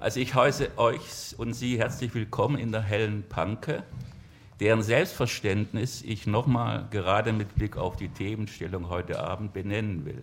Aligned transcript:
Also 0.00 0.20
ich 0.20 0.32
heiße 0.32 0.78
euch 0.78 1.34
und 1.38 1.54
Sie 1.54 1.76
herzlich 1.76 2.14
willkommen 2.14 2.56
in 2.56 2.70
der 2.70 2.82
hellen 2.82 3.24
Panke, 3.28 3.82
deren 4.60 4.84
Selbstverständnis 4.84 6.02
ich 6.02 6.24
nochmal 6.24 6.86
gerade 6.92 7.32
mit 7.32 7.56
Blick 7.56 7.76
auf 7.76 7.96
die 7.96 8.08
Themenstellung 8.08 8.90
heute 8.90 9.18
Abend 9.18 9.52
benennen 9.52 10.04
will. 10.04 10.22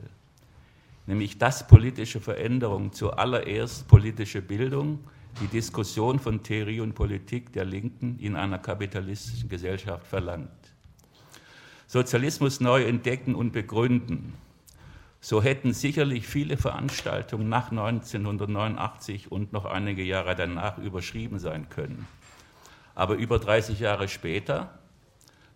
Nämlich 1.07 1.39
dass 1.39 1.67
politische 1.67 2.21
Veränderung 2.21 2.93
zuallererst 2.93 3.85
politische 3.89 4.41
Bildung, 4.41 4.99
die 5.41 5.47
Diskussion 5.47 6.19
von 6.19 6.41
Theorie 6.41 6.79
und 6.79 6.95
Politik 6.95 7.51
der 7.51 7.65
Linken 7.65 8.17
in 8.19 8.37
einer 8.37 8.59
kapitalistischen 8.59 9.49
Gesellschaft 9.49 10.07
verlangt. 10.07 10.51
Sozialismus 11.87 12.61
neu 12.61 12.85
entdecken 12.85 13.35
und 13.35 13.51
begründen, 13.51 14.35
so 15.25 15.41
hätten 15.41 15.73
sicherlich 15.73 16.27
viele 16.27 16.55
Veranstaltungen 16.55 17.49
nach 17.49 17.71
1989 17.71 19.31
und 19.31 19.53
noch 19.53 19.65
einige 19.65 20.03
Jahre 20.03 20.35
danach 20.35 20.77
überschrieben 20.77 21.39
sein 21.39 21.67
können. 21.67 22.07
Aber 22.93 23.15
über 23.15 23.39
30 23.39 23.79
Jahre 23.79 24.07
später, 24.07 24.77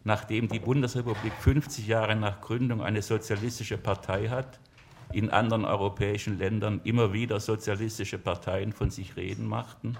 nachdem 0.03 0.47
die 0.47 0.57
Bundesrepublik 0.57 1.33
50 1.33 1.85
Jahre 1.85 2.15
nach 2.15 2.41
Gründung 2.41 2.81
eine 2.81 3.03
sozialistische 3.03 3.77
Partei 3.77 4.29
hat, 4.29 4.59
in 5.13 5.29
anderen 5.29 5.65
europäischen 5.65 6.39
Ländern 6.39 6.81
immer 6.83 7.13
wieder 7.13 7.39
sozialistische 7.39 8.17
Parteien 8.17 8.73
von 8.73 8.89
sich 8.89 9.17
reden 9.17 9.45
machten 9.45 9.97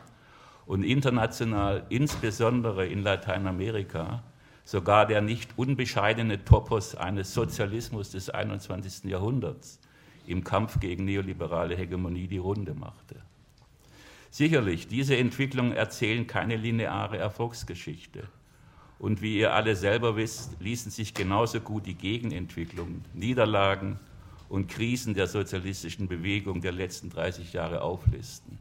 und 0.65 0.81
international, 0.81 1.85
insbesondere 1.89 2.87
in 2.87 3.03
Lateinamerika, 3.03 4.23
sogar 4.69 5.07
der 5.07 5.21
nicht 5.21 5.57
unbescheidene 5.57 6.45
Topos 6.45 6.93
eines 6.93 7.33
Sozialismus 7.33 8.11
des 8.11 8.29
21. 8.29 9.05
Jahrhunderts 9.05 9.79
im 10.27 10.43
Kampf 10.43 10.79
gegen 10.79 11.05
neoliberale 11.05 11.75
Hegemonie 11.75 12.27
die 12.27 12.37
Runde 12.37 12.75
machte. 12.75 13.15
Sicherlich, 14.29 14.87
diese 14.87 15.17
Entwicklungen 15.17 15.71
erzählen 15.71 16.27
keine 16.27 16.55
lineare 16.55 17.17
Erfolgsgeschichte. 17.17 18.27
Und 18.99 19.23
wie 19.23 19.39
ihr 19.39 19.55
alle 19.55 19.75
selber 19.75 20.15
wisst, 20.15 20.57
ließen 20.59 20.91
sich 20.91 21.15
genauso 21.15 21.61
gut 21.61 21.87
die 21.87 21.95
Gegenentwicklungen, 21.95 23.03
Niederlagen 23.15 23.99
und 24.49 24.67
Krisen 24.67 25.15
der 25.15 25.25
sozialistischen 25.25 26.07
Bewegung 26.07 26.61
der 26.61 26.73
letzten 26.73 27.09
30 27.09 27.53
Jahre 27.53 27.81
auflisten. 27.81 28.59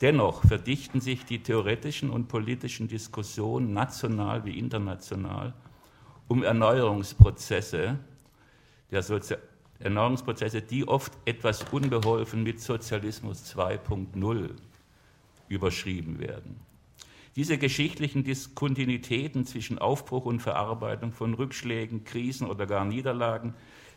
Dennoch 0.00 0.42
verdichten 0.46 1.00
sich 1.00 1.24
die 1.24 1.42
theoretischen 1.42 2.10
und 2.10 2.28
politischen 2.28 2.86
Diskussionen 2.88 3.72
national 3.72 4.44
wie 4.44 4.58
international 4.58 5.54
um 6.28 6.42
Erneuerungsprozesse, 6.42 7.98
der 8.90 9.02
Sozi 9.02 9.36
Erneuerungsprozesse, 9.78 10.62
die 10.62 10.88
oft 10.88 11.12
etwas 11.26 11.62
unbeholfen 11.70 12.42
mit 12.42 12.60
Sozialismus 12.60 13.54
2.0 13.54 14.50
überschrieben 15.48 16.18
werden. 16.18 16.60
Diese 17.36 17.58
geschichtlichen 17.58 18.24
Diskontinuitäten 18.24 19.44
zwischen 19.44 19.78
Aufbruch 19.78 20.24
und 20.24 20.40
Verarbeitung 20.40 21.12
von 21.12 21.34
Rückschlägen, 21.34 22.04
Krisen 22.04 22.48
oder 22.48 22.66
gar 22.66 22.86
Niederlagen 22.86 23.52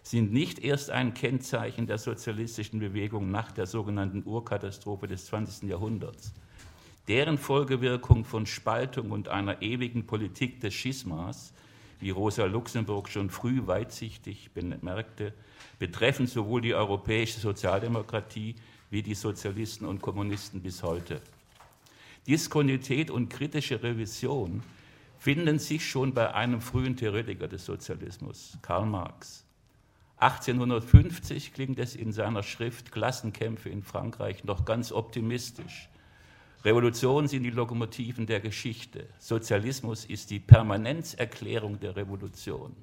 sind 0.09 0.33
nicht 0.33 0.57
erst 0.57 0.89
ein 0.89 1.13
Kennzeichen 1.13 1.85
der 1.85 1.99
sozialistischen 1.99 2.79
Bewegung 2.79 3.29
nach 3.29 3.51
der 3.51 3.67
sogenannten 3.67 4.23
Urkatastrophe 4.25 5.07
des 5.07 5.27
20. 5.27 5.69
Jahrhunderts. 5.69 6.33
Deren 7.07 7.37
Folgewirkung 7.37 8.25
von 8.25 8.47
Spaltung 8.47 9.11
und 9.11 9.27
einer 9.27 9.61
ewigen 9.61 10.07
Politik 10.07 10.61
des 10.61 10.73
Schismas, 10.73 11.53
wie 11.99 12.09
Rosa 12.09 12.45
Luxemburg 12.45 13.07
schon 13.07 13.29
früh 13.29 13.67
weitsichtig 13.67 14.49
bemerkte, 14.51 15.31
betreffen 15.77 16.25
sowohl 16.25 16.61
die 16.61 16.73
europäische 16.73 17.39
Sozialdemokratie 17.39 18.55
wie 18.89 19.03
die 19.03 19.13
Sozialisten 19.13 19.85
und 19.85 20.01
Kommunisten 20.01 20.63
bis 20.63 20.81
heute. 20.81 21.21
Diskontinuität 22.25 23.11
und 23.11 23.29
kritische 23.29 23.83
Revision 23.83 24.63
finden 25.19 25.59
sich 25.59 25.87
schon 25.87 26.15
bei 26.15 26.33
einem 26.33 26.61
frühen 26.61 26.97
Theoretiker 26.97 27.47
des 27.47 27.63
Sozialismus, 27.63 28.57
Karl 28.63 28.87
Marx. 28.87 29.45
1850 30.19 31.53
klingt 31.53 31.79
es 31.79 31.95
in 31.95 32.11
seiner 32.11 32.43
Schrift 32.43 32.91
Klassenkämpfe 32.91 33.69
in 33.69 33.83
Frankreich 33.83 34.43
noch 34.43 34.65
ganz 34.65 34.91
optimistisch. 34.91 35.89
Revolutionen 36.65 37.29
sind 37.29 37.43
die 37.43 37.51
Lokomotiven 37.51 38.25
der 38.25 38.41
Geschichte. 38.41 39.07
Sozialismus 39.17 40.03
ist 40.03 40.29
die 40.29 40.41
Permanenzerklärung 40.41 41.79
der 41.79 41.95
Revolution. 41.95 42.75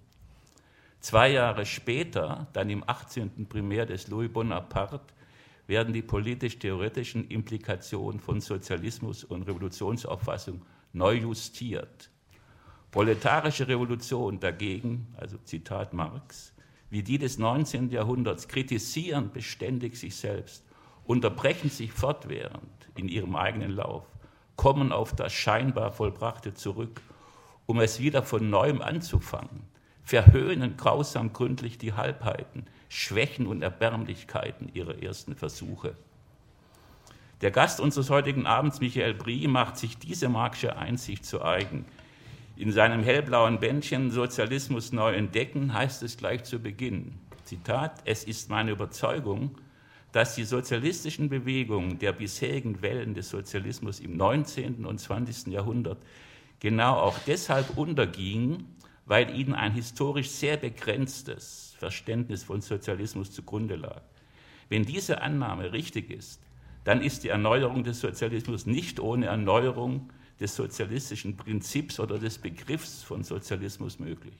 Zwei 1.00 1.32
Jahre 1.32 1.66
später, 1.66 2.46
dann 2.54 2.70
im 2.70 2.82
18. 2.88 3.46
Primär 3.46 3.84
des 3.84 4.08
Louis 4.08 4.32
Bonaparte, 4.32 5.12
werden 5.66 5.92
die 5.92 6.00
politisch-theoretischen 6.00 7.28
Implikationen 7.28 8.18
von 8.18 8.40
Sozialismus 8.40 9.24
und 9.24 9.42
Revolutionsauffassung 9.42 10.62
neu 10.94 11.14
justiert. 11.14 12.08
Proletarische 12.90 13.68
Revolution 13.68 14.40
dagegen, 14.40 15.14
also 15.18 15.36
Zitat 15.44 15.92
Marx, 15.92 16.54
wie 16.90 17.02
die 17.02 17.18
des 17.18 17.38
19. 17.38 17.90
Jahrhunderts 17.90 18.48
kritisieren 18.48 19.30
beständig 19.32 19.96
sich 19.96 20.16
selbst, 20.16 20.64
unterbrechen 21.04 21.70
sich 21.70 21.92
fortwährend 21.92 22.88
in 22.96 23.08
ihrem 23.08 23.36
eigenen 23.36 23.72
Lauf, 23.72 24.04
kommen 24.56 24.92
auf 24.92 25.14
das 25.14 25.32
scheinbar 25.32 25.92
Vollbrachte 25.92 26.54
zurück, 26.54 27.00
um 27.66 27.80
es 27.80 28.00
wieder 28.00 28.22
von 28.22 28.48
neuem 28.48 28.80
anzufangen, 28.80 29.62
verhöhnen 30.02 30.76
grausam 30.76 31.32
gründlich 31.32 31.78
die 31.78 31.92
Halbheiten, 31.92 32.66
Schwächen 32.88 33.46
und 33.46 33.62
Erbärmlichkeiten 33.62 34.70
ihrer 34.72 35.02
ersten 35.02 35.34
Versuche. 35.34 35.96
Der 37.42 37.50
Gast 37.50 37.80
unseres 37.80 38.08
heutigen 38.08 38.46
Abends, 38.46 38.80
Michael 38.80 39.12
Brie, 39.12 39.46
macht 39.46 39.76
sich 39.76 39.98
diese 39.98 40.28
marxische 40.28 40.76
Einsicht 40.76 41.26
zu 41.26 41.44
eigen. 41.44 41.84
In 42.58 42.72
seinem 42.72 43.02
hellblauen 43.02 43.60
Bändchen 43.60 44.10
Sozialismus 44.10 44.90
neu 44.90 45.12
entdecken 45.12 45.74
heißt 45.74 46.02
es 46.02 46.16
gleich 46.16 46.44
zu 46.44 46.58
Beginn, 46.58 47.12
Zitat, 47.44 48.00
es 48.06 48.24
ist 48.24 48.48
meine 48.48 48.70
Überzeugung, 48.70 49.58
dass 50.12 50.36
die 50.36 50.44
sozialistischen 50.44 51.28
Bewegungen 51.28 51.98
der 51.98 52.12
bisherigen 52.12 52.80
Wellen 52.80 53.12
des 53.12 53.28
Sozialismus 53.28 54.00
im 54.00 54.16
19. 54.16 54.86
und 54.86 54.98
20. 54.98 55.52
Jahrhundert 55.52 55.98
genau 56.58 56.94
auch 56.94 57.18
deshalb 57.26 57.76
untergingen, 57.76 58.74
weil 59.04 59.36
ihnen 59.38 59.52
ein 59.52 59.74
historisch 59.74 60.30
sehr 60.30 60.56
begrenztes 60.56 61.74
Verständnis 61.78 62.42
von 62.42 62.62
Sozialismus 62.62 63.32
zugrunde 63.32 63.76
lag. 63.76 64.00
Wenn 64.70 64.84
diese 64.84 65.20
Annahme 65.20 65.74
richtig 65.74 66.10
ist, 66.10 66.40
dann 66.84 67.02
ist 67.02 67.22
die 67.22 67.28
Erneuerung 67.28 67.84
des 67.84 68.00
Sozialismus 68.00 68.64
nicht 68.64 68.98
ohne 68.98 69.26
Erneuerung 69.26 70.10
des 70.40 70.54
sozialistischen 70.54 71.36
Prinzips 71.36 71.98
oder 71.98 72.18
des 72.18 72.38
Begriffs 72.38 73.02
von 73.02 73.24
Sozialismus 73.24 73.98
möglich. 73.98 74.34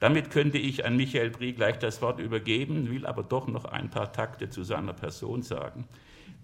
Damit 0.00 0.30
könnte 0.30 0.58
ich 0.58 0.84
an 0.84 0.96
Michael 0.96 1.30
Brie 1.30 1.52
gleich 1.52 1.78
das 1.78 2.02
Wort 2.02 2.18
übergeben, 2.18 2.90
will 2.90 3.06
aber 3.06 3.22
doch 3.22 3.46
noch 3.46 3.64
ein 3.66 3.88
paar 3.88 4.12
Takte 4.12 4.50
zu 4.50 4.64
seiner 4.64 4.94
Person 4.94 5.42
sagen, 5.42 5.86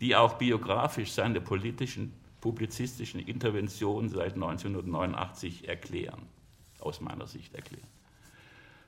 die 0.01 0.15
auch 0.15 0.35
biografisch 0.35 1.11
seine 1.11 1.41
politischen, 1.41 2.13
publizistischen 2.41 3.19
Interventionen 3.19 4.11
seit 4.11 4.35
1989 4.35 5.69
erklären, 5.69 6.23
aus 6.79 7.01
meiner 7.01 7.27
Sicht 7.27 7.53
erklären. 7.55 7.89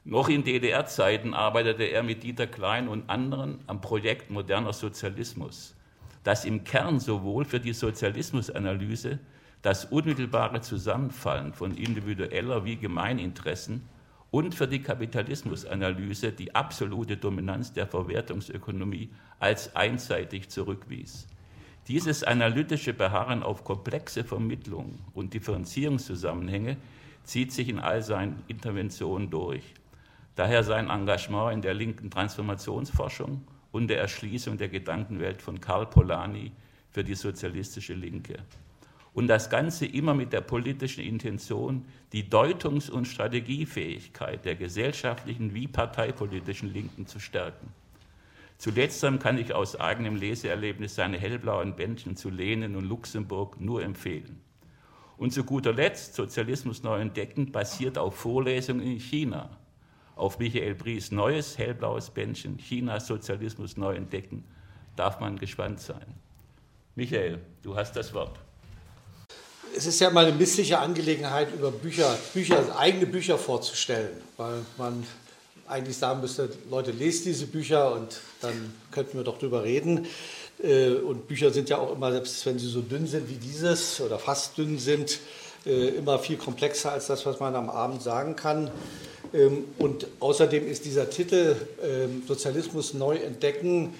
Noch 0.04 0.28
in 0.28 0.44
DDR-Zeiten 0.44 1.34
arbeitete 1.34 1.84
er 1.84 2.02
mit 2.02 2.22
Dieter 2.22 2.46
Klein 2.46 2.88
und 2.88 3.10
anderen 3.10 3.58
am 3.66 3.80
Projekt 3.80 4.30
Moderner 4.30 4.72
Sozialismus, 4.72 5.74
dass 6.22 6.44
im 6.44 6.64
Kern 6.64 7.00
sowohl 7.00 7.44
für 7.44 7.60
die 7.60 7.72
Sozialismusanalyse 7.72 9.18
das 9.62 9.86
unmittelbare 9.86 10.60
Zusammenfallen 10.60 11.52
von 11.52 11.76
individueller 11.76 12.64
wie 12.64 12.76
Gemeininteressen 12.76 13.82
und 14.30 14.54
für 14.54 14.68
die 14.68 14.80
Kapitalismusanalyse 14.80 16.32
die 16.32 16.54
absolute 16.54 17.16
Dominanz 17.16 17.72
der 17.72 17.86
Verwertungsökonomie 17.86 19.10
als 19.38 19.74
einseitig 19.74 20.48
zurückwies. 20.48 21.26
Dieses 21.88 22.22
analytische 22.22 22.92
Beharren 22.92 23.42
auf 23.42 23.64
komplexe 23.64 24.22
Vermittlung 24.22 24.98
und 25.14 25.34
Differenzierungszusammenhänge 25.34 26.76
zieht 27.24 27.52
sich 27.52 27.68
in 27.68 27.80
all 27.80 28.02
seinen 28.02 28.42
Interventionen 28.46 29.30
durch. 29.30 29.74
Daher 30.36 30.62
sein 30.62 30.88
Engagement 30.88 31.52
in 31.52 31.62
der 31.62 31.74
linken 31.74 32.10
Transformationsforschung 32.10 33.42
und 33.72 33.88
der 33.88 34.00
Erschließung 34.00 34.58
der 34.58 34.68
Gedankenwelt 34.68 35.42
von 35.42 35.60
Karl 35.60 35.86
Polanyi 35.86 36.52
für 36.90 37.04
die 37.04 37.14
sozialistische 37.14 37.94
Linke. 37.94 38.38
Und 39.12 39.26
das 39.26 39.50
Ganze 39.50 39.86
immer 39.86 40.14
mit 40.14 40.32
der 40.32 40.40
politischen 40.40 41.02
Intention, 41.02 41.84
die 42.12 42.28
Deutungs- 42.28 42.90
und 42.90 43.06
Strategiefähigkeit 43.06 44.44
der 44.44 44.54
gesellschaftlichen 44.54 45.52
wie 45.52 45.66
parteipolitischen 45.66 46.72
Linken 46.72 47.06
zu 47.06 47.18
stärken. 47.18 47.72
Zuletzt 48.58 49.04
kann 49.20 49.38
ich 49.38 49.54
aus 49.54 49.80
eigenem 49.80 50.16
Leseerlebnis 50.16 50.94
seine 50.94 51.18
hellblauen 51.18 51.76
Bändchen 51.76 52.16
zu 52.16 52.28
Lenin 52.28 52.76
und 52.76 52.84
Luxemburg 52.84 53.60
nur 53.60 53.82
empfehlen. 53.82 54.40
Und 55.16 55.32
zu 55.32 55.44
guter 55.44 55.72
Letzt, 55.72 56.14
Sozialismus 56.14 56.82
neu 56.82 57.00
entdecken, 57.00 57.52
basiert 57.52 57.98
auf 57.98 58.16
Vorlesungen 58.16 58.82
in 58.82 59.00
China 59.00 59.59
auf 60.20 60.38
Michael 60.38 60.74
Bries 60.74 61.10
neues 61.10 61.56
hellblaues 61.56 62.10
Bändchen 62.10 62.58
China 62.58 63.00
Sozialismus 63.00 63.76
neu 63.76 63.94
entdecken, 63.94 64.44
darf 64.94 65.18
man 65.18 65.38
gespannt 65.38 65.80
sein. 65.80 66.04
Michael, 66.94 67.38
du 67.62 67.74
hast 67.74 67.96
das 67.96 68.12
Wort. 68.12 68.38
Es 69.74 69.86
ist 69.86 70.00
ja 70.00 70.10
mal 70.10 70.26
eine 70.26 70.36
missliche 70.36 70.78
Angelegenheit, 70.78 71.54
über 71.54 71.70
Bücher, 71.70 72.18
Bücher, 72.34 72.78
eigene 72.78 73.06
Bücher 73.06 73.38
vorzustellen, 73.38 74.10
weil 74.36 74.60
man 74.76 75.06
eigentlich 75.66 75.96
sagen 75.96 76.20
müsste, 76.20 76.50
Leute, 76.68 76.90
lest 76.90 77.24
diese 77.24 77.46
Bücher 77.46 77.94
und 77.94 78.20
dann 78.42 78.74
könnten 78.90 79.16
wir 79.16 79.24
doch 79.24 79.38
drüber 79.38 79.62
reden. 79.62 80.06
Äh, 80.62 80.90
und 80.90 81.28
Bücher 81.28 81.50
sind 81.50 81.70
ja 81.70 81.78
auch 81.78 81.92
immer, 81.92 82.12
selbst 82.12 82.44
wenn 82.44 82.58
sie 82.58 82.66
so 82.66 82.82
dünn 82.82 83.06
sind 83.06 83.30
wie 83.30 83.36
dieses 83.36 84.00
oder 84.00 84.18
fast 84.18 84.58
dünn 84.58 84.78
sind, 84.78 85.20
äh, 85.64 85.88
immer 85.90 86.18
viel 86.18 86.36
komplexer 86.36 86.92
als 86.92 87.06
das, 87.06 87.24
was 87.24 87.40
man 87.40 87.54
am 87.54 87.70
Abend 87.70 88.02
sagen 88.02 88.36
kann. 88.36 88.70
Ähm, 89.32 89.64
und 89.78 90.06
außerdem 90.20 90.66
ist 90.68 90.84
dieser 90.84 91.10
Titel 91.10 91.56
ähm, 91.82 92.22
Sozialismus 92.26 92.94
neu 92.94 93.16
entdecken 93.16 93.94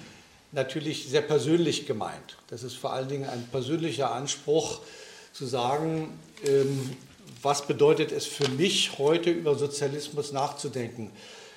natürlich 0.53 1.09
sehr 1.09 1.23
persönlich 1.23 1.87
gemeint. 1.87 2.37
Das 2.49 2.63
ist 2.63 2.75
vor 2.75 2.93
allen 2.93 3.09
Dingen 3.09 3.29
ein 3.29 3.47
persönlicher 3.51 4.13
Anspruch 4.13 4.81
zu 5.33 5.47
sagen, 5.47 6.09
ähm, 6.45 6.91
was 7.43 7.67
bedeutet 7.67 8.13
es 8.13 8.27
für 8.27 8.49
mich 8.49 8.99
heute 8.99 9.31
über 9.31 9.55
Sozialismus 9.55 10.33
nachzudenken. 10.33 11.11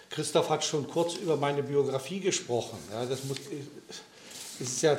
Christoph 0.10 0.50
hat 0.50 0.64
schon 0.64 0.88
kurz 0.88 1.16
über 1.16 1.38
meine 1.38 1.64
Biografie 1.64 2.20
gesprochen. 2.20 2.78
Ja, 2.92 3.06
das, 3.06 3.24
muss, 3.24 3.38
ist 4.60 4.82
ja, 4.84 4.98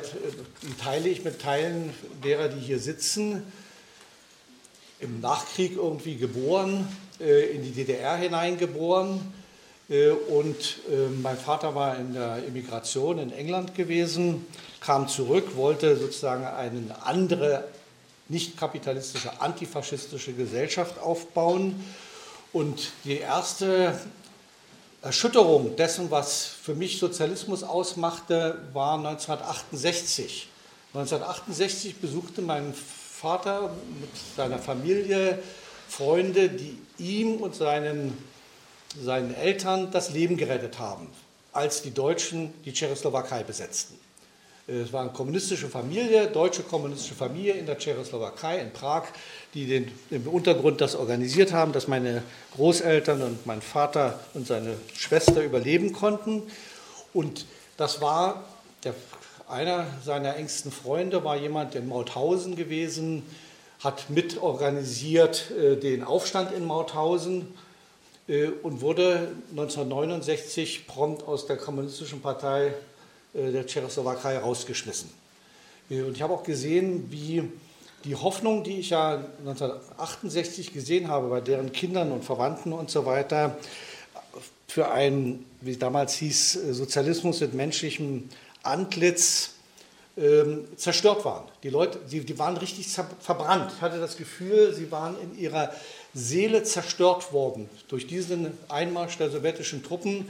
teile 0.83 1.07
ich 1.07 1.23
mit 1.23 1.41
Teilen 1.41 1.93
derer, 2.23 2.49
die 2.49 2.59
hier 2.59 2.79
sitzen, 2.79 3.43
im 4.99 5.19
Nachkrieg 5.19 5.75
irgendwie 5.75 6.15
geboren, 6.15 6.87
äh, 7.19 7.55
in 7.55 7.63
die 7.63 7.71
DDR 7.71 8.15
hineingeboren. 8.17 9.19
Äh, 9.89 10.09
und 10.09 10.79
äh, 10.89 11.09
mein 11.21 11.37
Vater 11.37 11.75
war 11.75 11.97
in 11.97 12.13
der 12.13 12.43
Immigration 12.45 13.19
in 13.19 13.31
England 13.31 13.75
gewesen, 13.75 14.45
kam 14.79 15.07
zurück, 15.07 15.55
wollte 15.55 15.97
sozusagen 15.97 16.45
eine 16.45 16.81
andere, 17.03 17.65
nicht 18.27 18.57
kapitalistische, 18.57 19.41
antifaschistische 19.41 20.33
Gesellschaft 20.33 20.99
aufbauen. 20.99 21.83
Und 22.53 22.91
die 23.03 23.17
erste 23.17 23.99
Erschütterung 25.01 25.75
dessen, 25.75 26.09
was 26.09 26.45
für 26.45 26.73
mich 26.73 26.97
Sozialismus 26.97 27.63
ausmachte, 27.63 28.57
war 28.73 28.97
1968. 28.97 30.47
1968 30.93 31.97
besuchte 31.97 32.41
mein 32.41 32.73
Vater 32.73 33.04
mit 33.99 34.09
seiner 34.35 34.59
Familie 34.59 35.39
Freunde, 35.87 36.49
die 36.49 36.77
ihm 36.97 37.37
und 37.37 37.55
seinen, 37.55 38.17
seinen 39.01 39.33
Eltern 39.33 39.91
das 39.91 40.11
Leben 40.11 40.37
gerettet 40.37 40.79
haben, 40.79 41.07
als 41.51 41.81
die 41.81 41.91
Deutschen 41.91 42.53
die 42.65 42.73
Tschechoslowakei 42.73 43.43
besetzten. 43.43 43.97
Es 44.67 44.91
war 44.91 45.01
eine 45.01 45.11
kommunistische 45.11 45.67
Familie, 45.67 46.27
deutsche 46.27 46.63
kommunistische 46.63 47.13
Familie 47.13 47.53
in 47.53 47.67
der 47.67 47.77
Tschechoslowakei, 47.77 48.59
in 48.59 48.73
Prag, 48.73 49.03
die 49.53 49.67
den, 49.67 49.91
im 50.09 50.27
Untergrund 50.27 50.81
das 50.81 50.95
organisiert 50.95 51.53
haben, 51.53 51.71
dass 51.71 51.87
meine 51.87 52.23
Großeltern 52.55 53.21
und 53.21 53.45
mein 53.45 53.61
Vater 53.61 54.19
und 54.33 54.47
seine 54.47 54.75
Schwester 54.95 55.43
überleben 55.43 55.93
konnten. 55.93 56.43
Und 57.13 57.45
das 57.77 58.01
war 58.01 58.43
der 58.83 58.95
einer 59.47 59.85
seiner 60.03 60.35
engsten 60.35 60.71
Freunde 60.71 61.23
war 61.23 61.37
jemand 61.37 61.75
in 61.75 61.87
Mauthausen 61.87 62.55
gewesen, 62.55 63.23
hat 63.79 64.09
mitorganisiert 64.09 65.51
äh, 65.51 65.75
den 65.75 66.03
Aufstand 66.03 66.51
in 66.51 66.65
Mauthausen 66.65 67.47
äh, 68.27 68.47
und 68.47 68.81
wurde 68.81 69.29
1969 69.51 70.87
prompt 70.87 71.27
aus 71.27 71.45
der 71.45 71.57
Kommunistischen 71.57 72.21
Partei 72.21 72.73
äh, 73.33 73.51
der 73.51 73.67
Tschechoslowakei 73.67 74.37
rausgeschmissen. 74.37 75.09
Äh, 75.89 76.01
und 76.01 76.15
ich 76.15 76.21
habe 76.21 76.33
auch 76.33 76.43
gesehen, 76.43 77.11
wie 77.11 77.43
die 78.05 78.15
Hoffnung, 78.15 78.63
die 78.63 78.79
ich 78.79 78.91
ja 78.91 79.23
1968 79.39 80.73
gesehen 80.73 81.07
habe 81.07 81.27
bei 81.27 81.41
deren 81.41 81.71
Kindern 81.71 82.11
und 82.11 82.23
Verwandten 82.23 82.73
und 82.73 82.89
so 82.89 83.05
weiter, 83.05 83.57
für 84.67 84.91
einen, 84.91 85.45
wie 85.61 85.77
damals 85.77 86.15
hieß, 86.15 86.55
äh, 86.55 86.73
Sozialismus 86.73 87.41
mit 87.41 87.53
menschlichem 87.53 88.29
Antlitz 88.65 89.51
ähm, 90.17 90.65
zerstört 90.77 91.25
waren. 91.25 91.43
Die 91.63 91.69
Leute, 91.69 91.99
die, 92.09 92.21
die 92.21 92.39
waren 92.39 92.55
richtig 92.57 92.87
verbrannt. 93.19 93.71
Ich 93.75 93.81
hatte 93.81 93.99
das 93.99 94.15
Gefühl, 94.17 94.73
sie 94.73 94.91
waren 94.91 95.15
in 95.21 95.37
ihrer 95.37 95.73
Seele 96.13 96.63
zerstört 96.63 97.33
worden 97.33 97.69
durch 97.89 98.07
diesen 98.07 98.57
Einmarsch 98.69 99.17
der 99.17 99.29
sowjetischen 99.29 99.83
Truppen. 99.83 100.27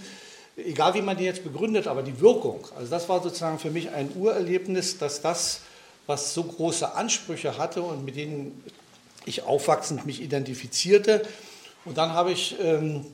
Egal 0.58 0.96
wie 0.96 1.02
man 1.02 1.18
die 1.18 1.26
jetzt 1.26 1.44
begründet, 1.44 1.86
aber 1.86 2.02
die 2.02 2.20
Wirkung, 2.22 2.66
also 2.76 2.90
das 2.90 3.10
war 3.10 3.22
sozusagen 3.22 3.60
für 3.60 3.70
mich 3.70 3.92
ein 3.92 4.10
Urerlebnis, 4.16 4.98
dass 4.98 5.22
das, 5.22 5.62
was 6.08 6.34
so 6.34 6.44
große 6.46 6.96
Ansprüche 6.96 7.58
hatte 7.58 7.82
und 7.84 8.06
mit 8.06 8.16
denen 8.16 8.64
ich 9.26 9.44
aufwachsend 9.44 10.06
mich 10.06 10.22
identifizierte. 10.22 11.28
Und 11.84 11.98
dann 11.98 12.14
habe 12.14 12.32
ich 12.32 12.56
ähm, 12.60 13.06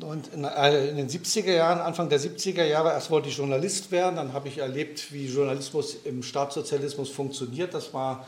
und 0.00 0.28
äh, 0.34 0.90
in, 0.90 0.96
den 0.96 1.08
70er 1.08 1.54
Jahren, 1.54 1.80
Anfang 1.80 2.10
der 2.10 2.20
70er 2.20 2.64
Jahre, 2.64 2.90
erst 2.90 3.10
wollte 3.10 3.30
ich 3.30 3.36
Journalist 3.38 3.90
werden, 3.90 4.16
dann 4.16 4.32
habe 4.34 4.48
ich 4.48 4.58
erlebt, 4.58 5.12
wie 5.12 5.26
Journalismus 5.26 5.96
im 6.04 6.22
Staatssozialismus 6.22 7.08
funktioniert. 7.08 7.72
Das 7.72 7.94
war 7.94 8.26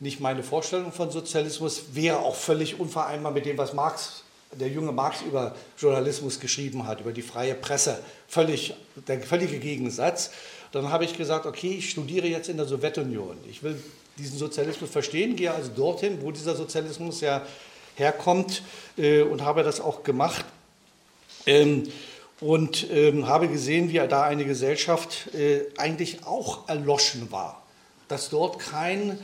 nicht 0.00 0.18
meine 0.20 0.42
Vorstellung 0.42 0.90
von 0.90 1.10
Sozialismus, 1.10 1.94
wäre 1.94 2.18
auch 2.18 2.34
völlig 2.34 2.80
unvereinbar 2.80 3.32
mit 3.32 3.46
dem, 3.46 3.56
was 3.58 3.74
Marx, 3.74 4.24
der 4.52 4.68
junge 4.68 4.90
Marx 4.90 5.22
über 5.22 5.54
Journalismus 5.76 6.40
geschrieben 6.40 6.86
hat, 6.86 7.00
über 7.00 7.12
die 7.12 7.22
freie 7.22 7.54
Presse. 7.54 8.00
Völlig, 8.26 8.74
der 9.06 9.20
völlige 9.20 9.58
Gegensatz. 9.58 10.30
Dann 10.72 10.90
habe 10.90 11.04
ich 11.04 11.16
gesagt, 11.16 11.46
okay, 11.46 11.76
ich 11.78 11.90
studiere 11.90 12.26
jetzt 12.26 12.48
in 12.48 12.56
der 12.56 12.66
Sowjetunion. 12.66 13.36
Ich 13.48 13.62
will 13.62 13.80
diesen 14.18 14.36
Sozialismus 14.36 14.90
verstehen, 14.90 15.36
gehe 15.36 15.52
also 15.52 15.70
dorthin, 15.74 16.18
wo 16.22 16.32
dieser 16.32 16.56
Sozialismus 16.56 17.20
ja 17.20 17.42
herkommt 17.94 18.62
äh, 18.96 19.22
und 19.22 19.42
habe 19.42 19.62
das 19.62 19.80
auch 19.80 20.02
gemacht. 20.02 20.44
Ähm, 21.48 21.84
und 22.40 22.88
ähm, 22.92 23.26
habe 23.26 23.48
gesehen, 23.48 23.88
wie 23.88 23.94
da 23.94 24.22
eine 24.22 24.44
Gesellschaft 24.44 25.34
äh, 25.34 25.62
eigentlich 25.76 26.24
auch 26.24 26.68
erloschen 26.68 27.32
war, 27.32 27.62
dass 28.06 28.28
dort 28.28 28.60
keine 28.60 29.18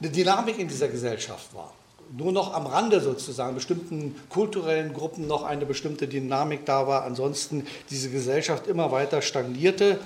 Dynamik 0.00 0.58
in 0.58 0.68
dieser 0.68 0.88
Gesellschaft 0.88 1.54
war. 1.54 1.72
Nur 2.12 2.32
noch 2.32 2.52
am 2.52 2.66
Rande 2.66 3.00
sozusagen, 3.00 3.54
bestimmten 3.54 4.16
kulturellen 4.28 4.92
Gruppen 4.92 5.28
noch 5.28 5.44
eine 5.44 5.64
bestimmte 5.64 6.08
Dynamik 6.08 6.66
da 6.66 6.88
war. 6.88 7.04
Ansonsten 7.04 7.66
diese 7.88 8.10
Gesellschaft 8.10 8.66
immer 8.66 8.90
weiter 8.90 9.22
stagnierte. 9.22 10.00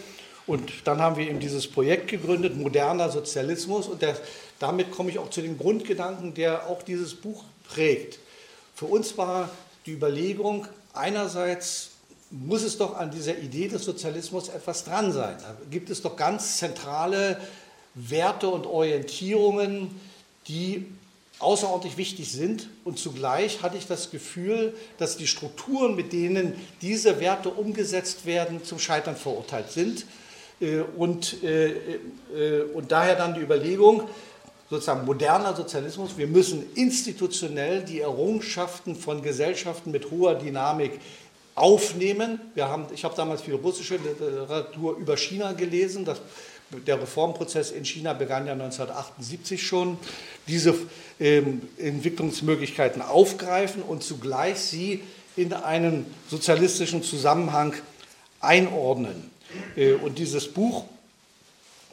Und 0.46 0.70
dann 0.84 1.00
haben 1.00 1.16
wir 1.16 1.26
eben 1.26 1.40
dieses 1.40 1.66
Projekt 1.66 2.08
gegründet, 2.08 2.56
moderner 2.56 3.10
Sozialismus. 3.10 3.88
Und 3.88 4.02
der, 4.02 4.16
damit 4.58 4.90
komme 4.90 5.10
ich 5.10 5.18
auch 5.18 5.30
zu 5.30 5.40
dem 5.40 5.56
Grundgedanken, 5.56 6.34
der 6.34 6.68
auch 6.68 6.82
dieses 6.82 7.14
Buch 7.14 7.42
prägt. 7.66 8.18
Für 8.74 8.84
uns 8.84 9.16
war 9.16 9.48
die 9.86 9.92
Überlegung, 9.92 10.68
einerseits 10.94 11.90
muss 12.30 12.62
es 12.62 12.78
doch 12.78 12.96
an 12.96 13.10
dieser 13.10 13.38
Idee 13.38 13.68
des 13.68 13.84
Sozialismus 13.84 14.48
etwas 14.48 14.84
dran 14.84 15.12
sein. 15.12 15.36
Da 15.40 15.56
gibt 15.70 15.90
es 15.90 16.02
doch 16.02 16.16
ganz 16.16 16.58
zentrale 16.58 17.38
Werte 17.94 18.48
und 18.48 18.66
Orientierungen, 18.66 19.90
die 20.48 20.86
außerordentlich 21.38 21.96
wichtig 21.96 22.32
sind. 22.32 22.68
Und 22.84 22.98
zugleich 22.98 23.62
hatte 23.62 23.76
ich 23.76 23.86
das 23.86 24.10
Gefühl, 24.10 24.74
dass 24.98 25.16
die 25.16 25.26
Strukturen, 25.26 25.94
mit 25.94 26.12
denen 26.12 26.54
diese 26.80 27.20
Werte 27.20 27.50
umgesetzt 27.50 28.26
werden, 28.26 28.64
zum 28.64 28.78
Scheitern 28.78 29.16
verurteilt 29.16 29.70
sind. 29.70 30.06
Äh, 30.60 30.80
und, 30.96 31.42
äh, 31.42 31.70
äh, 32.34 32.62
und 32.72 32.90
daher 32.90 33.16
dann 33.16 33.34
die 33.34 33.40
Überlegung, 33.40 34.08
sozusagen 34.74 35.04
moderner 35.04 35.54
Sozialismus. 35.54 36.16
Wir 36.16 36.26
müssen 36.26 36.64
institutionell 36.74 37.82
die 37.82 38.00
Errungenschaften 38.00 38.96
von 38.96 39.22
Gesellschaften 39.22 39.90
mit 39.90 40.10
hoher 40.10 40.34
Dynamik 40.34 41.00
aufnehmen. 41.54 42.40
Wir 42.54 42.68
haben, 42.68 42.86
ich 42.92 43.04
habe 43.04 43.14
damals 43.16 43.42
viel 43.42 43.54
russische 43.54 43.96
Literatur 43.96 44.96
über 44.96 45.16
China 45.16 45.52
gelesen. 45.52 46.04
Das, 46.04 46.20
der 46.86 47.00
Reformprozess 47.00 47.70
in 47.70 47.84
China 47.84 48.12
begann 48.12 48.46
ja 48.46 48.52
1978 48.52 49.64
schon. 49.64 49.96
Diese 50.48 50.74
ähm, 51.20 51.62
Entwicklungsmöglichkeiten 51.78 53.00
aufgreifen 53.00 53.82
und 53.82 54.02
zugleich 54.02 54.58
sie 54.58 55.04
in 55.36 55.52
einen 55.52 56.06
sozialistischen 56.28 57.02
Zusammenhang 57.02 57.74
einordnen. 58.40 59.30
Äh, 59.76 59.92
und 59.92 60.18
dieses 60.18 60.48
Buch 60.48 60.84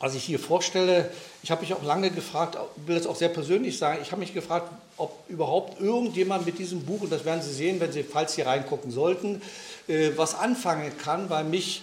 was 0.02 0.16
ich 0.16 0.24
hier 0.24 0.40
vorstelle, 0.40 1.12
ich 1.44 1.50
habe 1.50 1.62
mich 1.62 1.74
auch 1.74 1.84
lange 1.84 2.12
gefragt, 2.12 2.58
will 2.86 2.96
das 2.96 3.08
auch 3.08 3.16
sehr 3.16 3.30
persönlich 3.30 3.78
sagen, 3.78 4.00
ich 4.02 4.12
habe 4.12 4.20
mich 4.20 4.34
gefragt, 4.34 4.72
ob 4.98 5.24
überhaupt 5.28 5.82
irgendjemand 5.82 6.46
mit 6.46 6.60
diesem 6.60 6.86
Buch, 6.86 7.02
und 7.02 7.12
das 7.12 7.26
werden 7.26 7.42
Sie 7.42 7.54
sehen, 7.54 7.80
wenn 7.80 7.92
Sie, 7.92 8.04
falls 8.04 8.36
Sie 8.36 8.44
reingucken 8.44 8.92
sollten, 8.92 9.42
äh, 9.88 10.12
was 10.16 10.36
anfangen 10.36 10.92
kann, 11.04 11.30
weil 11.30 11.44
mich 11.44 11.82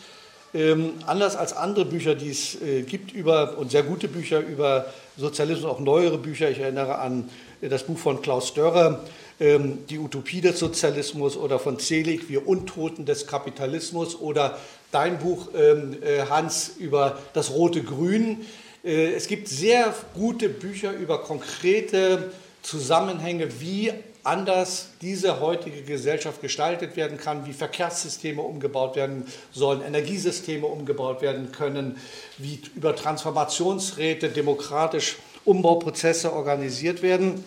ähm, 0.55 0.93
anders 1.07 1.37
als 1.37 1.53
andere 1.53 1.85
Bücher, 1.85 2.15
die 2.15 2.31
es 2.31 2.61
äh, 2.63 2.83
gibt 2.83 3.13
über, 3.13 3.59
und 3.59 3.71
sehr 3.71 3.83
gute 3.83 4.09
Bücher 4.09 4.41
über 4.41 4.87
Sozialismus, 5.17 5.71
auch 5.71 5.81
neuere 5.81 6.19
Bücher, 6.19 6.51
ich 6.51 6.61
erinnere 6.61 6.99
an 6.99 7.29
äh, 7.61 7.69
das 7.69 7.83
Buch 7.83 7.99
von 7.99 8.23
Klaus 8.23 8.55
Dörrer, 8.55 9.05
ähm, 9.41 9.81
Die 9.91 9.99
Utopie 9.99 10.41
des 10.41 10.59
Sozialismus 10.59 11.37
oder 11.37 11.59
von 11.59 11.79
Zelig, 11.79 12.29
Wir 12.29 12.47
Untoten 12.47 13.05
des 13.07 13.27
Kapitalismus 13.27 14.19
oder 14.19 14.59
dein 14.91 15.19
Buch, 15.19 15.49
ähm, 15.55 15.97
äh, 16.03 16.23
Hans, 16.31 16.73
über 16.79 17.19
das 17.35 17.51
rote 17.51 17.83
Grün, 17.83 18.47
es 18.83 19.27
gibt 19.27 19.49
sehr 19.49 19.95
gute 20.15 20.49
Bücher 20.49 20.93
über 20.93 21.23
konkrete 21.23 22.33
Zusammenhänge, 22.63 23.61
wie 23.61 23.93
anders 24.25 24.91
diese 25.01 25.41
heutige 25.41 25.83
Gesellschaft 25.83 26.41
gestaltet 26.43 26.97
werden 26.97 27.17
kann, 27.17 27.47
wie 27.47 27.53
Verkehrssysteme 27.53 28.43
umgebaut 28.43 28.95
werden 28.95 29.27
sollen, 29.53 29.83
Energiesysteme 29.83 30.67
umgebaut 30.67 31.23
werden 31.23 31.51
können, 31.53 31.97
wie 32.37 32.61
über 32.75 32.95
Transformationsräte 32.95 34.29
demokratisch 34.29 35.17
Umbauprozesse 35.45 36.33
organisiert 36.33 37.03
werden. 37.03 37.43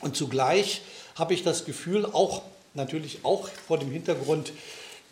Und 0.00 0.16
zugleich 0.16 0.82
habe 1.14 1.34
ich 1.34 1.42
das 1.44 1.64
Gefühl, 1.64 2.04
auch 2.04 2.42
natürlich 2.74 3.20
auch 3.22 3.48
vor 3.66 3.78
dem 3.78 3.90
Hintergrund 3.90 4.52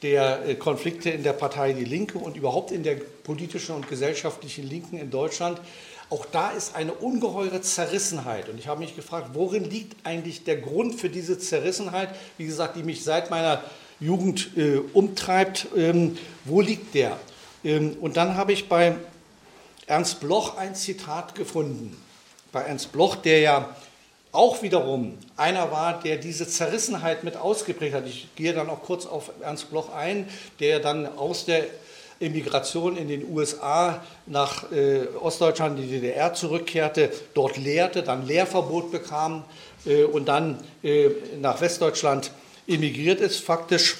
der 0.02 0.46
äh, 0.46 0.54
Konflikte 0.54 1.10
in 1.10 1.22
der 1.22 1.32
Partei 1.32 1.72
Die 1.72 1.84
Linke 1.84 2.18
und 2.18 2.36
überhaupt 2.36 2.70
in 2.70 2.82
der 2.82 2.96
politischen 3.24 3.74
und 3.74 3.88
gesellschaftlichen 3.88 4.68
Linken 4.68 4.98
in 4.98 5.10
Deutschland, 5.10 5.60
auch 6.10 6.26
da 6.26 6.50
ist 6.50 6.74
eine 6.74 6.92
ungeheure 6.92 7.60
Zerrissenheit. 7.60 8.48
Und 8.48 8.58
ich 8.58 8.66
habe 8.66 8.80
mich 8.80 8.96
gefragt, 8.96 9.30
worin 9.32 9.64
liegt 9.64 10.04
eigentlich 10.04 10.42
der 10.42 10.56
Grund 10.56 10.96
für 10.96 11.08
diese 11.08 11.38
Zerrissenheit, 11.38 12.08
wie 12.36 12.46
gesagt, 12.46 12.76
die 12.76 12.82
mich 12.82 13.04
seit 13.04 13.30
meiner 13.30 13.62
Jugend 14.00 14.56
äh, 14.56 14.78
umtreibt. 14.92 15.68
Ähm, 15.76 16.18
wo 16.44 16.60
liegt 16.60 16.94
der? 16.94 17.16
Ähm, 17.62 17.96
und 18.00 18.16
dann 18.16 18.36
habe 18.36 18.52
ich 18.52 18.68
bei 18.68 18.96
Ernst 19.86 20.20
Bloch 20.20 20.56
ein 20.56 20.74
Zitat 20.74 21.34
gefunden. 21.36 21.96
Bei 22.50 22.62
Ernst 22.62 22.90
Bloch, 22.90 23.14
der 23.14 23.40
ja 23.40 23.76
auch 24.32 24.62
wiederum 24.62 25.18
einer 25.36 25.70
war, 25.72 26.00
der 26.02 26.16
diese 26.16 26.46
Zerrissenheit 26.46 27.24
mit 27.24 27.36
ausgeprägt 27.36 27.94
hat. 27.94 28.06
Ich 28.06 28.28
gehe 28.36 28.52
dann 28.52 28.70
auch 28.70 28.82
kurz 28.82 29.06
auf 29.06 29.30
Ernst 29.40 29.70
Bloch 29.70 29.92
ein, 29.92 30.28
der 30.60 30.80
dann 30.80 31.06
aus 31.06 31.44
der 31.44 31.64
Emigration 32.20 32.96
in 32.96 33.08
den 33.08 33.28
USA 33.28 34.04
nach 34.26 34.70
äh, 34.70 35.06
Ostdeutschland, 35.20 35.78
die 35.78 35.86
DDR 35.86 36.34
zurückkehrte, 36.34 37.10
dort 37.34 37.56
lehrte, 37.56 38.02
dann 38.02 38.26
Lehrverbot 38.26 38.92
bekam 38.92 39.42
äh, 39.86 40.04
und 40.04 40.28
dann 40.28 40.58
äh, 40.82 41.08
nach 41.40 41.60
Westdeutschland 41.60 42.30
emigriert 42.66 43.20
ist, 43.20 43.40
faktisch. 43.40 43.96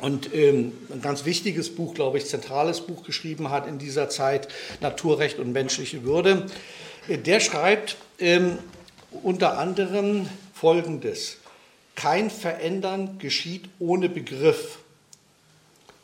Und 0.00 0.32
ähm, 0.34 0.72
ein 0.92 1.02
ganz 1.02 1.24
wichtiges 1.24 1.74
Buch, 1.74 1.94
glaube 1.94 2.18
ich, 2.18 2.26
zentrales 2.26 2.80
Buch 2.80 3.04
geschrieben 3.04 3.50
hat 3.50 3.66
in 3.66 3.78
dieser 3.78 4.08
Zeit, 4.08 4.48
Naturrecht 4.80 5.38
und 5.38 5.52
menschliche 5.52 6.04
Würde. 6.04 6.46
Äh, 7.08 7.18
der 7.18 7.40
schreibt 7.40 7.96
ähm, 8.20 8.58
unter 9.22 9.58
anderem 9.58 10.28
Folgendes. 10.52 11.38
Kein 11.94 12.30
Verändern 12.30 13.18
geschieht 13.18 13.68
ohne 13.78 14.08
Begriff. 14.08 14.78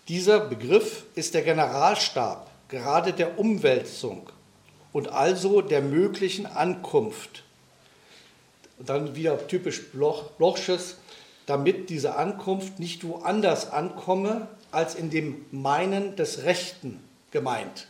Dieser 0.09 0.41
Begriff 0.41 1.05
ist 1.15 1.35
der 1.35 1.43
Generalstab 1.43 2.51
gerade 2.69 3.13
der 3.13 3.39
Umwälzung 3.39 4.31
und 4.93 5.09
also 5.09 5.61
der 5.61 5.83
möglichen 5.83 6.47
Ankunft. 6.47 7.45
Und 8.79 8.89
dann 8.89 9.15
wieder 9.15 9.47
typisch 9.47 9.91
Bloch, 9.93 10.31
Blochsches, 10.33 10.97
damit 11.47 11.91
diese 11.91 12.17
Ankunft 12.17 12.79
nicht 12.79 13.05
woanders 13.05 13.71
ankomme, 13.71 14.49
als 14.71 14.95
in 14.95 15.11
dem 15.11 15.45
Meinen 15.51 16.17
des 16.17 16.45
Rechten 16.45 17.01
gemeint. 17.33 17.89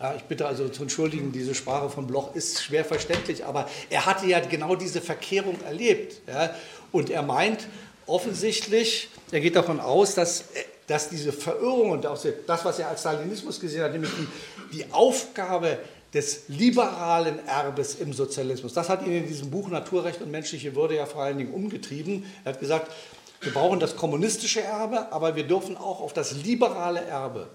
Ja, 0.00 0.14
ich 0.16 0.24
bitte 0.24 0.46
also 0.46 0.68
zu 0.68 0.82
entschuldigen, 0.82 1.32
diese 1.32 1.54
Sprache 1.54 1.88
von 1.88 2.06
Bloch 2.06 2.34
ist 2.34 2.62
schwer 2.62 2.84
verständlich, 2.84 3.44
aber 3.44 3.68
er 3.90 4.06
hatte 4.06 4.26
ja 4.26 4.40
genau 4.40 4.74
diese 4.74 5.00
Verkehrung 5.00 5.56
erlebt. 5.62 6.20
Ja, 6.26 6.54
und 6.92 7.10
er 7.10 7.22
meint 7.22 7.68
offensichtlich, 8.06 9.08
er 9.30 9.40
geht 9.40 9.56
davon 9.56 9.80
aus, 9.80 10.14
dass 10.14 10.44
dass 10.86 11.08
diese 11.08 11.32
Verirrung 11.32 11.90
und 11.90 12.06
auch 12.06 12.18
das, 12.46 12.64
was 12.64 12.78
er 12.78 12.88
als 12.88 13.00
Stalinismus 13.00 13.60
gesehen 13.60 13.82
hat, 13.82 13.92
nämlich 13.92 14.10
die, 14.18 14.78
die 14.78 14.92
Aufgabe 14.92 15.78
des 16.12 16.44
liberalen 16.48 17.44
Erbes 17.46 17.96
im 17.96 18.12
Sozialismus, 18.12 18.72
das 18.72 18.88
hat 18.88 19.06
ihn 19.06 19.12
in 19.12 19.26
diesem 19.26 19.50
Buch 19.50 19.68
Naturrecht 19.68 20.20
und 20.22 20.30
menschliche 20.30 20.76
Würde 20.76 20.96
ja 20.96 21.06
vor 21.06 21.22
allen 21.22 21.38
Dingen 21.38 21.52
umgetrieben. 21.52 22.24
Er 22.44 22.52
hat 22.52 22.60
gesagt, 22.60 22.92
wir 23.40 23.52
brauchen 23.52 23.80
das 23.80 23.96
kommunistische 23.96 24.62
Erbe, 24.62 25.10
aber 25.12 25.36
wir 25.36 25.44
dürfen 25.44 25.76
auch 25.76 26.00
auf 26.00 26.12
das 26.12 26.32
liberale 26.32 27.02
Erbe 27.02 27.48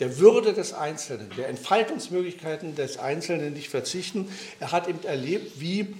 der 0.00 0.18
Würde 0.18 0.52
des 0.52 0.72
Einzelnen, 0.72 1.30
der 1.36 1.48
Entfaltungsmöglichkeiten 1.48 2.74
des 2.76 2.98
Einzelnen 2.98 3.52
nicht 3.52 3.68
verzichten. 3.68 4.28
Er 4.60 4.72
hat 4.72 4.88
eben 4.88 5.02
erlebt, 5.04 5.60
wie 5.60 5.94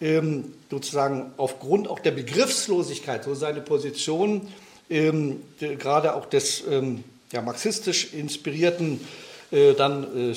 ähm, 0.00 0.52
sozusagen 0.70 1.32
aufgrund 1.36 1.88
auch 1.88 2.00
der 2.00 2.10
Begriffslosigkeit, 2.10 3.24
so 3.24 3.34
seine 3.34 3.60
Position, 3.60 4.48
ähm, 4.90 5.42
gerade 5.58 6.14
auch 6.14 6.26
des 6.26 6.64
ähm, 6.68 7.04
ja, 7.32 7.42
marxistisch 7.42 8.12
inspirierten, 8.12 9.00
äh, 9.50 9.74
dann 9.74 10.04
äh, 10.16 10.32
äh, 10.32 10.34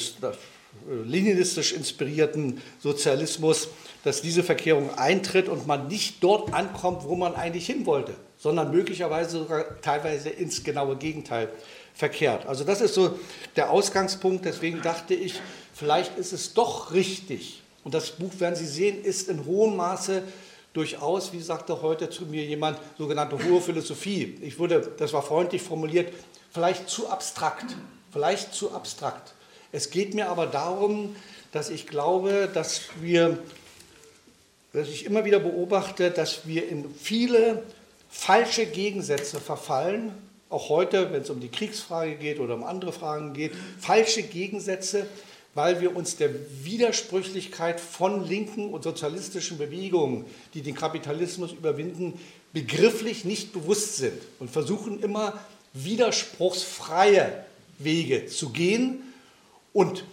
leninistisch 1.06 1.74
inspirierten 1.74 2.62
Sozialismus, 2.80 3.70
dass 4.04 4.22
diese 4.22 4.44
Verkehrung 4.44 4.94
eintritt 4.96 5.50
und 5.50 5.68
man 5.68 5.88
nicht 5.88 6.24
dort 6.24 6.54
ankommt, 6.54 7.04
wo 7.04 7.16
man 7.16 7.36
eigentlich 7.36 7.66
hin 7.66 7.86
wollte, 7.86 8.14
sondern 8.38 8.72
möglicherweise 8.72 9.40
sogar 9.40 9.82
teilweise 9.82 10.30
ins 10.30 10.64
genaue 10.64 10.96
Gegenteil 10.96 11.50
verkehrt. 11.98 12.46
Also 12.46 12.64
das 12.64 12.80
ist 12.82 12.94
so 12.94 13.20
der 13.56 13.72
Ausgangspunkt. 13.72 14.46
Deswegen 14.46 14.82
dachte 14.82 15.16
ich, 15.16 15.42
vielleicht 15.74 16.18
ist 16.18 16.32
es 16.32 16.54
doch 16.54 16.94
richtig. 16.94 17.64
Und 17.84 17.94
das 17.94 18.12
Buch, 18.12 18.32
werden 18.40 18.56
Sie 18.56 18.68
sehen, 18.68 19.04
ist 19.04 19.30
in 19.30 19.46
hohem 19.46 19.76
Maße 19.76 20.22
durchaus, 20.74 21.34
wie 21.34 21.42
sagte 21.42 21.82
heute 21.82 22.10
zu 22.10 22.26
mir 22.26 22.46
jemand, 22.46 22.78
sogenannte 22.98 23.38
hohe 23.44 23.62
Philosophie. 23.62 24.38
Ich 24.42 24.60
würde, 24.60 24.92
das 24.98 25.12
war 25.12 25.24
freundlich 25.24 25.62
formuliert, 25.62 26.14
vielleicht 26.52 26.88
zu 26.88 27.10
abstrakt. 27.10 27.76
Vielleicht 28.12 28.54
zu 28.54 28.72
abstrakt. 28.72 29.34
Es 29.72 29.90
geht 29.90 30.14
mir 30.14 30.30
aber 30.30 30.46
darum, 30.46 31.16
dass 31.52 31.70
ich 31.70 31.88
glaube, 31.88 32.50
dass 32.54 32.82
wir, 33.02 33.40
dass 34.72 34.88
ich 34.88 35.06
immer 35.06 35.26
wieder 35.26 35.40
beobachte, 35.40 36.12
dass 36.12 36.48
wir 36.48 36.70
in 36.70 36.94
viele 36.94 37.64
falsche 38.10 38.66
Gegensätze 38.66 39.40
verfallen, 39.40 40.14
auch 40.50 40.70
heute, 40.70 41.12
wenn 41.12 41.22
es 41.22 41.30
um 41.30 41.40
die 41.40 41.50
Kriegsfrage 41.50 42.16
geht 42.16 42.40
oder 42.40 42.56
um 42.56 42.64
andere 42.64 42.94
Fragen 42.94 43.34
geht, 43.34 43.52
falsche 43.80 44.24
Gegensätze, 44.24 45.08
weil 45.54 45.82
wir 45.82 45.96
uns 45.96 46.16
der 46.18 46.30
Widersprüchlichkeit 46.64 47.80
von 47.80 48.28
linken 48.28 48.70
und 48.70 48.84
sozialistischen 48.84 49.58
Bewegungen, 49.58 50.26
die 50.54 50.62
den 50.62 50.76
Kapitalismus 50.76 51.52
überwinden, 51.52 52.20
begrifflich 52.54 53.26
nicht 53.26 53.54
bewusst 53.54 53.98
sind 53.98 54.22
und 54.40 54.52
versuchen 54.52 55.02
immer 55.02 55.40
widerspruchsfreie 55.74 57.44
Wege 57.80 58.28
zu 58.28 58.50
gehen. 58.50 59.02
Und 59.74 60.06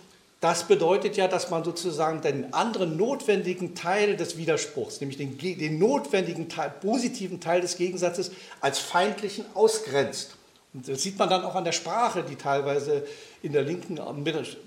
das 0.44 0.68
bedeutet 0.68 1.16
ja, 1.16 1.26
dass 1.26 1.48
man 1.48 1.64
sozusagen 1.64 2.20
den 2.20 2.52
anderen 2.52 2.98
notwendigen 2.98 3.74
Teil 3.74 4.14
des 4.14 4.36
Widerspruchs, 4.36 5.00
nämlich 5.00 5.16
den, 5.16 5.38
den 5.38 5.78
notwendigen 5.78 6.50
Teil, 6.50 6.70
positiven 6.82 7.40
Teil 7.40 7.62
des 7.62 7.78
Gegensatzes, 7.78 8.30
als 8.60 8.78
feindlichen 8.78 9.46
ausgrenzt. 9.54 10.36
Und 10.74 10.86
das 10.86 11.02
sieht 11.02 11.18
man 11.18 11.30
dann 11.30 11.44
auch 11.44 11.54
an 11.54 11.64
der 11.64 11.72
Sprache, 11.72 12.22
die 12.22 12.36
teilweise 12.36 13.06
in 13.42 13.52
der 13.52 13.62
Linken, 13.62 13.98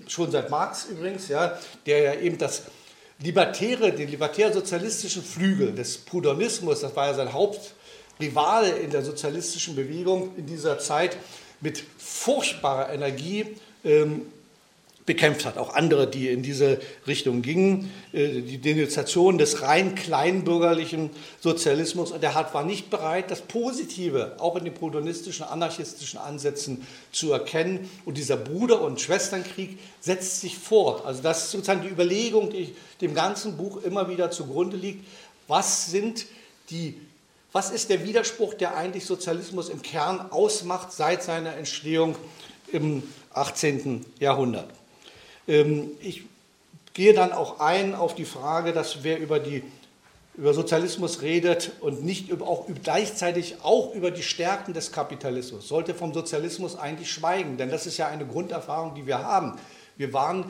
schon 0.08 0.32
seit 0.32 0.50
Marx 0.50 0.86
übrigens, 0.86 1.28
ja, 1.28 1.56
der 1.86 2.00
ja 2.00 2.14
eben 2.14 2.38
das 2.38 2.62
libertäre, 3.20 3.92
den 3.92 4.08
libertär-sozialistischen 4.08 5.22
Flügel 5.22 5.72
des 5.76 5.98
Proudhonismus, 5.98 6.80
das 6.80 6.96
war 6.96 7.06
ja 7.06 7.14
sein 7.14 7.32
Hauptrivale 7.32 8.70
in 8.70 8.90
der 8.90 9.02
sozialistischen 9.02 9.76
Bewegung 9.76 10.34
in 10.36 10.46
dieser 10.46 10.80
Zeit, 10.80 11.16
mit 11.60 11.84
furchtbarer 11.98 12.92
Energie 12.92 13.46
ähm, 13.84 14.22
bekämpft 15.08 15.46
hat. 15.46 15.58
Auch 15.58 15.74
andere, 15.74 16.06
die 16.06 16.28
in 16.28 16.42
diese 16.42 16.78
Richtung 17.06 17.42
gingen. 17.42 17.90
Äh, 18.12 18.42
die 18.42 18.58
Denunziation 18.58 19.38
des 19.38 19.62
rein 19.62 19.96
kleinbürgerlichen 19.96 21.10
Sozialismus. 21.40 22.12
Und 22.12 22.22
er 22.22 22.34
hat, 22.34 22.54
war 22.54 22.62
nicht 22.62 22.90
bereit, 22.90 23.32
das 23.32 23.40
Positive 23.40 24.36
auch 24.38 24.54
in 24.54 24.64
den 24.64 24.74
protonistischen, 24.74 25.46
anarchistischen 25.46 26.20
Ansätzen 26.20 26.86
zu 27.10 27.32
erkennen. 27.32 27.90
Und 28.04 28.18
dieser 28.18 28.36
Bruder- 28.36 28.82
und 28.82 29.00
Schwesternkrieg 29.00 29.78
setzt 29.98 30.42
sich 30.42 30.56
fort. 30.56 31.04
Also 31.04 31.22
das 31.22 31.44
ist 31.44 31.50
sozusagen 31.50 31.82
die 31.82 31.88
Überlegung, 31.88 32.50
die 32.50 32.76
dem 33.00 33.14
ganzen 33.14 33.56
Buch 33.56 33.82
immer 33.82 34.08
wieder 34.08 34.30
zugrunde 34.30 34.76
liegt. 34.76 35.04
Was 35.48 35.90
sind 35.90 36.26
die 36.70 36.94
was 37.50 37.70
ist 37.70 37.88
der 37.88 38.04
Widerspruch, 38.04 38.52
der 38.52 38.76
eigentlich 38.76 39.06
Sozialismus 39.06 39.70
im 39.70 39.80
Kern 39.80 40.30
ausmacht 40.30 40.92
seit 40.92 41.22
seiner 41.22 41.56
Entstehung 41.56 42.14
im 42.70 43.02
18. 43.32 44.04
Jahrhundert? 44.20 44.68
Ähm, 45.48 45.90
ich 46.00 46.24
gehe 46.92 47.14
dann 47.14 47.32
auch 47.32 47.58
ein 47.60 47.94
auf 47.94 48.14
die 48.14 48.24
Frage, 48.24 48.72
dass 48.72 49.02
wer 49.02 49.18
über, 49.18 49.40
die, 49.40 49.64
über 50.36 50.52
Sozialismus 50.52 51.22
redet 51.22 51.72
und 51.80 52.04
nicht 52.04 52.28
über, 52.28 52.46
auch 52.46 52.66
gleichzeitig 52.84 53.56
auch 53.62 53.94
über 53.94 54.10
die 54.10 54.22
Stärken 54.22 54.74
des 54.74 54.92
Kapitalismus, 54.92 55.66
sollte 55.66 55.94
vom 55.94 56.12
Sozialismus 56.12 56.76
eigentlich 56.76 57.10
schweigen, 57.10 57.56
denn 57.56 57.70
das 57.70 57.86
ist 57.86 57.96
ja 57.96 58.08
eine 58.08 58.26
Grunderfahrung, 58.26 58.94
die 58.94 59.06
wir 59.06 59.18
haben. 59.18 59.58
Wir 59.96 60.12
waren, 60.12 60.44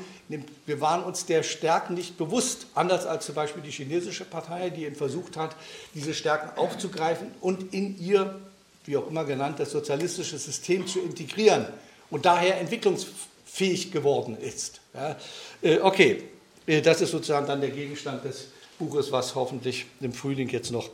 wir 0.67 0.81
waren 0.83 1.03
uns 1.03 1.25
der 1.25 1.43
Stärken 1.43 1.95
nicht 1.95 2.19
bewusst, 2.19 2.67
anders 2.75 3.07
als 3.07 3.25
zum 3.25 3.35
Beispiel 3.35 3.63
die 3.63 3.71
chinesische 3.71 4.27
Partei, 4.27 4.69
die 4.69 4.91
versucht 4.91 5.39
hat, 5.39 5.57
diese 5.95 6.13
Stärken 6.13 6.59
aufzugreifen 6.59 7.29
und 7.41 7.73
in 7.73 7.99
ihr, 7.99 8.39
wie 8.85 8.99
auch 8.99 9.09
immer 9.09 9.25
genannt, 9.25 9.59
das 9.59 9.71
sozialistische 9.71 10.39
System 10.39 10.87
zu 10.87 11.01
integrieren 11.01 11.67
und 12.11 12.27
daher 12.27 12.61
Entwicklungs 12.61 13.07
fähig 13.51 13.91
geworden 13.91 14.37
ist. 14.37 14.81
Ja, 14.95 15.17
äh, 15.63 15.79
okay, 15.79 16.25
äh, 16.67 16.83
das 16.83 17.01
ist 17.01 17.11
sozusagen 17.11 17.47
dann 17.47 17.61
der 17.61 17.71
Gegenstand 17.71 18.25
des 18.25 18.49
Buches, 18.79 19.11
was 19.11 19.35
hoffentlich 19.35 19.87
im 20.01 20.13
Frühling 20.13 20.49
jetzt 20.49 20.71
noch 20.71 20.91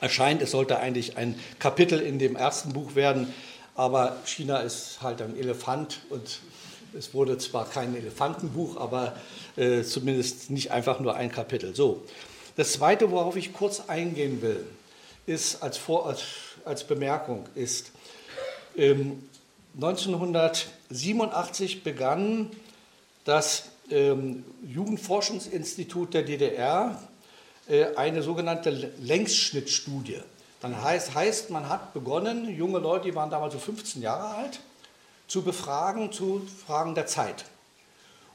erscheint. 0.00 0.42
Es 0.42 0.52
sollte 0.52 0.78
eigentlich 0.78 1.16
ein 1.16 1.38
Kapitel 1.58 2.00
in 2.00 2.18
dem 2.18 2.36
ersten 2.36 2.72
Buch 2.72 2.94
werden, 2.94 3.32
aber 3.74 4.16
China 4.24 4.58
ist 4.58 5.02
halt 5.02 5.20
ein 5.22 5.36
Elefant 5.38 6.00
und 6.10 6.40
es 6.96 7.14
wurde 7.14 7.38
zwar 7.38 7.68
kein 7.68 7.96
Elefantenbuch, 7.96 8.76
aber 8.76 9.16
äh, 9.56 9.82
zumindest 9.82 10.50
nicht 10.50 10.70
einfach 10.70 11.00
nur 11.00 11.14
ein 11.14 11.30
Kapitel. 11.30 11.74
So, 11.74 12.02
das 12.56 12.72
Zweite, 12.72 13.10
worauf 13.10 13.36
ich 13.36 13.52
kurz 13.52 13.82
eingehen 13.88 14.42
will, 14.42 14.64
ist 15.26 15.62
als, 15.62 15.78
Vor 15.78 16.06
als, 16.06 16.22
als 16.64 16.84
Bemerkung, 16.84 17.46
ist 17.54 17.92
ähm, 18.76 19.22
1987 19.74 21.82
begann 21.82 22.50
das 23.24 23.64
ähm, 23.90 24.44
Jugendforschungsinstitut 24.66 26.14
der 26.14 26.22
DDR 26.22 26.98
äh, 27.68 27.94
eine 27.96 28.22
sogenannte 28.22 28.92
Längsschnittstudie. 29.00 30.20
Dann 30.60 30.82
heißt, 30.82 31.14
heißt, 31.14 31.50
man 31.50 31.68
hat 31.68 31.94
begonnen, 31.94 32.54
junge 32.54 32.78
Leute, 32.78 33.08
die 33.08 33.14
waren 33.14 33.30
damals 33.30 33.54
so 33.54 33.58
15 33.58 34.02
Jahre 34.02 34.36
alt, 34.36 34.60
zu 35.26 35.42
befragen 35.42 36.12
zu 36.12 36.46
Fragen 36.66 36.94
der 36.94 37.06
Zeit. 37.06 37.46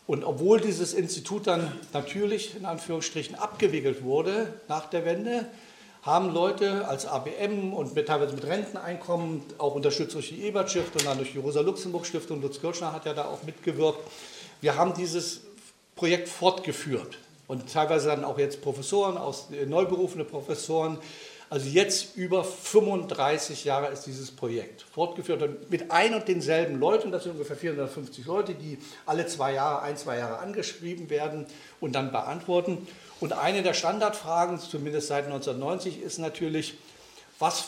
Und 0.08 0.24
obwohl 0.24 0.60
dieses 0.60 0.94
Institut 0.94 1.48
dann 1.48 1.72
natürlich 1.94 2.56
in 2.56 2.66
Anführungsstrichen 2.66 3.36
abgewickelt 3.36 4.04
wurde 4.04 4.54
nach 4.68 4.90
der 4.90 5.06
Wende, 5.06 5.46
haben 6.08 6.34
Leute 6.34 6.88
als 6.88 7.06
ABM 7.06 7.74
und 7.74 7.94
mit, 7.94 8.08
teilweise 8.08 8.34
mit 8.34 8.46
Renteneinkommen, 8.46 9.42
auch 9.58 9.76
unterstützt 9.76 10.16
durch 10.16 10.30
die 10.30 10.42
Ebert-Stiftung 10.44 11.02
und 11.02 11.06
dann 11.06 11.18
durch 11.18 11.34
die 11.34 11.38
Rosa-Luxemburg-Stiftung, 11.38 12.42
Lutz 12.42 12.62
Kirschner 12.62 12.94
hat 12.94 13.06
ja 13.06 13.14
da 13.14 13.26
auch 13.26 13.44
mitgewirkt. 13.44 14.00
Wir 14.62 14.78
haben 14.78 14.94
dieses 14.94 15.42
Projekt 15.98 16.30
fortgeführt 16.30 17.18
und 17.48 17.72
teilweise 17.72 18.08
dann 18.08 18.24
auch 18.24 18.40
jetzt 18.40 18.62
Professoren, 18.62 19.18
aus, 19.18 19.50
äh, 19.52 19.66
neuberufene 19.66 20.24
Professoren. 20.24 20.98
Also 21.50 21.68
jetzt 21.68 22.16
über 22.16 22.46
35 22.46 23.66
Jahre 23.66 23.92
ist 23.92 24.04
dieses 24.04 24.32
Projekt 24.32 24.84
fortgeführt 24.84 25.70
mit 25.70 25.92
ein 25.92 26.14
und 26.14 26.28
denselben 26.28 26.80
Leuten, 26.80 27.12
das 27.12 27.24
sind 27.24 27.34
ungefähr 27.34 27.58
450 27.58 28.26
Leute, 28.26 28.54
die 28.54 28.78
alle 29.06 29.28
zwei 29.28 29.54
Jahre, 29.54 29.82
ein, 29.82 29.98
zwei 29.98 30.18
Jahre 30.18 30.40
angeschrieben 30.40 31.10
werden 31.10 31.46
und 31.82 31.96
dann 31.96 32.14
beantworten. 32.14 32.88
Und 33.20 33.34
eine 33.34 33.64
der 33.64 33.74
Standardfragen, 33.74 34.60
zumindest 34.60 35.08
seit 35.08 35.26
1990, 35.26 36.02
ist 36.02 36.20
natürlich, 36.20 36.76
was 37.40 37.66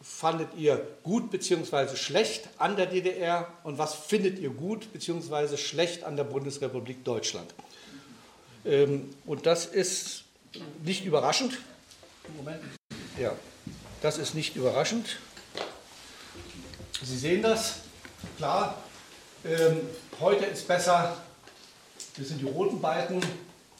fandet 0.00 0.48
ihr 0.56 0.84
gut 1.02 1.30
bzw. 1.30 1.96
schlecht 1.96 2.48
an 2.58 2.76
der 2.76 2.86
DDR 2.86 3.48
und 3.64 3.78
was 3.78 3.94
findet 3.94 4.38
ihr 4.38 4.50
gut 4.50 4.92
bzw. 4.92 5.56
schlecht 5.56 6.04
an 6.04 6.16
der 6.16 6.24
Bundesrepublik 6.24 7.04
Deutschland? 7.04 7.52
Ähm, 8.64 9.14
und 9.26 9.46
das 9.46 9.66
ist 9.66 10.24
nicht 10.84 11.04
überraschend. 11.04 11.58
Moment. 12.36 12.62
Ja, 13.18 13.32
das 14.00 14.18
ist 14.18 14.34
nicht 14.34 14.56
überraschend. 14.56 15.18
Sie 17.02 17.18
sehen 17.18 17.42
das, 17.42 17.80
klar. 18.36 18.80
Ähm, 19.44 19.80
heute 20.20 20.44
ist 20.44 20.68
besser, 20.68 21.16
das 22.16 22.28
sind 22.28 22.40
die 22.40 22.46
roten 22.46 22.80
Balken, 22.80 23.20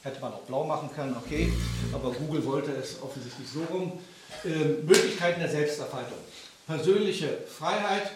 Hätte 0.02 0.20
man 0.20 0.32
auch 0.32 0.40
blau 0.40 0.64
machen 0.64 0.90
können, 0.94 1.16
okay, 1.16 1.52
aber 1.92 2.10
Google 2.10 2.44
wollte 2.44 2.72
es 2.72 3.00
offensichtlich 3.00 3.48
so 3.48 3.62
rum. 3.72 4.00
Ähm, 4.44 4.84
Möglichkeiten 4.84 5.40
der 5.40 5.48
Selbsterfaltung. 5.48 6.18
Persönliche 6.66 7.38
Freiheit, 7.46 8.10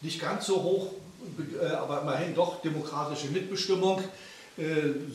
nicht 0.00 0.20
ganz 0.20 0.46
so 0.46 0.62
hoch, 0.62 0.90
äh, 1.60 1.66
aber 1.74 2.02
immerhin 2.02 2.34
doch 2.34 2.60
demokratische 2.62 3.28
Mitbestimmung, 3.28 4.02
äh, 4.56 4.62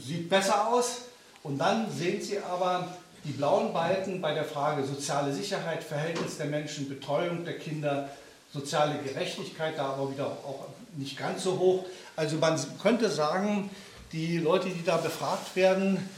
sieht 0.05 0.29
besser 0.29 0.67
aus. 0.67 1.03
Und 1.43 1.57
dann 1.59 1.89
sehen 1.91 2.21
Sie 2.21 2.39
aber 2.39 2.89
die 3.23 3.31
blauen 3.31 3.71
Balken 3.71 4.19
bei 4.19 4.33
der 4.33 4.43
Frage 4.43 4.83
soziale 4.83 5.33
Sicherheit, 5.33 5.83
Verhältnis 5.83 6.37
der 6.37 6.47
Menschen, 6.47 6.89
Betreuung 6.89 7.45
der 7.45 7.57
Kinder, 7.57 8.09
soziale 8.51 8.99
Gerechtigkeit, 8.99 9.77
da 9.77 9.93
aber 9.93 10.11
wieder 10.11 10.25
auch 10.25 10.65
nicht 10.97 11.17
ganz 11.17 11.43
so 11.43 11.57
hoch. 11.59 11.85
Also 12.15 12.37
man 12.37 12.59
könnte 12.81 13.09
sagen, 13.09 13.69
die 14.11 14.37
Leute, 14.37 14.69
die 14.69 14.83
da 14.83 14.97
befragt 14.97 15.55
werden, 15.55 16.09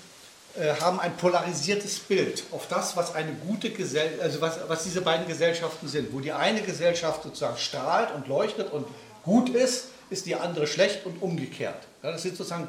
äh, 0.60 0.76
haben 0.82 1.00
ein 1.00 1.16
polarisiertes 1.16 2.00
Bild 2.00 2.44
auf 2.52 2.68
das, 2.68 2.98
was 2.98 3.16
eine 3.16 3.32
gute 3.34 3.72
Gesellschaft, 3.72 4.22
also 4.22 4.42
was, 4.42 4.60
was 4.68 4.84
diese 4.84 5.02
beiden 5.02 5.28
Gesellschaften 5.28 5.88
sind. 5.88 6.14
Wo 6.14 6.20
die 6.20 6.34
eine 6.34 6.62
Gesellschaft 6.62 7.24
sozusagen 7.24 7.58
strahlt 7.58 8.14
und 8.14 8.28
leuchtet 8.28 8.72
und 8.72 8.86
gut 9.24 9.50
ist, 9.50 9.88
ist 10.10 10.26
die 10.26 10.36
andere 10.36 10.68
schlecht 10.68 11.06
und 11.06 11.22
umgekehrt. 11.22 11.88
Ja, 12.04 12.12
das 12.12 12.24
sind 12.24 12.36
sozusagen 12.36 12.68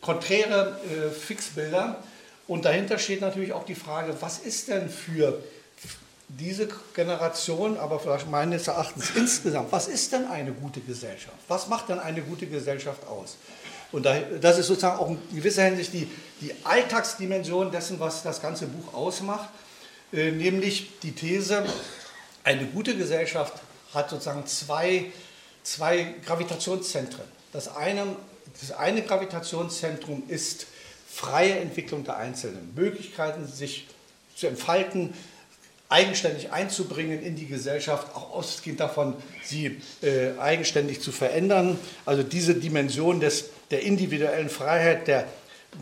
konträre 0.00 0.78
äh, 0.84 1.10
Fixbilder. 1.10 1.96
Und 2.46 2.66
dahinter 2.66 2.98
steht 2.98 3.22
natürlich 3.22 3.54
auch 3.54 3.64
die 3.64 3.74
Frage, 3.74 4.14
was 4.20 4.38
ist 4.38 4.68
denn 4.68 4.90
für 4.90 5.42
diese 6.28 6.68
Generation, 6.94 7.78
aber 7.78 8.00
vielleicht 8.00 8.30
meines 8.30 8.68
Erachtens 8.68 9.10
insgesamt, 9.14 9.72
was 9.72 9.88
ist 9.88 10.12
denn 10.12 10.26
eine 10.26 10.52
gute 10.52 10.80
Gesellschaft? 10.80 11.36
Was 11.48 11.68
macht 11.68 11.88
denn 11.88 12.00
eine 12.00 12.20
gute 12.22 12.46
Gesellschaft 12.46 13.06
aus? 13.06 13.36
Und 13.94 14.02
das 14.02 14.58
ist 14.58 14.66
sozusagen 14.66 14.98
auch 14.98 15.08
in 15.08 15.18
gewisser 15.32 15.62
Hinsicht 15.62 15.92
die, 15.92 16.08
die 16.40 16.52
Alltagsdimension 16.64 17.70
dessen, 17.70 18.00
was 18.00 18.24
das 18.24 18.42
ganze 18.42 18.66
Buch 18.66 18.92
ausmacht, 18.92 19.48
äh, 20.12 20.32
nämlich 20.32 20.98
die 21.04 21.12
These, 21.12 21.64
eine 22.42 22.66
gute 22.66 22.96
Gesellschaft 22.96 23.54
hat 23.94 24.10
sozusagen 24.10 24.48
zwei, 24.48 25.12
zwei 25.62 26.16
Gravitationszentren. 26.26 27.24
Das 27.52 27.68
eine, 27.76 28.16
das 28.60 28.72
eine 28.72 29.00
Gravitationszentrum 29.02 30.24
ist 30.26 30.66
freie 31.08 31.60
Entwicklung 31.60 32.02
der 32.02 32.16
Einzelnen, 32.16 32.74
Möglichkeiten, 32.74 33.46
sich 33.46 33.86
zu 34.34 34.48
entfalten, 34.48 35.14
eigenständig 35.94 36.50
einzubringen 36.50 37.22
in 37.22 37.36
die 37.36 37.46
Gesellschaft, 37.46 38.16
auch 38.16 38.32
ausgehend 38.32 38.80
davon, 38.80 39.14
sie 39.44 39.80
äh, 40.02 40.36
eigenständig 40.40 41.00
zu 41.00 41.12
verändern. 41.12 41.78
Also 42.04 42.24
diese 42.24 42.56
Dimension 42.56 43.20
des 43.20 43.50
der 43.70 43.82
individuellen 43.82 44.48
Freiheit, 44.48 45.06
der 45.06 45.28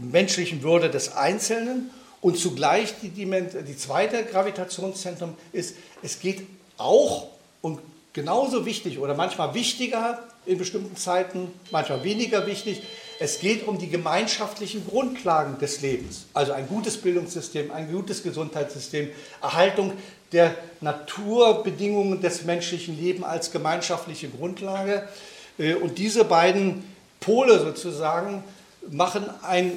menschlichen 0.01 0.63
Würde 0.63 0.91
des 0.91 1.17
Einzelnen. 1.17 1.91
Und 2.21 2.39
zugleich 2.39 2.95
die, 3.01 3.09
die 3.09 3.77
zweite 3.77 4.25
Gravitationszentrum 4.25 5.35
ist, 5.53 5.77
es 6.03 6.21
geht 6.21 6.47
auch 6.77 7.29
und 7.63 7.81
genauso 8.13 8.67
wichtig 8.67 8.99
oder 8.99 9.15
manchmal 9.15 9.55
wichtiger 9.55 10.23
in 10.45 10.59
bestimmten 10.59 10.97
Zeiten, 10.97 11.51
manchmal 11.71 12.05
weniger 12.05 12.47
wichtig, 12.47 12.83
es 13.23 13.39
geht 13.39 13.69
um 13.69 13.79
die 13.79 13.89
gemeinschaftlichen 13.89 14.85
Grundlagen 14.85 15.57
des 15.61 15.81
Lebens. 15.81 16.27
Also 16.35 16.53
ein 16.53 16.67
gutes 16.67 16.97
Bildungssystem, 16.97 17.71
ein 17.71 17.93
gutes 17.93 18.25
Gesundheitssystem, 18.25 19.11
Erhaltung 19.41 19.93
der 20.33 20.57
Naturbedingungen 20.81 22.21
des 22.21 22.43
menschlichen 22.45 23.01
Lebens 23.01 23.25
als 23.25 23.53
gemeinschaftliche 23.53 24.29
Grundlage. 24.29 25.09
Äh, 25.57 25.75
und 25.75 25.99
diese 25.99 26.25
beiden 26.25 26.83
Pole 27.21 27.61
sozusagen 27.61 28.43
machen 28.91 29.25
ein, 29.43 29.73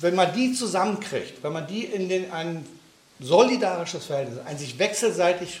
wenn 0.00 0.14
man 0.14 0.32
die 0.32 0.54
zusammenkriegt, 0.54 1.42
wenn 1.42 1.52
man 1.52 1.66
die 1.66 1.84
in 1.84 2.08
den, 2.08 2.32
ein 2.32 2.64
solidarisches 3.20 4.06
Verhältnis, 4.06 4.38
ein 4.46 4.56
sich 4.56 4.78
wechselseitig 4.78 5.60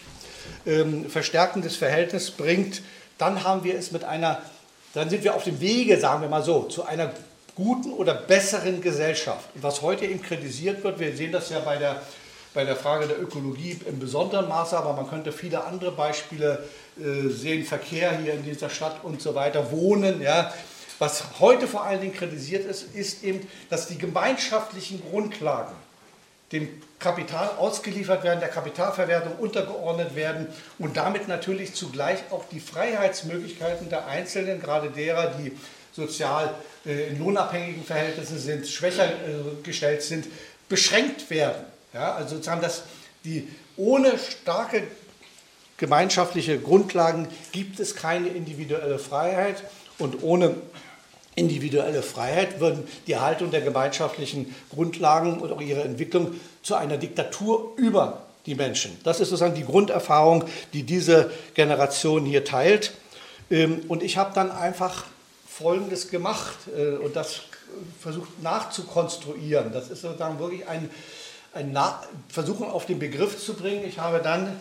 ähm, 0.64 1.10
verstärkendes 1.10 1.76
Verhältnis 1.76 2.30
bringt, 2.30 2.80
dann 3.18 3.44
haben 3.44 3.62
wir 3.62 3.76
es 3.76 3.92
mit 3.92 4.04
einer, 4.04 4.40
dann 4.96 5.10
sind 5.10 5.22
wir 5.24 5.34
auf 5.34 5.44
dem 5.44 5.60
Wege, 5.60 5.98
sagen 5.98 6.22
wir 6.22 6.28
mal 6.30 6.42
so, 6.42 6.62
zu 6.62 6.86
einer 6.86 7.12
guten 7.54 7.92
oder 7.92 8.14
besseren 8.14 8.80
Gesellschaft. 8.80 9.46
Und 9.54 9.62
was 9.62 9.82
heute 9.82 10.06
eben 10.06 10.22
kritisiert 10.22 10.82
wird, 10.82 10.98
wir 10.98 11.14
sehen 11.14 11.32
das 11.32 11.50
ja 11.50 11.60
bei 11.60 11.76
der, 11.76 12.00
bei 12.54 12.64
der 12.64 12.76
Frage 12.76 13.06
der 13.06 13.20
Ökologie 13.20 13.78
im 13.86 13.98
besonderen 13.98 14.48
Maße, 14.48 14.74
aber 14.74 14.94
man 14.94 15.06
könnte 15.06 15.32
viele 15.32 15.64
andere 15.64 15.92
Beispiele 15.92 16.64
äh, 16.98 17.28
sehen, 17.28 17.66
Verkehr 17.66 18.16
hier 18.16 18.32
in 18.32 18.44
dieser 18.44 18.70
Stadt 18.70 19.04
und 19.04 19.20
so 19.20 19.34
weiter, 19.34 19.70
Wohnen, 19.70 20.22
ja, 20.22 20.50
was 20.98 21.24
heute 21.40 21.66
vor 21.66 21.84
allen 21.84 22.00
Dingen 22.00 22.14
kritisiert 22.14 22.64
ist, 22.64 22.94
ist 22.94 23.22
eben, 23.22 23.46
dass 23.68 23.88
die 23.88 23.98
gemeinschaftlichen 23.98 25.02
Grundlagen 25.10 25.74
dem 26.52 26.68
Kapital 26.98 27.50
ausgeliefert 27.58 28.22
werden, 28.22 28.40
der 28.40 28.48
Kapitalverwertung 28.48 29.36
untergeordnet 29.36 30.14
werden 30.14 30.46
und 30.78 30.96
damit 30.96 31.28
natürlich 31.28 31.74
zugleich 31.74 32.18
auch 32.30 32.44
die 32.50 32.60
Freiheitsmöglichkeiten 32.60 33.90
der 33.90 34.06
Einzelnen, 34.06 34.60
gerade 34.60 34.90
derer, 34.90 35.34
die 35.38 35.52
sozial 35.92 36.54
äh, 36.84 37.08
in 37.08 37.18
lohnabhängigen 37.18 37.84
Verhältnissen 37.84 38.38
sind, 38.38 38.68
schwächer 38.68 39.06
äh, 39.06 39.62
gestellt 39.62 40.02
sind, 40.02 40.26
beschränkt 40.68 41.30
werden. 41.30 41.64
Ja, 41.92 42.14
also 42.14 42.36
sozusagen, 42.36 42.60
dass 42.60 42.84
die 43.24 43.48
ohne 43.76 44.18
starke 44.18 44.84
gemeinschaftliche 45.76 46.58
Grundlagen 46.58 47.28
gibt 47.52 47.80
es 47.80 47.96
keine 47.96 48.28
individuelle 48.28 48.98
Freiheit 48.98 49.62
und 49.98 50.22
ohne 50.22 50.54
individuelle 51.36 52.02
Freiheit 52.02 52.60
würden 52.60 52.88
die 53.06 53.12
Erhaltung 53.12 53.50
der 53.50 53.60
gemeinschaftlichen 53.60 54.54
Grundlagen 54.70 55.38
und 55.38 55.52
auch 55.52 55.60
ihre 55.60 55.82
Entwicklung 55.82 56.34
zu 56.62 56.74
einer 56.74 56.96
Diktatur 56.96 57.74
über 57.76 58.22
die 58.46 58.54
Menschen. 58.54 58.98
Das 59.04 59.20
ist 59.20 59.28
sozusagen 59.28 59.54
die 59.54 59.64
Grunderfahrung, 59.64 60.44
die 60.72 60.82
diese 60.82 61.30
Generation 61.54 62.24
hier 62.24 62.44
teilt. 62.44 62.92
Ähm, 63.50 63.82
und 63.88 64.02
ich 64.02 64.16
habe 64.16 64.32
dann 64.34 64.50
einfach 64.50 65.04
Folgendes 65.46 66.10
gemacht 66.10 66.56
äh, 66.76 66.96
und 66.96 67.14
das 67.14 67.42
versucht 68.00 68.42
nachzukonstruieren. 68.42 69.72
Das 69.72 69.90
ist 69.90 70.02
sozusagen 70.02 70.38
wirklich 70.38 70.66
ein, 70.66 70.90
ein 71.54 71.76
Versuchen 72.28 72.66
auf 72.66 72.86
den 72.86 72.98
Begriff 72.98 73.38
zu 73.42 73.54
bringen. 73.54 73.84
Ich 73.86 73.98
habe 73.98 74.20
dann 74.20 74.58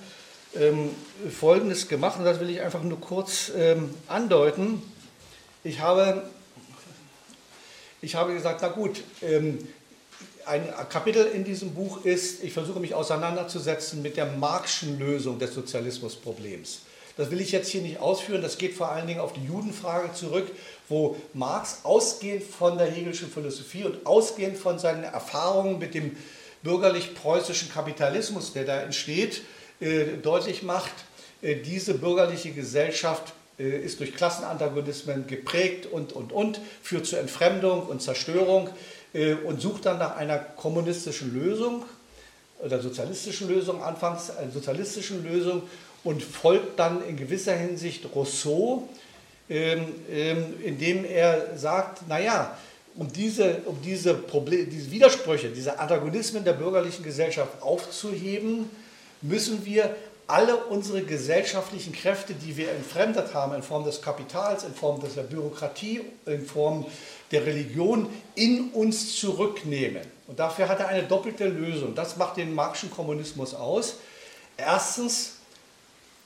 ähm, 0.56 0.90
Folgendes 1.30 1.88
gemacht 1.88 2.20
und 2.20 2.26
das 2.26 2.40
will 2.40 2.50
ich 2.50 2.62
einfach 2.62 2.84
nur 2.84 3.00
kurz 3.00 3.52
ähm, 3.56 3.94
andeuten. 4.08 4.82
Ich 5.64 5.80
habe, 5.80 6.24
ich 8.06 8.14
habe 8.14 8.34
gesagt, 8.34 8.60
na 8.62 8.68
gut, 8.68 9.04
ähm, 9.24 9.68
ein 10.46 10.64
Kapitel 10.90 11.26
in 11.26 11.44
diesem 11.44 11.74
Buch 11.74 12.06
ist, 12.06 12.44
ich 12.44 12.54
versuche 12.54 12.80
mich 12.80 12.94
auseinanderzusetzen 12.94 14.04
mit 14.04 14.16
der 14.16 14.28
Marxischen 14.28 15.00
Lösung 15.00 15.40
des 15.40 15.56
Sozialismusproblems. 15.56 16.82
Das 17.18 17.32
will 17.32 17.42
ich 17.42 17.52
jetzt 17.52 17.70
hier 17.70 17.82
nicht 17.82 18.00
ausführen, 18.00 18.44
das 18.44 18.60
geht 18.60 18.76
vor 18.76 18.92
allen 18.92 19.08
Dingen 19.08 19.22
auf 19.22 19.34
die 19.34 19.44
Judenfrage 19.44 20.14
zurück, 20.14 20.52
wo 20.88 21.16
Marx 21.34 21.80
ausgehend 21.82 22.44
von 22.44 22.78
der 22.78 22.88
Hegelischen 22.88 23.32
Philosophie 23.32 23.86
und 23.86 24.06
ausgehend 24.06 24.58
von 24.58 24.78
seinen 24.78 25.04
Erfahrungen 25.04 25.80
mit 25.80 25.96
dem 25.96 26.16
bürgerlich-preußischen 26.62 27.72
Kapitalismus, 27.72 28.54
der 28.54 28.66
da 28.66 28.82
entsteht, 28.82 29.42
äh, 29.80 30.18
deutlich 30.22 30.62
macht, 30.62 30.94
äh, 31.42 31.56
diese 31.56 31.96
bürgerliche 31.96 32.52
Gesellschaft 32.52 33.34
ist 33.58 34.00
durch 34.00 34.14
Klassenantagonismen 34.14 35.28
geprägt 35.28 35.86
und, 35.86 36.14
und, 36.14 36.32
und, 36.32 36.60
führt 36.82 37.06
zu 37.06 37.16
Entfremdung 37.16 37.88
und 37.88 38.02
Zerstörung 38.02 38.70
und 39.46 39.62
sucht 39.62 39.86
dann 39.86 39.98
nach 39.98 40.18
einer 40.18 40.38
kommunistischen 40.40 41.34
Lösung 41.34 41.86
oder 42.60 42.82
sozialistischen 42.82 43.48
Lösung, 43.48 43.82
anfangs 43.82 44.30
einer 44.32 44.52
sozialistischen 44.52 45.24
Lösung 45.24 45.64
und 46.04 46.24
folgt 46.24 46.80
dann 46.80 47.06
in 47.08 47.18
gewisser 47.18 47.56
Hinsicht 47.56 48.06
Rousseau, 48.14 48.88
ähm, 49.50 49.94
ähm, 50.10 50.54
indem 50.64 51.06
er 51.06 51.58
sagt, 51.58 52.08
naja, 52.08 52.58
um 52.96 53.12
diese, 53.12 53.58
um 53.66 53.82
diese, 53.82 54.14
Problem, 54.14 54.70
diese 54.70 54.90
Widersprüche, 54.92 55.50
diese 55.50 55.78
Antagonismen 55.78 56.44
der 56.44 56.54
bürgerlichen 56.54 57.04
Gesellschaft 57.04 57.62
aufzuheben, 57.62 58.70
müssen 59.22 59.66
wir 59.66 59.96
alle 60.28 60.56
unsere 60.56 61.04
gesellschaftlichen 61.04 61.94
Kräfte, 61.94 62.34
die 62.34 62.58
wir 62.58 62.72
entfremdet 62.72 63.34
haben, 63.34 63.54
in 63.54 63.62
Form 63.62 63.84
des 63.84 64.02
Kapitals, 64.02 64.64
in 64.64 64.74
Form 64.74 65.00
der 65.16 65.22
Bürokratie, 65.22 66.02
in 66.26 66.46
Form 66.46 66.86
der 67.32 67.46
Religion, 67.46 68.10
in 68.34 68.72
uns 68.72 69.16
zurücknehmen. 69.18 70.02
Und 70.28 70.40
dafür 70.40 70.68
hat 70.68 70.80
er 70.80 70.88
eine 70.88 71.04
doppelte 71.04 71.48
Lösung. 71.48 71.94
Das 71.94 72.18
macht 72.18 72.38
den 72.38 72.56
marxischen 72.56 72.92
Kommunismus 72.92 73.54
aus. 73.54 73.98
Erstens, 74.58 75.36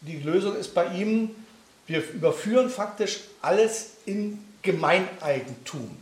die 0.02 0.18
Lösung 0.18 0.56
ist 0.56 0.74
bei 0.74 0.86
ihm, 0.94 1.36
wir 1.88 2.08
überführen 2.12 2.70
faktisch 2.70 3.22
alles 3.42 3.92
in 4.06 4.40
Gemeineigentum. 4.62 5.98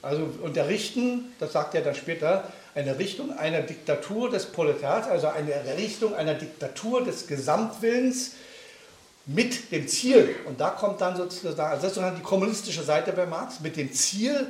Also 0.00 0.28
unterrichten, 0.42 1.32
das 1.40 1.52
sagt 1.52 1.74
er 1.74 1.82
dann 1.82 1.94
später, 1.94 2.52
eine 2.74 2.98
Richtung 2.98 3.36
einer 3.36 3.62
Diktatur 3.62 4.30
des 4.30 4.46
Proletariats, 4.46 5.08
also 5.08 5.28
eine 5.28 5.52
Richtung 5.76 6.14
einer 6.14 6.34
Diktatur 6.34 7.04
des 7.04 7.26
Gesamtwillens 7.26 8.32
mit 9.26 9.72
dem 9.72 9.88
Ziel, 9.88 10.34
und 10.46 10.60
da 10.60 10.70
kommt 10.70 11.00
dann 11.00 11.16
sozusagen, 11.16 11.60
also 11.60 11.88
sozusagen 11.88 12.16
die 12.16 12.22
kommunistische 12.22 12.82
Seite 12.82 13.12
bei 13.12 13.26
Marx, 13.26 13.60
mit 13.60 13.76
dem 13.76 13.92
Ziel, 13.92 14.48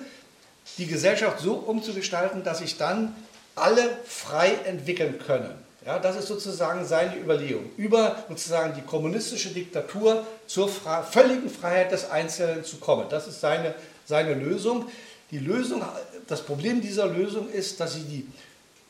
die 0.79 0.87
Gesellschaft 0.87 1.41
so 1.41 1.55
umzugestalten, 1.55 2.43
dass 2.43 2.59
sich 2.59 2.77
dann 2.77 3.15
alle 3.55 3.99
frei 4.05 4.53
entwickeln 4.65 5.19
können. 5.25 5.55
Ja, 5.87 5.99
das 5.99 6.17
ist 6.17 6.29
sozusagen 6.29 6.87
seine 6.87 7.17
Überlegung. 7.17 7.71
Über 7.77 8.25
sozusagen 8.29 8.75
die 8.75 8.81
kommunistische 8.81 9.51
Diktatur 9.51 10.27
zur 10.47 10.69
völligen 10.69 11.51
Freiheit 11.51 11.93
des 11.93 12.11
Einzelnen 12.11 12.65
zu 12.65 12.79
kommen. 12.79 13.07
Das 13.11 13.29
ist 13.29 13.41
seine, 13.41 13.75
seine 14.07 14.33
Lösung. 14.33 14.87
Die 15.31 15.39
Lösung, 15.39 15.83
das 16.27 16.43
Problem 16.43 16.81
dieser 16.81 17.07
Lösung 17.07 17.51
ist, 17.51 17.81
dass 17.81 17.95
sie 17.95 18.03
die 18.03 18.27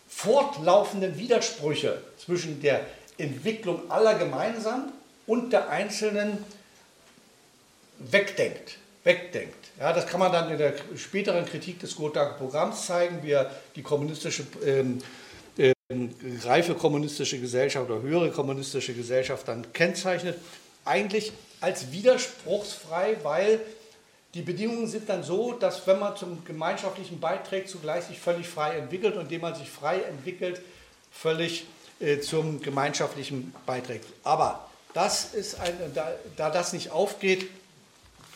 fortlaufenden 0.09 1.19
Widersprüche 1.19 2.01
zwischen 2.19 2.61
der 2.61 2.87
Entwicklung 3.19 3.91
aller 3.91 4.15
gemeinsam 4.15 4.93
und 5.27 5.53
der 5.53 5.69
Einzelnen 5.71 6.39
wegdenkt. 7.99 8.79
wegdenkt. 9.05 9.55
Ja, 9.79 9.93
das 9.93 10.07
kann 10.07 10.21
man 10.21 10.33
dann 10.33 10.51
in 10.51 10.59
der 10.59 10.75
späteren 10.97 11.45
Kritik 11.45 11.81
des 11.81 11.97
Gothaer 11.97 12.35
Programms 12.35 12.87
zeigen, 12.87 13.23
wie 13.23 13.33
er 13.33 13.51
die 13.77 13.83
kommunistische, 13.83 14.45
ähm, 14.65 14.99
ähm, 15.59 16.15
reife 16.45 16.75
kommunistische 16.75 17.39
Gesellschaft 17.39 17.91
oder 17.91 18.03
höhere 18.03 18.31
kommunistische 18.31 18.95
Gesellschaft 18.95 19.49
dann 19.49 19.73
kennzeichnet. 19.73 20.39
Eigentlich 20.85 21.33
als 21.61 21.93
widerspruchsfrei, 21.93 23.17
weil 23.23 23.61
die 24.35 24.43
Bedingungen 24.43 24.89
sind 24.89 25.09
dann 25.09 25.23
so, 25.23 25.53
dass 25.53 25.87
wenn 25.87 26.01
man 26.01 26.17
zum 26.17 26.45
gemeinschaftlichen 26.45 27.21
beiträgt, 27.21 27.69
zugleich 27.69 28.05
sich 28.05 28.19
völlig 28.19 28.49
frei 28.49 28.77
entwickelt 28.77 29.15
und 29.15 29.23
indem 29.23 29.43
man 29.43 29.55
sich 29.55 29.71
frei 29.71 30.01
entwickelt, 30.01 30.61
völlig 31.13 31.67
äh, 32.01 32.19
zum 32.19 32.61
gemeinschaftlichen 32.61 33.55
beiträgt. 33.65 34.07
Aber 34.25 34.69
das 34.93 35.35
ist 35.35 35.61
ein, 35.61 35.75
da, 35.95 36.11
da 36.37 36.51
das 36.51 36.73
nicht 36.73 36.91
aufgeht, 36.91 37.49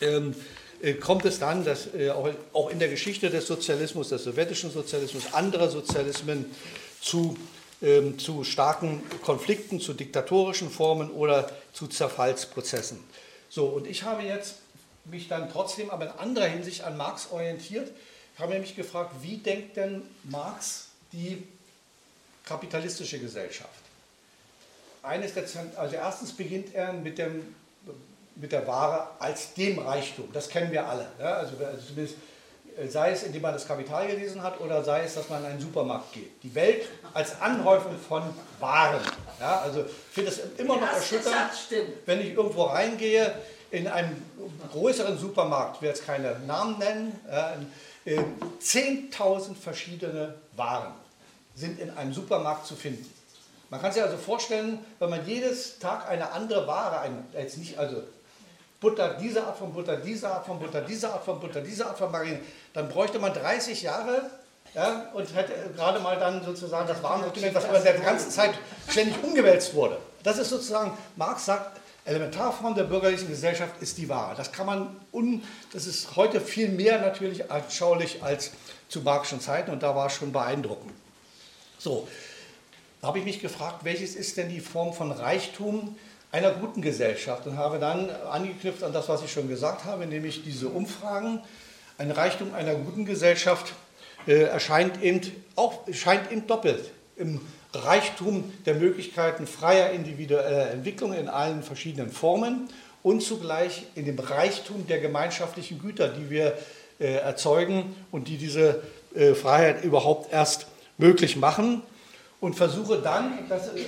ähm, 0.00 0.37
äh, 0.80 0.94
kommt 0.94 1.24
es 1.24 1.40
dann, 1.40 1.64
dass 1.64 1.92
äh, 1.92 2.11
auch, 2.11 2.28
auch, 2.52 2.70
in 2.70 2.78
der 2.78 2.88
Geschichte 2.88 3.28
des 3.30 3.48
Sozialismus, 3.48 4.11
des 4.11 4.22
sowjetischen 4.22 4.70
Sozialismus, 4.70 5.34
anderer 5.34 5.68
Sozialismen 5.68 6.46
zu, 7.00 7.37
ähm, 7.82 8.20
zu 8.20 8.44
starken 8.44 9.02
Konflikten, 9.22 9.80
zu 9.80 9.94
diktatorischen 9.94 10.70
Formen 10.70 11.11
oder 11.11 11.50
zu 11.72 11.88
Zerfallsprozessen. 11.88 12.98
So, 13.50 13.66
und 13.66 13.88
ich 13.88 14.04
habe 14.04 14.22
jetzt 14.22 14.56
mich 15.10 15.28
dann 15.28 15.50
trotzdem 15.50 15.90
aber 15.90 16.06
in 16.06 16.12
anderer 16.12 16.46
Hinsicht 16.46 16.82
an 16.84 16.96
Marx 16.96 17.28
orientiert. 17.30 17.90
Ich 18.34 18.40
habe 18.40 18.58
mich 18.58 18.76
gefragt, 18.76 19.12
wie 19.20 19.38
denkt 19.38 19.76
denn 19.76 20.02
Marx 20.24 20.88
die 21.12 21.42
kapitalistische 22.44 23.18
Gesellschaft? 23.18 23.70
Eines 25.02 25.34
der, 25.34 25.44
also 25.76 25.96
erstens 25.96 26.32
beginnt 26.32 26.74
er 26.74 26.92
mit, 26.92 27.18
dem, 27.18 27.54
mit 28.36 28.52
der 28.52 28.66
Ware 28.66 29.08
als 29.18 29.54
dem 29.54 29.78
Reichtum. 29.78 30.28
Das 30.32 30.48
kennen 30.48 30.70
wir 30.70 30.86
alle. 30.86 31.08
Ja? 31.18 31.34
Also, 31.34 31.56
also 31.64 31.86
zumindest 31.86 32.16
äh, 32.78 32.86
sei 32.88 33.10
es, 33.12 33.22
indem 33.24 33.42
man 33.42 33.52
das 33.52 33.66
Kapital 33.66 34.06
gelesen 34.06 34.42
hat 34.42 34.60
oder 34.60 34.84
sei 34.84 35.02
es, 35.02 35.14
dass 35.14 35.28
man 35.28 35.44
in 35.44 35.50
einen 35.50 35.60
Supermarkt 35.60 36.12
geht. 36.12 36.42
Die 36.42 36.54
Welt 36.54 36.86
als 37.12 37.40
Anhäufung 37.40 37.96
von 37.98 38.22
Waren. 38.60 39.00
Ja, 39.40 39.60
also 39.60 39.80
ich 39.80 40.14
finde 40.14 40.30
es 40.30 40.40
immer 40.58 40.76
noch 40.76 40.92
erschütternd, 40.92 41.50
wenn 42.06 42.20
ich 42.20 42.34
irgendwo 42.34 42.64
reingehe, 42.64 43.34
in 43.70 43.87
einem 43.87 44.22
größeren 44.72 45.18
Supermarkt, 45.18 45.76
ich 45.76 45.83
werde 45.83 45.98
jetzt 45.98 46.07
keine 46.07 46.38
Namen 46.46 46.78
nennen, 46.78 47.20
äh, 48.07 48.22
10.000 48.61 49.54
verschiedene 49.54 50.35
Waren 50.57 50.92
sind 51.54 51.78
in 51.81 51.90
einem 51.96 52.12
Supermarkt 52.12 52.66
zu 52.66 52.76
finden. 52.76 53.04
Man 53.70 53.83
kann 53.83 53.92
sich 53.92 54.02
also 54.02 54.16
vorstellen, 54.16 54.78
wenn 54.98 55.11
man 55.11 55.26
jedes 55.26 55.78
Tag 55.78 56.09
eine 56.09 56.33
andere 56.33 56.66
Ware, 56.66 57.00
ein, 57.00 57.26
jetzt 57.35 57.59
nicht 57.59 57.78
also 57.78 58.02
Butter, 58.81 59.18
diese 59.20 59.44
Art 59.44 59.59
von 59.59 59.72
Butter, 59.72 59.96
diese 59.96 60.31
Art 60.31 60.46
von 60.46 60.59
Butter, 60.59 60.81
diese 60.81 61.12
Art 61.12 61.24
von 61.24 61.40
Butter, 61.40 61.61
diese 61.61 61.87
Art 61.87 61.98
von 61.98 62.11
Margarine, 62.11 62.40
dann 62.72 62.88
bräuchte 62.88 63.18
man 63.18 63.35
30 63.35 63.83
Jahre 63.83 64.31
ja, 64.74 65.11
und 65.12 65.35
hätte 65.35 65.52
gerade 65.74 65.98
mal 65.98 66.18
dann 66.18 66.42
sozusagen 66.44 66.87
das 66.87 67.02
Warensortiment, 67.02 67.54
was 67.54 67.64
aber 67.64 67.78
in 67.78 67.85
der 67.85 67.98
ganzen 67.98 68.31
Zeit 68.31 68.52
ständig 68.88 69.22
umgewälzt 69.22 69.74
wurde. 69.74 69.98
Das 70.22 70.38
ist 70.38 70.50
sozusagen, 70.50 70.96
Marx 71.16 71.46
sagt, 71.46 71.77
Elementarform 72.08 72.74
der 72.74 72.84
bürgerlichen 72.84 73.28
Gesellschaft 73.28 73.74
ist 73.80 73.98
die 73.98 74.08
Ware. 74.08 74.34
Das 74.36 74.52
kann 74.52 74.66
man, 74.66 74.96
un, 75.12 75.42
das 75.72 75.86
ist 75.86 76.16
heute 76.16 76.40
viel 76.40 76.68
mehr 76.68 77.00
natürlich 77.00 77.50
anschaulich 77.50 78.22
als 78.22 78.52
zu 78.88 79.02
Marxischen 79.02 79.40
Zeiten 79.40 79.70
und 79.70 79.82
da 79.82 79.94
war 79.94 80.06
es 80.06 80.14
schon 80.14 80.32
beeindruckend. 80.32 80.92
So, 81.78 82.08
da 83.00 83.08
habe 83.08 83.18
ich 83.18 83.24
mich 83.24 83.40
gefragt, 83.40 83.84
welches 83.84 84.16
ist 84.16 84.36
denn 84.36 84.48
die 84.48 84.60
Form 84.60 84.92
von 84.92 85.12
Reichtum 85.12 85.96
einer 86.32 86.50
guten 86.52 86.82
Gesellschaft 86.82 87.46
und 87.46 87.56
habe 87.56 87.78
dann 87.78 88.10
angeknüpft 88.10 88.82
an 88.82 88.92
das, 88.92 89.08
was 89.08 89.22
ich 89.22 89.30
schon 89.30 89.48
gesagt 89.48 89.84
habe, 89.84 90.06
nämlich 90.06 90.42
diese 90.42 90.68
Umfragen. 90.68 91.40
Ein 91.98 92.10
Reichtum 92.10 92.54
einer 92.54 92.74
guten 92.74 93.04
Gesellschaft 93.04 93.74
äh, 94.26 94.44
erscheint 94.44 95.02
eben 95.02 95.20
auch 95.56 95.86
scheint 95.92 96.30
eben 96.32 96.46
doppelt 96.46 96.90
im 97.16 97.40
Reichtum 97.74 98.52
der 98.64 98.74
Möglichkeiten 98.74 99.46
freier 99.46 99.90
individueller 99.90 100.70
Entwicklung 100.70 101.12
in 101.12 101.28
allen 101.28 101.62
verschiedenen 101.62 102.11
Formen 102.11 102.68
und 103.02 103.22
zugleich 103.22 103.87
in 103.94 104.07
dem 104.07 104.18
Reichtum 104.18 104.87
der 104.87 105.00
gemeinschaftlichen 105.00 105.81
Güter, 105.81 106.09
die 106.09 106.31
wir 106.31 106.57
äh, 106.98 107.14
erzeugen 107.14 107.94
und 108.11 108.28
die 108.28 108.38
diese 108.38 108.83
äh, 109.14 109.35
Freiheit 109.35 109.85
überhaupt 109.85 110.33
erst 110.33 110.66
möglich 110.96 111.37
machen. 111.37 111.83
Und 112.40 112.54
versuche 112.54 112.98
dann, 112.98 113.38
das, 113.48 113.68
äh, 113.68 113.85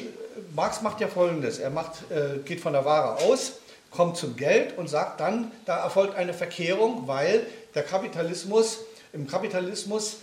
Marx 0.55 0.83
macht 0.83 1.01
ja 1.01 1.09
Folgendes, 1.09 1.59
er 1.59 1.71
macht, 1.71 2.11
äh, 2.11 2.39
geht 2.45 2.61
von 2.61 2.73
der 2.73 2.85
Ware 2.85 3.17
aus, 3.25 3.55
kommt 3.91 4.17
zum 4.17 4.37
Geld 4.37 4.77
und 4.79 4.89
sagt 4.89 5.21
dann, 5.21 5.51
da 5.67 5.83
erfolgt 5.83 6.17
eine 6.17 6.35
Verkehrung, 6.35 7.07
weil 7.07 7.47
der 7.75 7.83
Kapitalismus, 7.83 8.79
im 9.13 9.27
Kapitalismus 9.27 10.19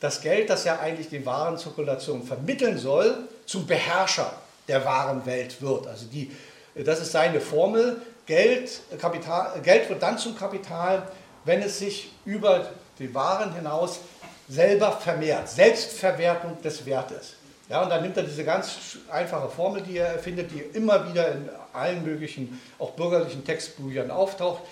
das 0.00 0.20
Geld, 0.20 0.50
das 0.50 0.64
ja 0.64 0.78
eigentlich 0.78 1.08
die 1.08 1.24
Warenzirkulation 1.24 2.22
vermitteln 2.22 2.78
soll, 2.78 3.16
zum 3.46 3.66
Beherrscher 3.66 4.32
der 4.68 4.84
Warenwelt 4.84 5.60
wird. 5.62 5.86
Also 5.86 6.06
die, 6.06 6.30
das 6.74 7.00
ist 7.00 7.12
seine 7.12 7.40
Formel. 7.40 8.00
Geld, 8.26 8.80
Kapital, 8.98 9.60
Geld 9.62 9.88
wird 9.88 10.02
dann 10.02 10.18
zum 10.18 10.36
Kapital, 10.36 11.06
wenn 11.44 11.62
es 11.62 11.78
sich 11.78 12.10
über 12.24 12.70
die 12.98 13.14
Waren 13.14 13.54
hinaus 13.54 14.00
selber 14.48 14.92
vermehrt. 14.92 15.48
Selbstverwertung 15.48 16.60
des 16.62 16.84
Wertes. 16.86 17.34
Ja, 17.68 17.82
und 17.82 17.88
dann 17.88 18.02
nimmt 18.02 18.16
er 18.16 18.24
diese 18.24 18.44
ganz 18.44 18.98
einfache 19.10 19.48
Formel, 19.48 19.82
die 19.82 19.96
er 19.96 20.08
erfindet, 20.08 20.50
die 20.50 20.60
immer 20.76 21.10
wieder 21.10 21.32
in 21.32 21.48
allen 21.72 22.04
möglichen, 22.04 22.60
auch 22.78 22.90
bürgerlichen 22.90 23.44
Textbüchern 23.44 24.10
auftaucht. 24.10 24.62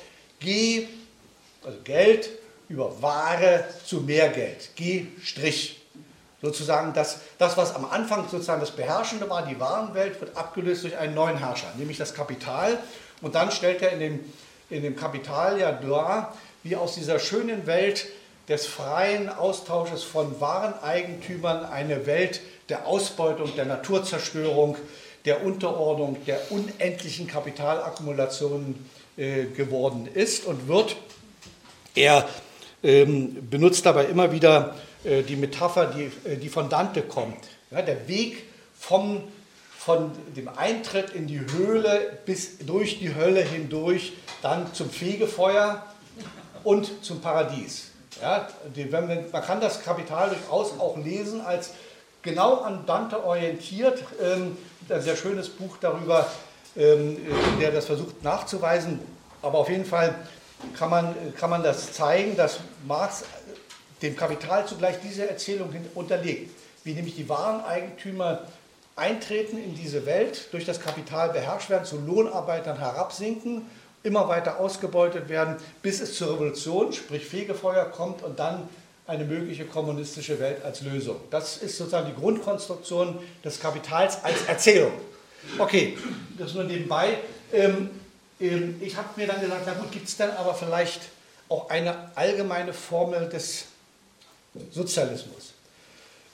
G, 0.41 0.89
also 1.65 1.79
Geld, 1.85 2.29
über 2.73 3.03
Ware 3.03 3.65
zu 3.85 4.01
mehr 4.01 4.31
Geld. 4.31 4.71
G. 4.77 5.07
Sozusagen 6.41 6.93
das, 6.95 7.21
das, 7.39 7.57
was 7.57 7.75
am 7.75 7.85
Anfang 7.85 8.29
sozusagen 8.29 8.61
das 8.61 8.73
Beherrschende 8.73 9.29
war, 9.29 9.47
die 9.47 9.61
Warenwelt, 9.61 10.21
wird 10.21 10.37
abgelöst 10.37 10.83
durch 10.83 10.97
einen 10.97 11.15
neuen 11.15 11.39
Herrscher, 11.39 11.73
nämlich 11.77 11.99
das 11.99 12.15
Kapital. 12.15 12.79
Und 13.21 13.35
dann 13.35 13.53
stellt 13.53 13.83
er 13.83 13.93
in 13.93 14.01
dem, 14.01 14.21
in 14.71 14.83
dem 14.83 14.97
Kapital 14.97 15.61
ja 15.61 15.71
dar, 15.71 16.35
wie 16.63 16.75
aus 16.75 16.95
dieser 16.95 17.19
schönen 17.19 17.67
Welt 17.67 18.07
des 18.49 18.67
freien 18.67 19.29
Austausches 19.29 20.03
von 20.03 20.41
Wareneigentümern 20.41 21.65
eine 21.65 22.07
Welt 22.07 22.41
der 22.71 22.87
Ausbeutung, 22.87 23.55
der 23.55 23.67
Naturzerstörung, 23.67 24.77
der 25.27 25.45
Unterordnung, 25.45 26.17
der 26.27 26.51
unendlichen 26.51 27.29
Kapitalakkumulation 27.29 28.85
äh, 29.17 29.45
geworden 29.45 30.09
ist 30.13 30.47
und 30.47 30.67
wird. 30.67 30.97
Er 31.95 32.27
benutzt 32.83 33.87
dabei 33.87 34.07
immer 34.07 34.33
wieder 34.33 34.75
äh, 35.05 35.23
die 35.23 35.37
Metapher, 35.37 35.87
die, 35.87 36.11
äh, 36.29 36.37
die 36.37 36.49
von 36.49 36.69
Dante 36.69 37.03
kommt. 37.03 37.39
Ja, 37.71 37.83
der 37.83 38.09
Weg 38.09 38.45
vom, 38.79 39.23
von 39.79 40.13
dem 40.37 40.49
Eintritt 40.49 41.11
in 41.11 41.27
die 41.27 41.41
Höhle 41.41 42.19
bis 42.27 42.59
durch 42.59 42.99
die 42.99 43.15
Hölle 43.15 43.43
hindurch, 43.43 44.13
dann 44.43 44.73
zum 44.75 44.91
Fegefeuer 44.91 45.87
und 46.65 47.05
zum 47.05 47.21
Paradies. 47.21 47.91
Ja, 48.21 48.49
die, 48.77 48.85
man, 48.85 49.25
man 49.33 49.43
kann 49.43 49.61
das 49.61 49.83
Kapital 49.83 50.29
durchaus 50.29 50.79
auch 50.79 50.97
lesen 50.97 51.41
als 51.41 51.71
genau 52.23 52.59
an 52.59 52.85
Dante 52.87 53.25
orientiert. 53.25 54.03
Ähm, 54.21 54.57
ein 54.89 55.01
sehr 55.01 55.17
schönes 55.17 55.49
Buch 55.49 55.79
darüber, 55.81 56.31
ähm, 56.77 57.17
der 57.61 57.73
das 57.73 57.87
versucht 57.87 58.23
nachzuweisen. 58.23 59.01
Aber 59.41 59.59
auf 59.59 59.69
jeden 59.69 59.85
Fall 59.85 60.15
kann 60.77 60.91
man, 60.91 61.15
kann 61.39 61.51
man 61.51 61.63
das 61.63 61.93
zeigen, 61.93 62.37
dass 62.37 62.61
Marx 62.87 63.25
dem 64.03 64.17
Kapital 64.17 64.67
zugleich 64.67 64.97
diese 65.03 65.29
Erzählung 65.29 65.71
unterlegt, 65.95 66.51
wie 66.85 66.95
nämlich 66.95 67.15
die 67.15 67.29
Wareneigentümer 67.29 68.41
eintreten 68.97 69.59
in 69.59 69.75
diese 69.75 70.05
Welt, 70.07 70.49
durch 70.53 70.65
das 70.65 70.81
Kapital 70.81 71.31
beherrscht 71.31 71.71
werden, 71.71 71.85
zu 71.85 71.99
Lohnarbeitern 71.99 72.79
herabsinken, 72.79 73.63
immer 74.03 74.29
weiter 74.29 74.59
ausgebeutet 74.59 75.29
werden, 75.29 75.57
bis 75.81 76.01
es 76.01 76.17
zur 76.17 76.35
Revolution, 76.35 76.93
sprich 76.93 77.25
Fegefeuer, 77.25 77.85
kommt 77.85 78.23
und 78.23 78.39
dann 78.39 78.69
eine 79.07 79.25
mögliche 79.25 79.65
kommunistische 79.65 80.39
Welt 80.41 80.65
als 80.65 80.83
Lösung. 80.83 81.17
Das 81.31 81.57
ist 81.57 81.77
sozusagen 81.77 82.09
die 82.09 82.21
Grundkonstruktion 82.21 83.19
des 83.45 83.61
Kapitals 83.61 84.23
als 84.25 84.45
Erzählung. 84.47 84.93
Okay, 85.59 85.99
das 86.39 86.55
nur 86.55 86.65
nebenbei. 86.65 87.19
Ähm, 87.53 87.91
ähm, 88.43 88.81
ich 88.81 88.97
habe 88.97 89.09
mir 89.17 89.27
dann 89.27 89.41
gesagt, 89.41 89.63
na 89.67 89.75
gut, 89.75 89.91
gibt 89.93 90.09
es 90.09 90.17
dann 90.17 90.31
aber 90.33 90.55
vielleicht 90.55 91.03
auch 91.49 91.71
eine 91.71 92.11
allgemeine 92.15 92.75
Formel 92.75 93.29
des 93.29 93.67
Sozialismus? 94.71 95.55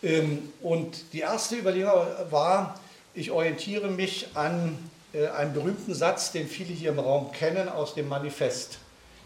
Ähm, 0.03 0.53
und 0.61 1.13
die 1.13 1.21
erste 1.21 1.57
Überlegung 1.57 1.93
war, 2.31 2.81
ich 3.15 3.31
orientiere 3.31 3.89
mich 3.89 4.29
an 4.35 4.79
äh, 5.13 5.29
einem 5.29 5.53
berühmten 5.53 5.95
Satz, 5.95 6.33
den 6.33 6.49
viele 6.49 6.73
hier 6.73 6.91
im 6.91 6.99
Raum 6.99 7.31
kennen 7.33 7.69
aus 7.69 7.95
dem 7.95 8.09
Manifest 8.09 8.79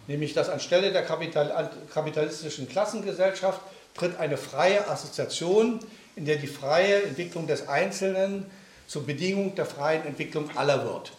nämlich 0.07 0.35
dass 0.35 0.49
anstelle 0.49 0.93
der 0.93 1.05
kapitalistischen 1.05 2.69
Klassengesellschaft 2.69 3.61
tritt 3.95 4.19
eine 4.19 4.37
freie 4.37 4.89
Assoziation, 4.89 5.81
in 6.17 6.25
der 6.25 6.37
die 6.37 6.47
freie 6.47 7.03
Entwicklung 7.03 7.47
des 7.47 7.69
Einzelnen 7.69 8.47
zur 8.87 9.07
Bedingung 9.07 9.55
der 9.55 9.67
freien 9.67 10.05
Entwicklung 10.05 10.51
aller 10.57 10.85
wird. 10.85 11.13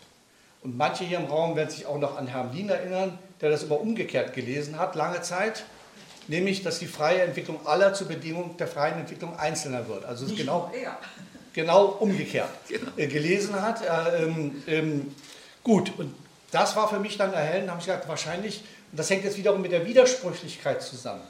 Und 0.63 0.77
manche 0.77 1.03
hier 1.03 1.17
im 1.17 1.25
Raum 1.25 1.55
werden 1.55 1.69
sich 1.69 1.85
auch 1.85 1.97
noch 1.97 2.17
an 2.17 2.27
Herrn 2.27 2.53
Wien 2.53 2.69
erinnern, 2.69 3.19
der 3.41 3.49
das 3.49 3.63
immer 3.63 3.79
umgekehrt 3.79 4.33
gelesen 4.33 4.79
hat, 4.79 4.95
lange 4.95 5.21
Zeit, 5.21 5.65
nämlich, 6.29 6.63
dass 6.63 6.79
die 6.79 6.87
freie 6.87 7.21
Entwicklung 7.21 7.67
aller 7.67 7.93
zur 7.93 8.07
Bedingung 8.07 8.55
der 8.55 8.67
freien 8.67 8.97
Entwicklung 8.97 9.37
Einzelner 9.37 9.89
wird. 9.89 10.05
Also 10.05 10.25
es 10.25 10.31
ist 10.31 10.37
genau, 10.37 10.71
genau 11.51 11.85
umgekehrt 11.85 12.49
genau. 12.69 12.91
Äh, 12.95 13.07
gelesen 13.07 13.61
hat. 13.61 13.81
Äh, 13.81 14.23
ähm, 14.23 14.63
ähm, 14.67 15.15
gut, 15.63 15.91
und 15.97 16.15
das 16.51 16.77
war 16.77 16.87
für 16.87 16.99
mich 16.99 17.17
dann 17.17 17.33
erhellend, 17.33 17.67
da 17.67 17.71
habe 17.71 17.81
ich 17.81 17.87
gesagt, 17.87 18.07
wahrscheinlich, 18.07 18.63
und 18.91 18.99
das 18.99 19.09
hängt 19.09 19.25
jetzt 19.25 19.37
wiederum 19.37 19.61
mit 19.61 19.73
der 19.73 19.85
Widersprüchlichkeit 19.85 20.81
zusammen. 20.81 21.23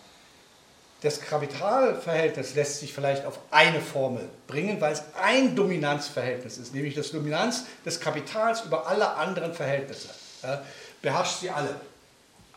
Das 1.03 1.19
Kapitalverhältnis 1.19 2.55
lässt 2.55 2.79
sich 2.79 2.93
vielleicht 2.93 3.25
auf 3.25 3.37
eine 3.51 3.81
Formel 3.81 4.27
bringen, 4.47 4.79
weil 4.79 4.93
es 4.93 5.03
ein 5.21 5.53
Dominanzverhältnis 5.53 6.57
ist, 6.57 6.73
nämlich 6.73 6.95
das 6.95 7.11
Dominanz 7.11 7.65
des 7.85 7.99
Kapitals 7.99 8.61
über 8.61 8.87
alle 8.87 9.15
anderen 9.15 9.53
Verhältnisse. 9.53 10.09
Ja, 10.41 10.63
beherrscht 11.01 11.41
sie 11.41 11.49
alle. 11.49 11.75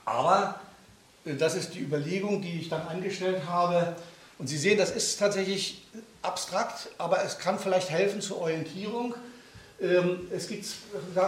Aber 0.05 0.61
äh, 1.25 1.35
das 1.35 1.57
ist 1.57 1.75
die 1.75 1.81
Überlegung, 1.81 2.41
die 2.41 2.61
ich 2.61 2.69
dann 2.69 2.87
angestellt 2.87 3.43
habe. 3.49 3.97
Und 4.39 4.47
Sie 4.47 4.59
sehen, 4.59 4.79
das 4.79 4.93
ist 4.93 5.19
tatsächlich 5.19 5.83
abstrakt, 6.23 6.89
aber 6.99 7.25
es 7.25 7.39
kann 7.39 7.59
vielleicht 7.59 7.91
helfen 7.91 8.21
zur 8.21 8.41
Orientierung. 8.43 9.15
Ähm, 9.81 10.29
es 10.31 10.47
gibt 10.47 10.67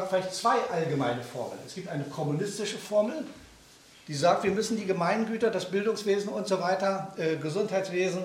vielleicht 0.09 0.35
zwei 0.35 0.57
allgemeine 0.73 1.25
Formeln. 1.25 1.59
Es 1.67 1.75
gibt 1.75 1.89
eine 1.89 2.05
kommunistische 2.05 2.79
Formel, 2.79 3.25
die 4.09 4.15
sagt, 4.15 4.43
wir 4.43 4.51
müssen 4.51 4.77
die 4.79 4.87
Gemeingüter, 4.87 5.51
das 5.51 5.71
Bildungswesen 5.71 6.31
und 6.31 6.49
so 6.49 6.61
weiter, 6.61 7.15
äh, 7.19 7.37
Gesundheitswesen, 7.37 8.23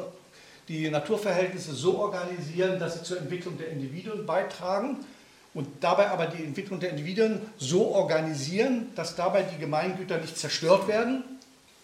die 0.69 0.89
Naturverhältnisse 0.89 1.73
so 1.73 1.99
organisieren, 1.99 2.79
dass 2.79 2.95
sie 2.95 3.03
zur 3.03 3.17
Entwicklung 3.17 3.57
der 3.57 3.69
Individuen 3.69 4.25
beitragen 4.25 5.05
und 5.53 5.67
dabei 5.81 6.09
aber 6.09 6.27
die 6.27 6.43
Entwicklung 6.43 6.79
der 6.79 6.91
Individuen 6.91 7.41
so 7.57 7.93
organisieren, 7.93 8.91
dass 8.95 9.15
dabei 9.15 9.43
die 9.43 9.59
Gemeingüter 9.59 10.17
nicht 10.17 10.37
zerstört 10.37 10.87
werden, 10.87 11.23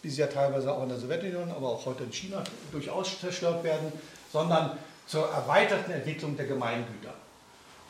wie 0.01 0.09
sie 0.09 0.21
ja 0.21 0.27
teilweise 0.27 0.73
auch 0.73 0.83
in 0.83 0.89
der 0.89 0.97
Sowjetunion, 0.97 1.51
aber 1.51 1.67
auch 1.67 1.85
heute 1.85 2.05
in 2.05 2.13
China 2.13 2.41
durchaus 2.71 3.19
zerstört 3.19 3.65
werden, 3.65 3.91
sondern 4.31 4.77
zur 5.07 5.29
erweiterten 5.29 5.91
Entwicklung 5.91 6.37
der 6.37 6.45
Gemeingüter. 6.45 7.13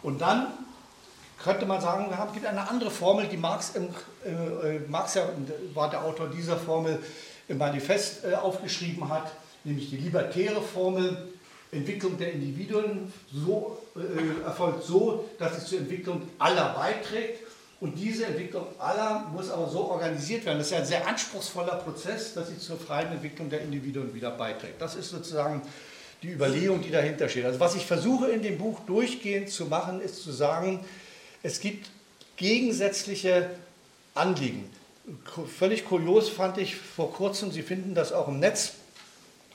Und 0.02 0.22
dann 0.22 0.48
könnte 1.43 1.65
man 1.65 1.82
sagen, 1.82 2.08
es 2.12 2.34
gibt 2.34 2.45
eine 2.45 2.69
andere 2.69 2.91
Formel, 2.91 3.28
die 3.28 3.38
Marx, 3.38 3.71
im, 3.75 3.89
äh, 4.25 4.75
äh, 4.75 4.80
Marx 4.88 5.15
ja, 5.15 5.23
war 5.73 5.89
der 5.89 6.04
Autor 6.04 6.28
dieser 6.28 6.58
Formel 6.58 6.99
im 7.47 7.58
Manifest 7.58 8.25
äh, 8.25 8.36
aufgeschrieben 8.36 9.10
hat, 9.10 9.32
nämlich 9.63 9.89
die 9.89 9.97
libertäre 9.97 10.62
Formel, 10.62 11.30
Entwicklung 11.71 12.17
der 12.17 12.34
Individuen 12.34 13.13
so, 13.32 13.82
äh, 13.95 14.45
erfolgt 14.45 14.84
so, 14.84 15.30
dass 15.38 15.58
es 15.58 15.65
zur 15.67 15.80
Entwicklung 15.80 16.23
aller 16.39 16.73
beiträgt. 16.73 17.43
Und 17.80 17.95
diese 17.95 18.25
Entwicklung 18.25 18.65
aller 18.78 19.32
muss 19.32 19.49
aber 19.49 19.69
so 19.69 19.86
organisiert 19.86 20.45
werden. 20.45 20.58
Das 20.58 20.67
ist 20.67 20.73
ja 20.73 20.80
ein 20.80 20.86
sehr 20.86 21.08
anspruchsvoller 21.08 21.75
Prozess, 21.75 22.34
dass 22.34 22.49
sie 22.49 22.58
zur 22.58 22.78
freien 22.78 23.12
Entwicklung 23.13 23.49
der 23.49 23.62
Individuen 23.62 24.13
wieder 24.13 24.32
beiträgt. 24.32 24.82
Das 24.82 24.95
ist 24.95 25.12
sozusagen 25.12 25.62
die 26.21 26.32
Überlegung, 26.32 26.82
die 26.82 26.91
dahinter 26.91 27.30
steht. 27.30 27.45
Also 27.45 27.62
was 27.62 27.75
ich 27.75 27.86
versuche 27.86 28.28
in 28.28 28.41
dem 28.41 28.58
Buch 28.58 28.82
durchgehend 28.82 29.49
zu 29.49 29.67
machen, 29.67 30.02
ist 30.02 30.21
zu 30.21 30.32
sagen, 30.34 30.84
es 31.43 31.60
gibt 31.60 31.89
gegensätzliche 32.38 33.49
Anliegen. 34.15 34.69
Völlig 35.58 35.86
kurios 35.86 36.30
fand 36.30 36.58
ich 36.58 36.75
vor 36.75 37.12
kurzem, 37.12 37.52
Sie 37.52 37.63
finden 37.63 37.95
das 37.95 38.13
auch 38.13 38.28
im 38.28 38.39
Netz, 38.39 38.73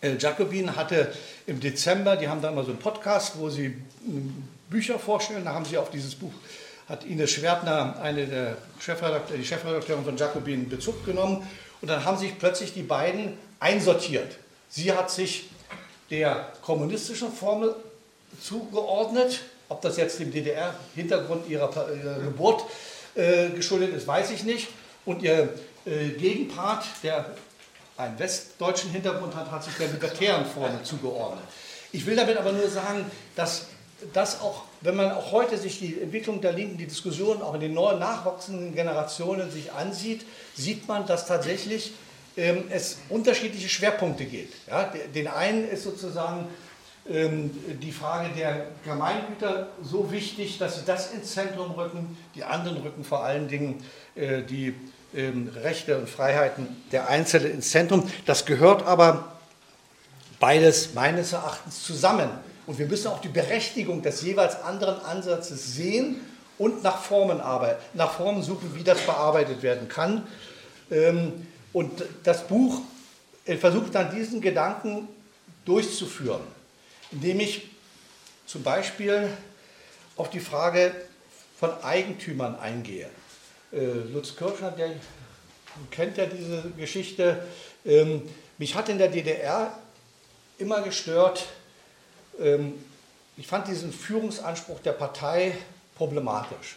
El 0.05 0.18
Jacobin 0.20 0.77
hatte 0.77 1.12
im 1.47 1.61
Dezember, 1.61 2.16
die 2.16 2.29
haben 2.29 2.42
da 2.42 2.51
immer 2.51 2.62
so 2.62 2.70
einen 2.70 2.79
Podcast, 2.79 3.38
wo 3.38 3.49
sie 3.49 3.75
hm, 4.05 4.49
Bücher 4.68 4.99
vorstellen, 4.99 5.44
da 5.44 5.55
haben 5.55 5.64
sie 5.64 5.79
auf 5.79 5.90
dieses 5.90 6.14
Buch, 6.14 6.33
hat 6.88 7.05
Ines 7.05 7.31
Schwertner, 7.31 7.99
eine 8.03 8.27
der 8.27 8.59
Chefredakteur, 8.81 9.38
die 9.38 9.47
Chefredakteurin 9.47 10.05
von 10.05 10.16
Jacobin, 10.16 10.68
Bezug 10.68 11.07
genommen 11.07 11.49
und 11.81 11.88
dann 11.88 12.05
haben 12.05 12.18
sich 12.18 12.38
plötzlich 12.38 12.75
die 12.75 12.83
beiden 12.83 13.33
einsortiert. 13.61 14.37
Sie 14.68 14.92
hat 14.92 15.11
sich 15.11 15.49
der 16.11 16.53
kommunistischen 16.61 17.33
Formel 17.33 17.75
zugeordnet. 18.42 19.40
Ob 19.68 19.81
das 19.83 19.96
jetzt 19.96 20.18
dem 20.20 20.33
DDR-Hintergrund 20.33 21.48
ihrer, 21.48 21.70
ihrer, 21.90 22.18
Geburt 22.20 22.64
äh, 23.14 23.50
geschuldet 23.50 23.94
ist, 23.94 24.07
weiß 24.07 24.31
ich 24.31 24.44
nicht. 24.44 24.68
Und 25.05 25.22
ihr 25.22 25.55
äh, 25.87 26.09
Gegenpart, 26.11 26.85
der 27.03 27.27
einen 27.96 28.18
westdeutschen 28.18 28.90
Hintergrund 28.90 29.35
hat, 29.35 29.50
hat 29.50 29.64
sich 29.64 29.74
der 29.74 29.88
libertären 29.88 30.44
Formel 30.46 30.83
zugeordnet. 30.83 31.44
Ich 31.92 32.07
will 32.07 32.16
damit 32.16 32.37
aber 32.37 32.53
nur 32.53 32.68
sagen, 32.68 33.05
dass 33.37 33.66
das 34.12 34.40
auch, 34.40 34.64
wenn 34.81 34.96
man 34.96 35.12
auch 35.12 35.33
heute 35.33 35.57
sich 35.57 35.79
die 35.79 36.00
Entwicklung 36.00 36.40
der 36.40 36.53
Linken, 36.53 36.77
die 36.77 36.87
Diskussion 36.87 37.40
auch 37.40 37.55
in 37.55 37.61
den 37.61 37.74
neuen 37.74 37.98
nachwachsenden 37.98 38.74
Generationen 38.74 39.50
sich 39.50 39.72
ansieht, 39.72 40.27
sieht 40.57 40.88
man, 40.88 41.07
dass 41.07 41.27
tatsächlich 41.27 41.92
ähm, 42.37 42.64
es 42.70 42.98
unterschiedliche 43.09 43.68
Schwerpunkte 43.68 44.24
geht. 44.24 44.53
Ja, 44.68 44.92
den 45.14 45.29
einen 45.29 45.68
ist 45.68 45.85
sozusagen 45.85 46.48
die 47.07 47.93
Frage 47.93 48.31
der 48.35 48.67
Gemeingüter 48.83 49.69
so 49.83 50.11
wichtig, 50.11 50.57
dass 50.59 50.77
sie 50.77 50.87
das 50.87 51.12
ins 51.12 51.33
Zentrum 51.33 51.73
rücken. 51.73 52.17
Die 52.35 52.45
anderen 52.45 52.79
rücken 52.79 53.05
vor 53.05 53.23
allen 53.23 53.47
Dingen 53.47 53.85
äh, 54.14 54.43
die 54.43 54.75
ähm, 55.14 55.51
Rechte 55.62 55.99
und 55.99 56.09
Freiheiten 56.09 56.67
der 56.93 57.09
Einzelnen 57.09 57.53
ins 57.53 57.71
Zentrum. 57.71 58.11
Das 58.25 58.47
gehört 58.47 58.87
aber 58.87 59.37
beides 60.40 60.95
meines 60.95 61.33
Erachtens 61.33 61.83
zusammen. 61.83 62.31
Und 62.67 62.79
wir 62.79 62.87
müssen 62.87 63.09
auch 63.09 63.21
die 63.21 63.29
Berechtigung 63.29 64.03
des 64.03 64.23
jeweils 64.23 64.62
anderen 64.62 64.99
Ansatzes 65.05 65.75
sehen 65.75 66.21
und 66.59 66.83
nach 66.83 67.03
Formen, 67.03 67.40
arbeiten, 67.40 67.83
nach 67.95 68.14
Formen 68.14 68.43
suchen, 68.43 68.75
wie 68.75 68.83
das 68.83 69.01
bearbeitet 69.03 69.62
werden 69.62 69.88
kann. 69.88 70.27
Ähm, 70.90 71.47
und 71.73 72.03
das 72.23 72.47
Buch 72.47 72.81
äh, 73.45 73.57
versucht 73.57 73.95
dann 73.95 74.14
diesen 74.14 74.40
Gedanken 74.40 75.09
durchzuführen, 75.64 76.43
indem 77.14 77.40
ich 77.40 77.68
zum 78.46 78.62
Beispiel 78.62 79.31
auf 80.16 80.31
die 80.31 80.40
Frage 80.40 80.94
von 81.59 81.70
Eigentümern 81.83 82.59
eingehe. 82.59 83.09
Äh, 83.72 83.87
Lutz 84.12 84.37
Kirchner, 84.37 84.72
der 84.72 84.90
kennt 85.90 86.18
ja 86.18 86.27
diese 86.27 86.70
Geschichte. 86.77 87.44
Ähm, 87.85 88.22
mich 88.59 88.74
hat 88.74 88.88
in 88.88 88.98
der 88.98 89.09
DDR 89.09 89.77
immer 90.59 90.83
gestört, 90.83 91.46
ähm, 92.40 92.85
ich 93.37 93.46
fand 93.46 93.66
diesen 93.66 93.92
Führungsanspruch 93.92 94.81
der 94.81 94.92
Partei 94.92 95.57
problematisch. 95.96 96.77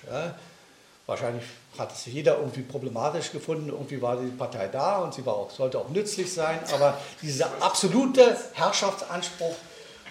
Wahrscheinlich 1.06 1.44
hat 1.78 1.94
es 1.94 2.06
jeder 2.08 2.40
irgendwie 2.40 2.62
problematisch 2.62 3.32
gefunden. 3.32 3.70
Irgendwie 3.70 4.02
war 4.02 4.18
die 4.18 4.32
Partei 4.32 4.68
da 4.68 4.98
und 4.98 5.14
sie 5.14 5.24
war 5.24 5.36
auch, 5.36 5.52
sollte 5.52 5.78
auch 5.78 5.90
nützlich 5.90 6.34
sein. 6.34 6.60
Aber 6.74 7.00
dieser 7.22 7.50
absolute 7.62 8.36
Herrschaftsanspruch, 8.54 9.56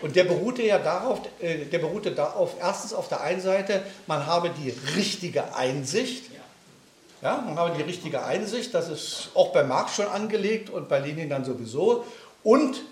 und 0.03 0.15
der 0.15 0.25
beruhte 0.25 0.63
ja 0.63 0.79
darauf, 0.79 1.21
äh, 1.41 1.65
der 1.65 1.79
beruhte 1.79 2.13
darauf, 2.13 2.55
erstens 2.61 2.93
auf 2.93 3.09
der 3.09 3.23
einen 3.23 3.41
Seite, 3.41 3.83
man 4.07 4.27
habe 4.27 4.51
die 4.51 4.71
richtige 4.95 5.55
Einsicht. 5.55 6.31
Ja, 7.23 7.43
man 7.45 7.57
habe 7.57 7.75
die 7.77 7.83
richtige 7.83 8.23
Einsicht, 8.25 8.75
das 8.75 8.91
ist 8.91 9.31
auch 9.35 9.53
bei 9.53 9.65
Marx 9.65 9.97
schon 9.97 10.07
angelegt 10.07 10.69
und 10.69 10.89
bei 10.89 10.99
Lenin 10.99 11.31
dann 11.31 11.45
sowieso. 11.45 12.05
Und 12.43 12.83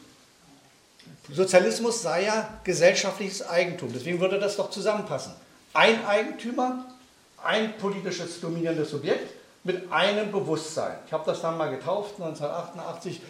Sozialismus 1.31 2.03
sei 2.03 2.25
ja 2.25 2.59
gesellschaftliches 2.65 3.47
Eigentum, 3.47 3.93
deswegen 3.93 4.21
würde 4.21 4.39
das 4.39 4.57
doch 4.57 4.71
zusammenpassen. 4.71 5.33
Ein 5.75 6.05
Eigentümer, 6.07 6.87
ein 7.43 7.77
politisches 7.77 8.41
dominierendes 8.41 8.91
Subjekt 8.91 9.35
mit 9.63 9.93
einem 9.93 10.33
Bewusstsein. 10.33 10.97
Ich 11.07 11.13
habe 11.13 11.25
das 11.27 11.43
dann 11.43 11.59
mal 11.59 11.71
getauft, 11.71 12.15
1988, 12.19 13.21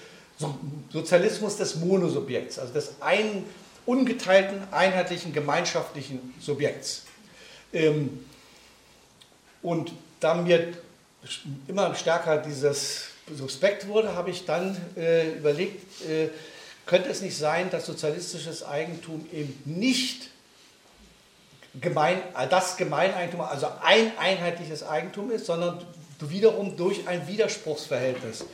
Sozialismus 0.92 1.56
des 1.56 1.76
Monosubjekts, 1.76 2.58
also 2.58 2.72
des 2.72 2.94
einen 3.00 3.44
ungeteilten, 3.86 4.62
einheitlichen, 4.72 5.32
gemeinschaftlichen 5.32 6.34
Subjekts. 6.40 7.04
Ähm, 7.72 8.24
und 9.62 9.92
da 10.20 10.34
mir 10.34 10.74
immer 11.68 11.94
stärker 11.94 12.38
dieses 12.38 13.08
Suspekt 13.34 13.88
wurde, 13.88 14.14
habe 14.14 14.30
ich 14.30 14.44
dann 14.44 14.76
äh, 14.96 15.32
überlegt, 15.32 16.02
äh, 16.08 16.28
könnte 16.86 17.08
es 17.08 17.22
nicht 17.22 17.36
sein, 17.36 17.70
dass 17.70 17.86
sozialistisches 17.86 18.62
Eigentum 18.62 19.26
eben 19.32 19.58
nicht 19.64 20.30
gemein, 21.80 22.22
das 22.50 22.76
Gemeineigentum, 22.76 23.40
also 23.40 23.66
ein 23.82 24.16
einheitliches 24.18 24.82
Eigentum 24.82 25.30
ist, 25.30 25.46
sondern 25.46 25.84
wiederum 26.20 26.76
durch 26.76 27.08
ein 27.08 27.26
Widerspruchsverhältnis 27.26 28.44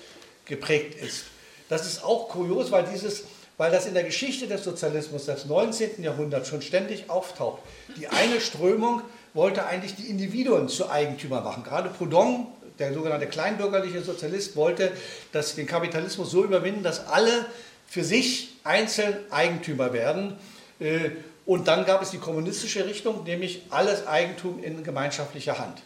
geprägt 0.44 0.94
ist. 0.94 1.24
Das 1.68 1.86
ist 1.86 2.02
auch 2.02 2.28
kurios, 2.28 2.70
weil, 2.70 2.84
dieses, 2.84 3.24
weil 3.60 3.70
das 3.70 3.84
in 3.84 3.92
der 3.92 4.04
Geschichte 4.04 4.46
des 4.46 4.64
Sozialismus 4.64 5.26
des 5.26 5.44
19. 5.44 6.02
Jahrhunderts 6.02 6.48
schon 6.48 6.62
ständig 6.62 7.10
auftaucht. 7.10 7.60
Die 7.98 8.08
eine 8.08 8.40
Strömung 8.40 9.02
wollte 9.34 9.66
eigentlich 9.66 9.94
die 9.96 10.08
Individuen 10.08 10.70
zu 10.70 10.88
Eigentümer 10.88 11.42
machen. 11.42 11.62
Gerade 11.62 11.90
Proudhon, 11.90 12.46
der 12.78 12.94
sogenannte 12.94 13.26
kleinbürgerliche 13.26 14.00
Sozialist, 14.00 14.56
wollte 14.56 14.92
dass 15.32 15.56
den 15.56 15.66
Kapitalismus 15.66 16.30
so 16.30 16.42
überwinden, 16.42 16.82
dass 16.82 17.06
alle 17.06 17.44
für 17.86 18.02
sich 18.02 18.48
einzeln 18.64 19.18
Eigentümer 19.30 19.92
werden. 19.92 20.38
Äh, 20.78 21.10
und 21.44 21.68
dann 21.68 21.84
gab 21.84 22.00
es 22.00 22.12
die 22.12 22.18
kommunistische 22.18 22.86
Richtung, 22.86 23.24
nämlich 23.24 23.66
alles 23.68 24.06
Eigentum 24.06 24.64
in 24.64 24.84
gemeinschaftlicher 24.84 25.58
Hand. 25.58 25.82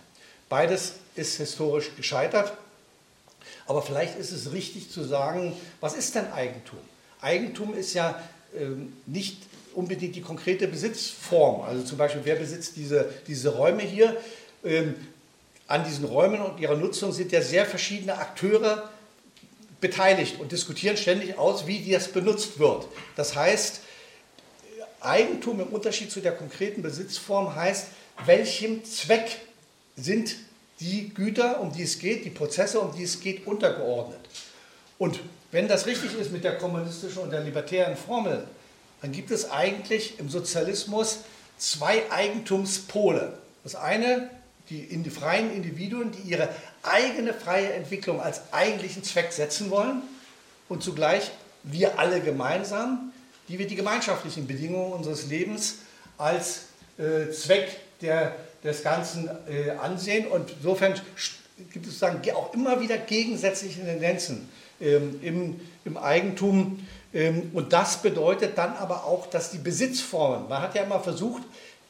Beides 0.48 0.92
ist 1.16 1.38
historisch 1.38 1.90
gescheitert. 1.96 2.52
Aber 3.66 3.82
vielleicht 3.82 4.16
ist 4.16 4.30
es 4.30 4.52
richtig 4.52 4.92
zu 4.92 5.02
sagen, 5.02 5.56
was 5.80 5.94
ist 5.94 6.14
denn 6.14 6.32
Eigentum? 6.32 6.78
Eigentum 7.24 7.74
ist 7.74 7.94
ja 7.94 8.22
ähm, 8.56 8.92
nicht 9.06 9.38
unbedingt 9.74 10.14
die 10.14 10.20
konkrete 10.20 10.68
Besitzform. 10.68 11.62
Also 11.62 11.82
zum 11.82 11.98
Beispiel, 11.98 12.20
wer 12.24 12.36
besitzt 12.36 12.76
diese, 12.76 13.12
diese 13.26 13.54
Räume 13.54 13.82
hier? 13.82 14.16
Ähm, 14.62 14.94
an 15.66 15.84
diesen 15.84 16.04
Räumen 16.04 16.42
und 16.42 16.60
ihrer 16.60 16.76
Nutzung 16.76 17.12
sind 17.12 17.32
ja 17.32 17.40
sehr 17.40 17.64
verschiedene 17.64 18.18
Akteure 18.18 18.90
beteiligt 19.80 20.38
und 20.38 20.52
diskutieren 20.52 20.96
ständig 20.96 21.38
aus, 21.38 21.66
wie 21.66 21.90
das 21.90 22.08
benutzt 22.08 22.58
wird. 22.58 22.86
Das 23.16 23.34
heißt, 23.34 23.80
Eigentum 25.00 25.60
im 25.60 25.68
Unterschied 25.68 26.10
zu 26.10 26.20
der 26.20 26.32
konkreten 26.32 26.82
Besitzform 26.82 27.54
heißt, 27.54 27.88
welchem 28.26 28.84
Zweck 28.84 29.38
sind 29.96 30.36
die 30.80 31.12
Güter, 31.14 31.60
um 31.60 31.72
die 31.72 31.82
es 31.82 31.98
geht, 31.98 32.24
die 32.24 32.30
Prozesse, 32.30 32.80
um 32.80 32.94
die 32.94 33.04
es 33.04 33.20
geht, 33.20 33.46
untergeordnet. 33.46 34.20
Und 34.98 35.20
wenn 35.54 35.68
das 35.68 35.86
richtig 35.86 36.18
ist 36.18 36.32
mit 36.32 36.42
der 36.42 36.58
kommunistischen 36.58 37.22
und 37.22 37.30
der 37.30 37.40
libertären 37.40 37.96
Formel, 37.96 38.42
dann 39.00 39.12
gibt 39.12 39.30
es 39.30 39.52
eigentlich 39.52 40.18
im 40.18 40.28
Sozialismus 40.28 41.20
zwei 41.58 42.10
Eigentumspole. 42.10 43.38
Das 43.62 43.76
eine, 43.76 44.30
die, 44.68 44.88
die 44.88 45.10
freien 45.10 45.54
Individuen, 45.54 46.10
die 46.10 46.28
ihre 46.28 46.48
eigene 46.82 47.32
freie 47.32 47.72
Entwicklung 47.72 48.20
als 48.20 48.52
eigentlichen 48.52 49.04
Zweck 49.04 49.32
setzen 49.32 49.70
wollen 49.70 50.02
und 50.68 50.82
zugleich 50.82 51.30
wir 51.62 52.00
alle 52.00 52.20
gemeinsam, 52.20 53.12
die 53.46 53.60
wir 53.60 53.68
die 53.68 53.76
gemeinschaftlichen 53.76 54.48
Bedingungen 54.48 54.92
unseres 54.92 55.28
Lebens 55.28 55.76
als 56.18 56.62
äh, 56.98 57.30
Zweck 57.30 57.68
der, 58.00 58.34
des 58.64 58.82
Ganzen 58.82 59.30
äh, 59.48 59.70
ansehen. 59.70 60.26
Und 60.26 60.50
insofern 60.50 61.00
gibt 61.72 61.86
es 61.86 62.00
dann 62.00 62.28
auch 62.34 62.52
immer 62.54 62.80
wieder 62.80 62.98
gegensätzliche 62.98 63.84
Tendenzen 63.84 64.48
im, 64.80 65.60
im 65.84 65.96
Eigentum. 65.96 66.86
Ähm, 67.12 67.50
und 67.52 67.72
das 67.72 68.02
bedeutet 68.02 68.58
dann 68.58 68.74
aber 68.74 69.04
auch, 69.04 69.26
dass 69.26 69.50
die 69.50 69.58
Besitzformen, 69.58 70.48
man 70.48 70.62
hat 70.62 70.74
ja 70.74 70.82
immer 70.82 71.00
versucht, 71.00 71.42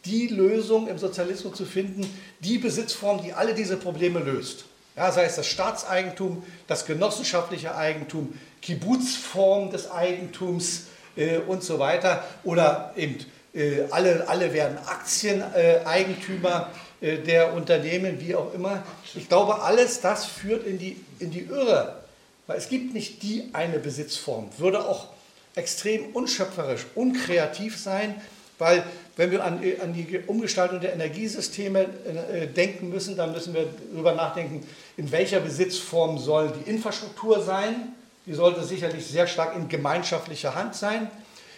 die 0.04 0.28
Lösung 0.28 0.88
im 0.88 0.98
Sozialismus 0.98 1.56
zu 1.56 1.64
finden, 1.64 2.06
die 2.40 2.58
Besitzform, 2.58 3.22
die 3.22 3.32
alle 3.32 3.54
diese 3.54 3.76
Probleme 3.76 4.20
löst. 4.20 4.66
Ja, 4.96 5.10
sei 5.10 5.24
es 5.24 5.36
das 5.36 5.46
Staatseigentum, 5.46 6.44
das 6.66 6.84
genossenschaftliche 6.84 7.74
Eigentum, 7.74 8.38
Kibbutzform 8.60 9.70
des 9.70 9.90
Eigentums, 9.90 10.84
äh, 11.16 11.38
und 11.38 11.62
so 11.62 11.78
weiter. 11.78 12.24
Oder 12.44 12.92
eben 12.96 13.18
äh, 13.54 13.82
alle, 13.90 14.28
alle 14.28 14.52
werden 14.52 14.78
Aktieneigentümer 14.86 16.70
äh, 17.00 17.18
der 17.18 17.54
Unternehmen, 17.54 18.20
wie 18.20 18.34
auch 18.34 18.52
immer. 18.54 18.82
Ich 19.14 19.28
glaube, 19.28 19.62
alles 19.62 20.00
das 20.00 20.26
führt 20.26 20.66
in 20.66 20.78
die, 20.78 21.00
in 21.18 21.30
die 21.30 21.42
Irre, 21.42 22.03
weil 22.46 22.58
es 22.58 22.68
gibt 22.68 22.94
nicht 22.94 23.22
die 23.22 23.50
eine 23.52 23.78
Besitzform. 23.78 24.48
Würde 24.58 24.86
auch 24.86 25.08
extrem 25.54 26.06
unschöpferisch, 26.14 26.86
unkreativ 26.94 27.78
sein, 27.78 28.20
weil 28.58 28.84
wenn 29.16 29.30
wir 29.30 29.44
an, 29.44 29.60
an 29.80 29.92
die 29.92 30.20
Umgestaltung 30.26 30.80
der 30.80 30.92
Energiesysteme 30.92 31.86
äh, 32.32 32.46
denken 32.46 32.88
müssen, 32.88 33.16
dann 33.16 33.32
müssen 33.32 33.54
wir 33.54 33.66
darüber 33.92 34.14
nachdenken, 34.14 34.66
in 34.96 35.10
welcher 35.12 35.40
Besitzform 35.40 36.18
soll 36.18 36.52
die 36.52 36.70
Infrastruktur 36.70 37.42
sein, 37.42 37.94
die 38.26 38.34
sollte 38.34 38.64
sicherlich 38.64 39.06
sehr 39.06 39.26
stark 39.26 39.54
in 39.56 39.68
gemeinschaftlicher 39.68 40.54
Hand 40.54 40.74
sein. 40.74 41.10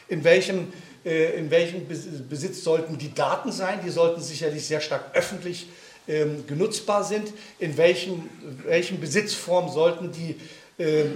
In 0.08 0.24
welchem, 0.24 0.72
äh, 1.04 1.38
in 1.38 1.50
welchem 1.50 1.86
Besitz 2.28 2.62
sollten 2.64 2.98
die 2.98 3.14
Daten 3.14 3.52
sein? 3.52 3.80
Die 3.84 3.90
sollten 3.90 4.20
sicherlich 4.20 4.66
sehr 4.66 4.80
stark 4.80 5.04
öffentlich 5.14 5.68
ähm, 6.08 6.46
genutzbar 6.46 7.04
sind. 7.04 7.32
In 7.58 7.76
welchem, 7.76 8.28
welchen 8.64 9.00
Besitzform 9.00 9.70
sollten 9.70 10.12
die 10.12 10.36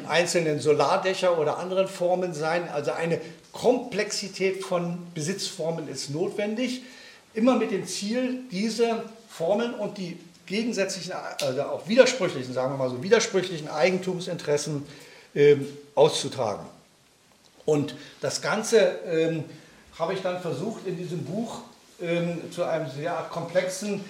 einzelnen 0.08 0.58
Solardächer 0.58 1.38
oder 1.38 1.58
anderen 1.58 1.86
Formen 1.86 2.32
sein? 2.32 2.68
Also 2.68 2.92
eine 2.92 3.20
Komplexität 3.52 4.64
von 4.64 4.98
Besitzformen 5.14 5.88
ist 5.88 6.10
notwendig. 6.10 6.82
Immer 7.34 7.56
mit 7.56 7.70
dem 7.70 7.86
Ziel, 7.86 8.40
diese 8.50 9.04
Formen 9.28 9.74
und 9.74 9.98
die 9.98 10.18
gegensätzlichen, 10.46 11.12
also 11.40 11.62
auch 11.62 11.88
widersprüchlichen, 11.88 12.52
sagen 12.52 12.72
wir 12.72 12.76
mal 12.76 12.90
so, 12.90 13.02
widersprüchlichen 13.02 13.68
Eigentumsinteressen 13.68 14.84
ähm, 15.34 15.66
auszutragen. 15.94 16.66
Und 17.64 17.94
das 18.20 18.42
Ganze 18.42 18.98
ähm, 19.06 19.44
habe 19.98 20.14
ich 20.14 20.22
dann 20.22 20.40
versucht 20.40 20.86
in 20.86 20.96
diesem 20.96 21.24
Buch 21.24 21.60
ähm, 22.00 22.50
zu 22.50 22.64
einem 22.64 22.90
sehr 22.90 23.12
komplexen 23.30 24.04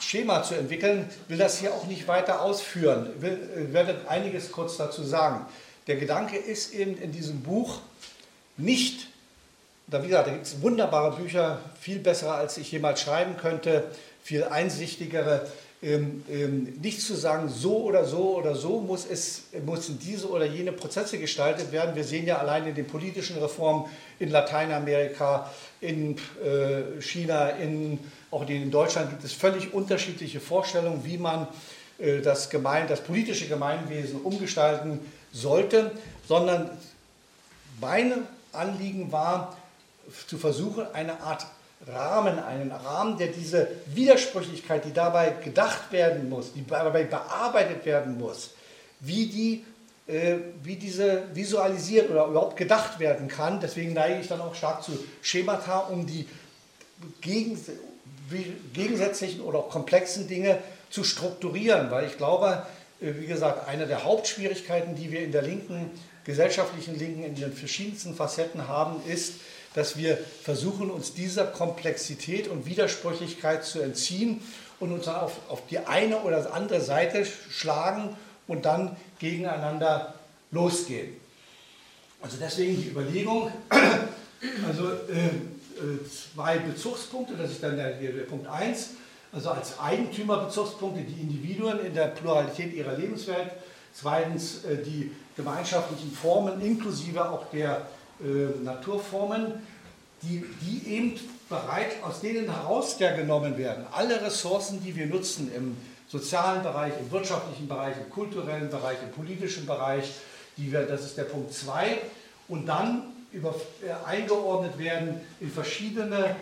Schema 0.00 0.42
zu 0.42 0.54
entwickeln, 0.54 1.08
will 1.28 1.38
das 1.38 1.58
hier 1.58 1.74
auch 1.74 1.86
nicht 1.86 2.08
weiter 2.08 2.42
ausführen. 2.42 3.10
Ich 3.20 3.24
äh, 3.24 3.72
werde 3.72 3.96
einiges 4.08 4.52
kurz 4.52 4.76
dazu 4.76 5.02
sagen. 5.02 5.46
Der 5.86 5.96
Gedanke 5.96 6.36
ist 6.36 6.74
eben 6.74 6.98
in 6.98 7.12
diesem 7.12 7.42
Buch 7.42 7.78
nicht, 8.56 9.08
da 9.86 10.02
wie 10.02 10.08
gesagt, 10.08 10.28
da 10.28 10.32
gibt 10.32 10.46
es 10.46 10.60
wunderbare 10.60 11.16
Bücher, 11.16 11.60
viel 11.80 11.98
bessere 11.98 12.34
als 12.34 12.58
ich 12.58 12.70
jemals 12.70 13.00
schreiben 13.00 13.36
könnte, 13.36 13.84
viel 14.22 14.44
einsichtigere, 14.44 15.50
ähm, 15.80 16.24
ähm, 16.28 16.76
nicht 16.82 17.00
zu 17.00 17.14
sagen, 17.14 17.48
so 17.48 17.84
oder 17.84 18.04
so 18.04 18.36
oder 18.36 18.56
so 18.56 18.80
muss 18.80 19.06
es, 19.08 19.44
müssen 19.64 19.96
diese 20.00 20.28
oder 20.28 20.44
jene 20.44 20.72
Prozesse 20.72 21.18
gestaltet 21.18 21.70
werden. 21.70 21.94
Wir 21.94 22.02
sehen 22.02 22.26
ja 22.26 22.38
allein 22.38 22.66
in 22.66 22.74
den 22.74 22.86
politischen 22.86 23.38
Reformen 23.38 23.84
in 24.18 24.30
Lateinamerika, 24.30 25.48
in 25.80 26.16
äh, 26.42 27.00
China, 27.00 27.50
in, 27.50 28.00
auch 28.32 28.48
in 28.48 28.72
Deutschland 28.72 29.10
gibt 29.10 29.22
es 29.22 29.32
völlig 29.32 29.72
unterschiedliche 29.72 30.40
Vorstellungen, 30.40 31.04
wie 31.04 31.16
man 31.16 31.46
äh, 31.98 32.22
das, 32.22 32.50
Gemein, 32.50 32.88
das 32.88 33.00
politische 33.00 33.46
Gemeinwesen 33.46 34.20
umgestalten 34.22 34.98
sollte, 35.32 35.92
sondern 36.26 36.70
mein 37.80 38.14
Anliegen 38.52 39.12
war, 39.12 39.56
zu 40.26 40.38
versuchen, 40.38 40.86
eine 40.92 41.20
Art 41.20 41.46
Rahmen, 41.86 42.38
einen 42.38 42.72
Rahmen, 42.72 43.18
der 43.18 43.28
diese 43.28 43.68
Widersprüchlichkeit, 43.86 44.84
die 44.84 44.92
dabei 44.92 45.30
gedacht 45.42 45.92
werden 45.92 46.28
muss, 46.28 46.52
die 46.52 46.66
dabei 46.66 47.04
bearbeitet 47.04 47.86
werden 47.86 48.18
muss, 48.18 48.50
wie, 49.00 49.26
die, 49.26 49.64
äh, 50.12 50.36
wie 50.62 50.76
diese 50.76 51.24
visualisiert 51.34 52.10
oder 52.10 52.26
überhaupt 52.26 52.56
gedacht 52.56 52.98
werden 52.98 53.28
kann. 53.28 53.60
Deswegen 53.60 53.92
neige 53.92 54.20
ich 54.20 54.28
dann 54.28 54.40
auch 54.40 54.54
stark 54.54 54.82
zu 54.82 54.92
Schemata, 55.22 55.78
um 55.78 56.06
die 56.06 56.26
gegensätzlichen 57.20 59.40
oder 59.40 59.60
auch 59.60 59.70
komplexen 59.70 60.26
Dinge 60.26 60.58
zu 60.90 61.04
strukturieren, 61.04 61.90
weil 61.90 62.06
ich 62.06 62.16
glaube, 62.16 62.66
äh, 63.00 63.12
wie 63.18 63.26
gesagt, 63.26 63.68
eine 63.68 63.86
der 63.86 64.04
Hauptschwierigkeiten, 64.04 64.96
die 64.96 65.12
wir 65.12 65.22
in 65.22 65.32
der 65.32 65.42
linken, 65.42 65.90
gesellschaftlichen 66.24 66.98
Linken 66.98 67.24
in 67.24 67.34
den 67.36 67.52
verschiedensten 67.52 68.14
Facetten 68.14 68.68
haben, 68.68 69.02
ist, 69.06 69.34
dass 69.74 69.96
wir 69.96 70.18
versuchen, 70.42 70.90
uns 70.90 71.14
dieser 71.14 71.46
Komplexität 71.46 72.48
und 72.48 72.66
Widersprüchlichkeit 72.66 73.64
zu 73.64 73.80
entziehen 73.80 74.40
und 74.80 74.92
uns 74.92 75.04
dann 75.06 75.16
auf, 75.16 75.36
auf 75.48 75.66
die 75.66 75.78
eine 75.78 76.20
oder 76.22 76.52
andere 76.52 76.80
Seite 76.80 77.24
schlagen 77.24 78.16
und 78.46 78.64
dann 78.64 78.96
gegeneinander 79.18 80.14
losgehen. 80.50 81.16
Also 82.20 82.36
deswegen 82.40 82.82
die 82.82 82.88
Überlegung, 82.88 83.52
also 84.66 84.90
äh, 84.90 85.26
äh 85.26 85.98
zwei 86.34 86.58
Bezugspunkte, 86.58 87.34
das 87.36 87.52
ist 87.52 87.62
dann 87.62 87.76
der, 87.76 87.92
der 87.92 88.24
Punkt 88.24 88.48
1, 88.48 88.90
also 89.32 89.50
als 89.50 89.78
Eigentümerbezugspunkte 89.78 91.02
die 91.02 91.20
Individuen 91.20 91.84
in 91.84 91.94
der 91.94 92.06
Pluralität 92.08 92.72
ihrer 92.72 92.96
Lebenswelt, 92.96 93.50
zweitens 93.92 94.64
äh, 94.64 94.82
die 94.82 95.12
gemeinschaftlichen 95.36 96.10
Formen 96.12 96.60
inklusive 96.60 97.30
auch 97.30 97.50
der 97.50 97.86
äh, 98.20 98.64
Naturformen, 98.64 99.54
die, 100.22 100.44
die 100.62 100.90
eben 100.90 101.20
bereit, 101.48 102.02
aus 102.02 102.20
denen 102.20 102.52
heraus 102.52 102.98
genommen 102.98 103.56
werden. 103.56 103.86
Alle 103.92 104.20
Ressourcen, 104.20 104.82
die 104.82 104.94
wir 104.96 105.06
nutzen 105.06 105.50
im 105.54 105.76
sozialen 106.08 106.62
Bereich, 106.62 106.92
im 106.98 107.10
wirtschaftlichen 107.10 107.68
Bereich, 107.68 107.96
im 107.96 108.10
kulturellen 108.10 108.70
Bereich, 108.70 108.98
im 109.02 109.12
politischen 109.12 109.66
Bereich, 109.66 110.10
die 110.56 110.72
wir, 110.72 110.82
das 110.82 111.04
ist 111.04 111.16
der 111.16 111.24
Punkt 111.24 111.52
2, 111.52 111.98
und 112.48 112.66
dann 112.66 113.04
über, 113.32 113.54
äh, 113.82 114.06
eingeordnet 114.06 114.78
werden 114.78 115.20
in 115.40 115.50
verschiedene, 115.50 116.36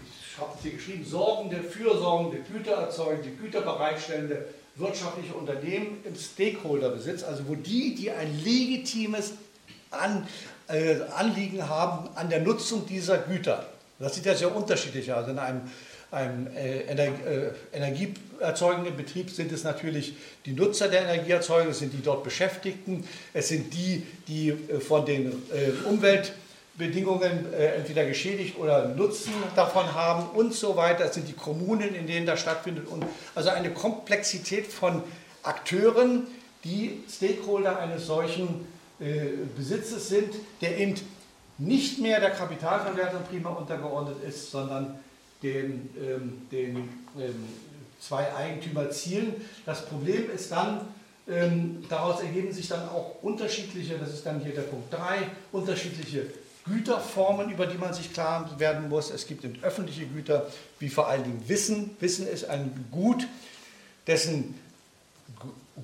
ich 0.00 0.38
habe 0.38 0.52
es 0.56 0.62
hier 0.62 0.72
geschrieben, 0.72 1.04
sorgende, 1.04 1.62
fürsorgende, 1.62 2.38
gütererzeugende, 2.38 3.30
güterbereitstellende 3.30 4.46
wirtschaftliche 4.76 5.34
Unternehmen 5.34 5.98
im 6.04 6.16
Stakeholderbesitz, 6.16 7.22
also 7.22 7.46
wo 7.46 7.54
die, 7.54 7.94
die 7.94 8.10
ein 8.10 8.42
legitimes 8.42 9.34
an, 9.92 10.26
äh, 10.68 10.96
Anliegen 11.16 11.68
haben 11.68 12.08
an 12.14 12.30
der 12.30 12.40
Nutzung 12.40 12.86
dieser 12.86 13.18
Güter. 13.18 13.66
Das 13.98 14.14
sieht 14.14 14.26
ja 14.26 14.34
sehr 14.34 14.54
unterschiedlich 14.54 15.12
aus. 15.12 15.28
In 15.28 15.38
einem, 15.38 15.60
einem 16.10 16.48
äh, 16.56 16.80
äh, 16.80 17.52
energieerzeugenden 17.72 18.96
Betrieb 18.96 19.30
sind 19.30 19.52
es 19.52 19.62
natürlich 19.64 20.14
die 20.44 20.52
Nutzer 20.52 20.88
der 20.88 21.02
Energieerzeugung, 21.02 21.70
es 21.70 21.78
sind 21.78 21.92
die 21.92 22.02
dort 22.02 22.24
Beschäftigten, 22.24 23.04
es 23.32 23.48
sind 23.48 23.72
die, 23.72 24.04
die 24.26 24.48
äh, 24.48 24.80
von 24.80 25.06
den 25.06 25.30
äh, 25.52 25.88
Umweltbedingungen 25.88 27.52
äh, 27.52 27.76
entweder 27.76 28.04
geschädigt 28.04 28.58
oder 28.58 28.88
Nutzen 28.88 29.32
davon 29.54 29.94
haben 29.94 30.30
und 30.36 30.52
so 30.52 30.76
weiter. 30.76 31.04
Es 31.04 31.14
sind 31.14 31.28
die 31.28 31.34
Kommunen, 31.34 31.94
in 31.94 32.06
denen 32.06 32.26
das 32.26 32.40
stattfindet. 32.40 32.88
Und 32.88 33.04
also 33.36 33.50
eine 33.50 33.70
Komplexität 33.70 34.66
von 34.66 35.02
Akteuren, 35.44 36.26
die 36.64 37.04
Stakeholder 37.08 37.78
eines 37.78 38.06
solchen 38.06 38.66
Besitzes 39.56 40.08
sind, 40.08 40.34
der 40.60 40.78
eben 40.78 40.94
nicht 41.58 42.00
mehr 42.00 42.20
der 42.20 42.30
Kapitalverwertung 42.30 43.22
prima 43.24 43.50
untergeordnet 43.50 44.16
ist, 44.26 44.50
sondern 44.50 44.98
den, 45.42 45.90
ähm, 46.00 46.42
den 46.50 46.76
ähm, 47.18 47.48
zwei 48.00 48.34
Eigentümerzielen. 48.34 49.34
Das 49.66 49.86
Problem 49.86 50.30
ist 50.30 50.50
dann, 50.50 50.80
ähm, 51.28 51.84
daraus 51.88 52.20
ergeben 52.20 52.52
sich 52.52 52.68
dann 52.68 52.88
auch 52.88 53.22
unterschiedliche, 53.22 53.96
das 53.98 54.12
ist 54.12 54.26
dann 54.26 54.40
hier 54.40 54.54
der 54.54 54.62
Punkt 54.62 54.92
3, 54.92 55.18
unterschiedliche 55.52 56.26
Güterformen, 56.64 57.50
über 57.50 57.66
die 57.66 57.78
man 57.78 57.92
sich 57.92 58.12
klar 58.12 58.48
werden 58.58 58.88
muss. 58.88 59.10
Es 59.10 59.26
gibt 59.26 59.44
öffentliche 59.62 60.06
Güter, 60.06 60.46
wie 60.78 60.88
vor 60.88 61.08
allen 61.08 61.24
Dingen 61.24 61.42
Wissen. 61.48 61.96
Wissen 62.00 62.26
ist 62.26 62.48
ein 62.48 62.86
Gut, 62.90 63.26
dessen 64.06 64.54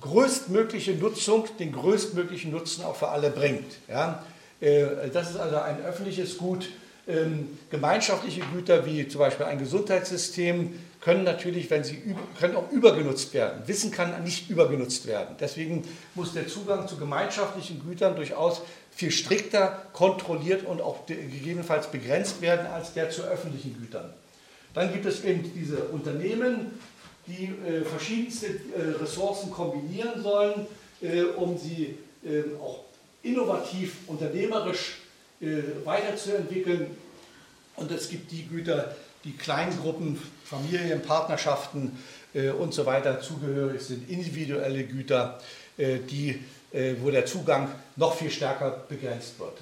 größtmögliche 0.00 0.92
Nutzung, 0.92 1.46
den 1.58 1.72
größtmöglichen 1.72 2.50
Nutzen 2.50 2.84
auch 2.84 2.96
für 2.96 3.08
alle 3.08 3.30
bringt. 3.30 3.72
Ja? 3.88 4.24
Äh, 4.60 5.08
das 5.12 5.30
ist 5.30 5.36
also 5.36 5.56
ein 5.56 5.82
öffentliches 5.84 6.38
Gut. 6.38 6.68
Ähm, 7.06 7.58
gemeinschaftliche 7.70 8.42
Güter 8.52 8.84
wie 8.84 9.08
zum 9.08 9.20
Beispiel 9.20 9.46
ein 9.46 9.58
Gesundheitssystem 9.58 10.78
können 11.00 11.24
natürlich, 11.24 11.70
wenn 11.70 11.82
sie 11.82 12.14
können 12.38 12.54
auch 12.54 12.70
übergenutzt 12.70 13.32
werden. 13.32 13.62
Wissen 13.66 13.90
kann 13.90 14.22
nicht 14.24 14.50
übergenutzt 14.50 15.06
werden. 15.06 15.36
Deswegen 15.40 15.84
muss 16.14 16.34
der 16.34 16.48
Zugang 16.48 16.86
zu 16.86 16.98
gemeinschaftlichen 16.98 17.82
Gütern 17.82 18.14
durchaus 18.14 18.60
viel 18.90 19.10
strikter 19.10 19.86
kontrolliert 19.94 20.66
und 20.66 20.82
auch 20.82 21.06
gegebenenfalls 21.06 21.86
begrenzt 21.86 22.42
werden 22.42 22.66
als 22.66 22.92
der 22.92 23.08
zu 23.08 23.22
öffentlichen 23.22 23.78
Gütern. 23.80 24.12
Dann 24.74 24.92
gibt 24.92 25.06
es 25.06 25.24
eben 25.24 25.50
diese 25.54 25.84
Unternehmen, 25.84 26.72
die 27.28 27.54
äh, 27.68 27.82
verschiedenste 27.82 28.46
äh, 28.46 29.00
Ressourcen 29.00 29.50
kombinieren 29.50 30.22
sollen, 30.22 30.66
äh, 31.02 31.22
um 31.22 31.56
sie 31.58 31.96
ähm, 32.24 32.56
auch 32.60 32.80
innovativ, 33.22 33.96
unternehmerisch 34.06 34.98
äh, 35.40 35.62
weiterzuentwickeln. 35.84 36.86
Und 37.76 37.90
es 37.92 38.08
gibt 38.08 38.32
die 38.32 38.46
Güter, 38.46 38.96
die 39.24 39.36
Kleingruppen, 39.36 40.20
Familien, 40.44 41.02
Partnerschaften 41.02 41.96
äh, 42.34 42.50
und 42.50 42.74
so 42.74 42.86
weiter 42.86 43.20
zugehörig 43.20 43.82
sind, 43.82 44.08
individuelle 44.10 44.84
Güter, 44.84 45.40
äh, 45.76 45.98
die, 45.98 46.40
wo 47.00 47.10
der 47.10 47.24
Zugang 47.24 47.70
noch 47.96 48.14
viel 48.14 48.30
stärker 48.30 48.84
begrenzt 48.90 49.38
wird. 49.38 49.54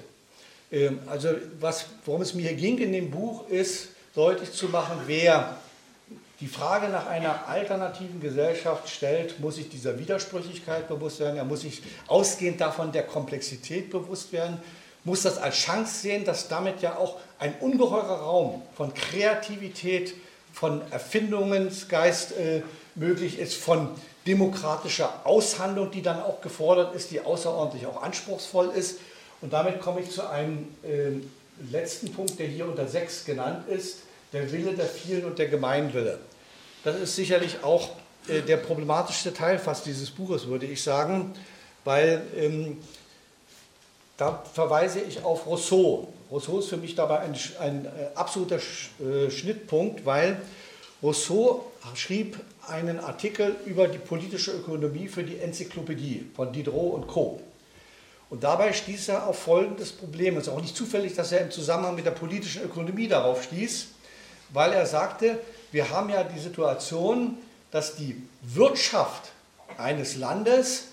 Ähm, 0.71 0.99
also 1.07 1.29
was, 1.59 1.85
worum 2.05 2.21
es 2.21 2.33
mir 2.33 2.53
ging 2.53 2.77
in 2.79 2.91
dem 2.91 3.11
Buch 3.11 3.47
ist, 3.49 3.89
deutlich 4.13 4.51
zu 4.51 4.67
machen, 4.67 4.97
wer 5.05 5.57
die 6.39 6.47
Frage 6.47 6.89
nach 6.89 7.07
einer 7.07 7.47
alternativen 7.47 8.21
Gesellschaft 8.21 8.89
stellt, 8.89 9.39
muss 9.39 9.55
sich 9.55 9.69
dieser 9.69 9.97
Widersprüchlichkeit 9.97 10.87
bewusst 10.87 11.19
werden, 11.19 11.37
er 11.37 11.45
muss 11.45 11.61
sich 11.61 11.81
ausgehend 12.07 12.61
davon 12.61 12.91
der 12.91 13.03
Komplexität 13.03 13.89
bewusst 13.89 14.31
werden, 14.31 14.59
muss 15.03 15.23
das 15.23 15.37
als 15.37 15.55
Chance 15.55 16.01
sehen, 16.01 16.25
dass 16.25 16.47
damit 16.47 16.81
ja 16.81 16.97
auch 16.97 17.15
ein 17.39 17.55
ungeheurer 17.59 18.19
Raum 18.19 18.61
von 18.75 18.93
Kreativität, 18.93 20.13
von 20.53 20.81
Erfindungsgeist 20.91 22.33
äh, 22.37 22.61
möglich 22.95 23.39
ist, 23.39 23.55
von 23.55 23.89
demokratischer 24.27 25.21
Aushandlung, 25.23 25.91
die 25.91 26.01
dann 26.01 26.21
auch 26.21 26.41
gefordert 26.41 26.93
ist, 26.93 27.11
die 27.11 27.21
außerordentlich 27.21 27.87
auch 27.87 28.03
anspruchsvoll 28.03 28.71
ist. 28.75 28.99
Und 29.41 29.53
damit 29.53 29.79
komme 29.79 30.01
ich 30.01 30.11
zu 30.11 30.27
einem 30.27 30.67
äh, 30.83 31.11
letzten 31.71 32.11
Punkt, 32.11 32.37
der 32.37 32.47
hier 32.47 32.67
unter 32.67 32.87
sechs 32.87 33.23
genannt 33.23 33.67
ist, 33.69 33.99
der 34.33 34.51
Wille 34.51 34.73
der 34.73 34.85
vielen 34.85 35.25
und 35.25 35.39
der 35.39 35.47
Gemeinwille. 35.47 36.19
Das 36.83 36.95
ist 36.97 37.15
sicherlich 37.15 37.63
auch 37.63 37.91
äh, 38.27 38.41
der 38.41 38.57
problematischste 38.57 39.33
Teil 39.33 39.59
fast 39.59 39.85
dieses 39.85 40.11
Buches, 40.11 40.47
würde 40.47 40.65
ich 40.65 40.81
sagen, 40.83 41.33
weil 41.83 42.21
ähm, 42.35 42.77
da 44.17 44.43
verweise 44.53 44.99
ich 44.99 45.23
auf 45.23 45.45
Rousseau. 45.45 46.11
Rousseau 46.31 46.59
ist 46.59 46.69
für 46.69 46.77
mich 46.77 46.95
dabei 46.95 47.19
ein, 47.19 47.35
ein 47.59 47.85
äh, 47.85 47.89
absoluter 48.15 48.59
Sch, 48.59 48.89
äh, 48.99 49.29
Schnittpunkt, 49.29 50.05
weil 50.05 50.41
Rousseau 51.01 51.71
schrieb 51.93 52.39
einen 52.67 52.99
Artikel 52.99 53.55
über 53.65 53.87
die 53.87 53.99
politische 53.99 54.51
Ökonomie 54.51 55.07
für 55.07 55.23
die 55.23 55.39
Enzyklopädie 55.39 56.25
von 56.35 56.51
Diderot 56.51 56.95
und 56.95 57.07
Co. 57.07 57.41
Und 58.29 58.43
dabei 58.43 58.73
stieß 58.73 59.09
er 59.09 59.27
auf 59.27 59.39
folgendes 59.39 59.93
Problem. 59.93 60.35
Es 60.35 60.47
ist 60.47 60.53
auch 60.53 60.61
nicht 60.61 60.75
zufällig, 60.75 61.13
dass 61.13 61.31
er 61.31 61.41
im 61.41 61.51
Zusammenhang 61.51 61.95
mit 61.95 62.05
der 62.05 62.11
politischen 62.11 62.63
Ökonomie 62.63 63.07
darauf 63.07 63.43
stieß 63.43 63.87
weil 64.49 64.73
er 64.73 64.85
sagte, 64.85 65.39
wir 65.71 65.89
haben 65.89 66.09
ja 66.09 66.23
die 66.23 66.39
Situation, 66.39 67.37
dass 67.71 67.95
die 67.95 68.21
Wirtschaft 68.41 69.31
eines 69.77 70.15
Landes 70.15 70.85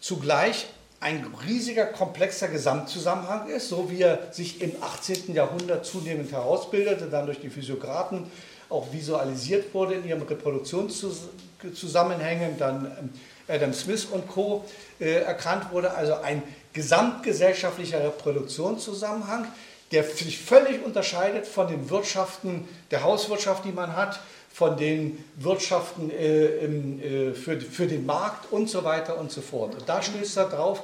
zugleich 0.00 0.66
ein 1.00 1.24
riesiger, 1.46 1.86
komplexer 1.86 2.48
Gesamtzusammenhang 2.48 3.48
ist, 3.48 3.68
so 3.68 3.88
wie 3.90 4.02
er 4.02 4.32
sich 4.32 4.60
im 4.60 4.72
18. 4.82 5.32
Jahrhundert 5.32 5.86
zunehmend 5.86 6.32
herausbildete, 6.32 7.06
dann 7.06 7.26
durch 7.26 7.40
die 7.40 7.50
Physiokraten 7.50 8.28
auch 8.68 8.92
visualisiert 8.92 9.72
wurde 9.74 9.94
in 9.94 10.04
ihren 10.06 10.22
Reproduktionszusammenhängen, 10.22 12.58
dann 12.58 12.86
ähm, 12.98 13.10
Adam 13.46 13.72
Smith 13.72 14.06
und 14.06 14.26
Co. 14.28 14.64
Äh, 15.00 15.22
erkannt 15.22 15.70
wurde, 15.72 15.94
also 15.94 16.14
ein 16.14 16.42
gesamtgesellschaftlicher 16.72 18.02
Reproduktionszusammenhang, 18.04 19.46
der 19.92 20.04
sich 20.04 20.38
völlig 20.38 20.84
unterscheidet 20.84 21.46
von 21.46 21.68
den 21.68 21.88
Wirtschaften 21.90 22.68
der 22.90 23.02
Hauswirtschaft, 23.02 23.64
die 23.64 23.72
man 23.72 23.96
hat, 23.96 24.20
von 24.52 24.76
den 24.76 25.24
Wirtschaften 25.36 26.10
äh, 26.10 26.46
im, 26.64 27.00
äh, 27.00 27.34
für, 27.34 27.60
für 27.60 27.86
den 27.86 28.04
Markt 28.06 28.52
und 28.52 28.68
so 28.68 28.84
weiter 28.84 29.18
und 29.18 29.30
so 29.30 29.40
fort. 29.40 29.74
Und 29.74 29.88
da 29.88 30.02
stößt 30.02 30.36
er 30.36 30.48
drauf. 30.48 30.82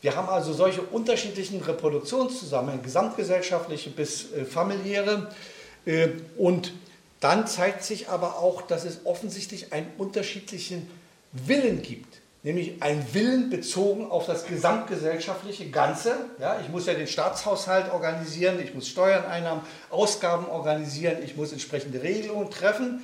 Wir 0.00 0.16
haben 0.16 0.28
also 0.28 0.52
solche 0.52 0.82
unterschiedlichen 0.82 1.60
Reproduktionszusammenhänge, 1.62 2.82
gesamtgesellschaftliche 2.82 3.90
bis 3.90 4.32
äh, 4.32 4.44
familiäre. 4.44 5.30
Äh, 5.84 6.08
und 6.36 6.72
dann 7.20 7.46
zeigt 7.46 7.84
sich 7.84 8.08
aber 8.08 8.38
auch, 8.38 8.62
dass 8.62 8.84
es 8.84 9.00
offensichtlich 9.04 9.72
einen 9.72 9.90
unterschiedlichen 9.98 10.88
Willen 11.32 11.82
gibt 11.82 12.20
nämlich 12.46 12.74
ein 12.78 13.04
Willen 13.12 13.50
bezogen 13.50 14.08
auf 14.08 14.26
das 14.26 14.46
gesamtgesellschaftliche 14.46 15.68
Ganze. 15.70 16.14
Ja, 16.38 16.60
ich 16.60 16.68
muss 16.68 16.86
ja 16.86 16.94
den 16.94 17.08
Staatshaushalt 17.08 17.92
organisieren, 17.92 18.60
ich 18.62 18.72
muss 18.72 18.86
Steuern, 18.86 19.24
Einnahmen, 19.24 19.62
Ausgaben 19.90 20.46
organisieren, 20.46 21.16
ich 21.24 21.36
muss 21.36 21.50
entsprechende 21.50 22.00
Regelungen 22.04 22.48
treffen. 22.48 23.02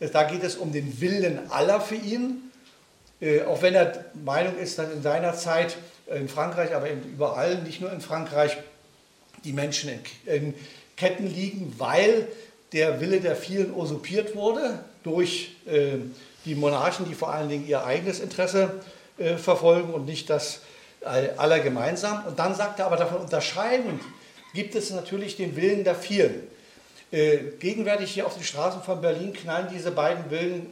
Da 0.00 0.22
geht 0.22 0.42
es 0.42 0.56
um 0.56 0.72
den 0.72 1.02
Willen 1.02 1.50
aller 1.50 1.82
für 1.82 1.96
ihn. 1.96 2.50
Äh, 3.20 3.42
auch 3.42 3.60
wenn 3.60 3.74
er 3.74 4.06
Meinung 4.24 4.56
ist, 4.56 4.78
dass 4.78 4.90
in 4.90 5.02
seiner 5.02 5.34
Zeit 5.34 5.76
in 6.06 6.28
Frankreich, 6.28 6.74
aber 6.74 6.88
überall, 6.90 7.58
nicht 7.58 7.82
nur 7.82 7.92
in 7.92 8.00
Frankreich, 8.00 8.56
die 9.44 9.52
Menschen 9.52 9.90
in, 9.90 10.00
in 10.34 10.54
Ketten 10.96 11.26
liegen, 11.26 11.74
weil 11.76 12.26
der 12.72 13.02
Wille 13.02 13.20
der 13.20 13.36
vielen 13.36 13.74
usurpiert 13.74 14.34
wurde 14.34 14.82
durch 15.02 15.56
äh, 15.66 15.98
die 16.48 16.54
Monarchen, 16.54 17.06
die 17.06 17.14
vor 17.14 17.32
allen 17.32 17.48
Dingen 17.48 17.68
ihr 17.68 17.84
eigenes 17.84 18.20
Interesse 18.20 18.80
äh, 19.18 19.36
verfolgen 19.36 19.92
und 19.92 20.06
nicht 20.06 20.28
das 20.28 20.60
aller 21.00 21.60
gemeinsam. 21.60 22.24
Und 22.26 22.40
dann 22.40 22.56
sagt 22.56 22.80
er 22.80 22.86
aber 22.86 22.96
davon 22.96 23.20
unterscheidend 23.20 24.02
gibt 24.52 24.74
es 24.74 24.90
natürlich 24.90 25.36
den 25.36 25.54
Willen 25.54 25.84
der 25.84 25.94
vielen. 25.94 26.42
Äh, 27.10 27.38
gegenwärtig 27.58 28.10
hier 28.10 28.26
auf 28.26 28.34
den 28.34 28.42
Straßen 28.42 28.82
von 28.82 29.00
Berlin 29.00 29.32
knallen 29.32 29.68
diese 29.72 29.90
beiden 29.90 30.30
Willen 30.30 30.66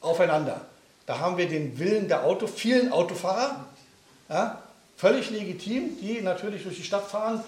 aufeinander. 0.00 0.60
Da 1.06 1.18
haben 1.18 1.36
wir 1.36 1.48
den 1.48 1.78
Willen 1.78 2.08
der 2.08 2.24
Auto, 2.24 2.46
vielen 2.46 2.92
Autofahrer, 2.92 3.66
ja, 4.28 4.62
völlig 4.96 5.30
legitim, 5.30 5.98
die 6.00 6.22
natürlich 6.22 6.62
durch 6.62 6.76
die 6.76 6.84
Stadt 6.84 7.06
fahren. 7.06 7.42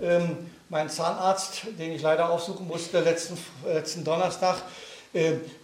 Ähm, 0.00 0.50
mein 0.68 0.88
Zahnarzt, 0.88 1.64
den 1.78 1.92
ich 1.92 2.00
leider 2.00 2.30
aufsuchen 2.30 2.66
musste 2.66 3.00
letzten, 3.00 3.36
letzten 3.66 4.04
Donnerstag, 4.04 4.56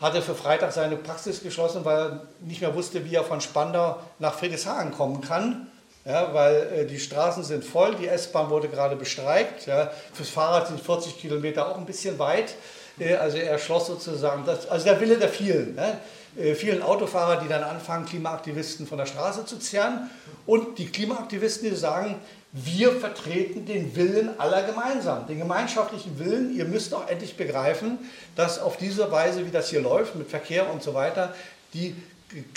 hatte 0.01 0.21
für 0.21 0.35
Freitag 0.35 0.73
seine 0.73 0.97
Praxis 0.97 1.43
geschlossen, 1.43 1.85
weil 1.85 1.99
er 1.99 2.23
nicht 2.41 2.61
mehr 2.61 2.75
wusste, 2.75 3.05
wie 3.07 3.15
er 3.15 3.25
von 3.25 3.41
Spandau 3.41 3.97
nach 4.19 4.35
Friedrichshagen 4.35 4.93
kommen 4.93 5.23
kann. 5.23 5.69
Ja, 6.09 6.33
weil 6.33 6.55
äh, 6.75 6.87
die 6.87 6.99
Straßen 6.99 7.45
sind 7.45 7.65
voll, 7.65 7.95
die 7.95 8.09
S-Bahn 8.09 8.49
wurde 8.49 8.69
gerade 8.69 8.97
bestreikt. 8.97 9.67
Ja. 9.67 9.91
Fürs 10.15 10.31
Fahrrad 10.31 10.69
sind 10.69 10.81
40 10.81 11.21
Kilometer 11.21 11.69
auch 11.69 11.77
ein 11.77 11.85
bisschen 11.85 12.19
weit. 12.19 12.55
Äh, 12.99 13.17
also 13.17 13.37
er 13.37 13.59
schloss 13.59 13.89
sozusagen, 13.89 14.45
das, 14.47 14.67
also 14.69 14.87
der 14.87 15.01
Wille 15.01 15.19
der 15.19 15.29
vielen. 15.29 15.75
Ne? 15.75 15.99
Äh, 16.39 16.55
vielen 16.55 16.83
Autofahrer, 16.83 17.41
die 17.43 17.49
dann 17.49 17.63
anfangen, 17.63 18.07
Klimaaktivisten 18.07 18.87
von 18.87 18.97
der 18.97 19.05
Straße 19.05 19.45
zu 19.45 19.59
zerren. 19.59 20.11
Und 20.47 20.79
die 20.79 20.87
Klimaaktivisten, 20.87 21.69
die 21.69 21.77
sagen, 21.77 22.15
wir 22.53 22.93
vertreten 22.93 23.67
den 23.67 23.95
Willen 23.95 24.41
aller 24.41 24.63
gemeinsam, 24.63 25.27
den 25.27 25.39
gemeinschaftlichen 25.39 26.19
Willen. 26.19 26.57
Ihr 26.57 26.65
müsst 26.65 26.95
auch 26.95 27.07
endlich 27.07 27.37
begreifen, 27.37 27.99
dass 28.37 28.59
auf 28.59 28.79
diese 28.79 29.11
Weise, 29.13 29.45
wie 29.45 29.51
das 29.51 29.69
hier 29.69 29.83
läuft, 29.83 30.15
mit 30.15 30.31
Verkehr 30.31 30.71
und 30.71 30.83
so 30.83 30.95
weiter, 30.95 31.35
die, 31.75 31.95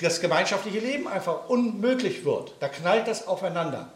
das 0.01 0.21
gemeinschaftliche 0.21 0.79
Leben 0.79 1.07
einfach 1.07 1.49
unmöglich 1.49 2.23
wird. 2.23 2.53
Da 2.61 2.69
knallt 2.69 3.07
das 3.07 3.27
aufeinander. 3.27 3.89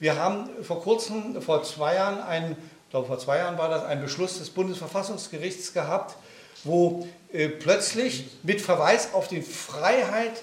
Wir 0.00 0.18
haben 0.18 0.50
vor 0.62 0.82
kurzem, 0.82 1.40
vor 1.40 1.62
zwei 1.62 1.94
Jahren, 1.94 2.20
einen, 2.20 2.52
ich 2.52 2.90
glaube 2.90 3.06
vor 3.06 3.18
zwei 3.18 3.38
Jahren 3.38 3.56
war 3.56 3.70
das, 3.70 3.84
einen 3.84 4.02
Beschluss 4.02 4.38
des 4.38 4.50
Bundesverfassungsgerichts 4.50 5.72
gehabt, 5.72 6.16
wo 6.64 7.08
äh, 7.32 7.48
plötzlich 7.48 8.26
mit 8.42 8.60
Verweis 8.60 9.14
auf 9.14 9.28
die 9.28 9.40
Freiheit 9.40 10.42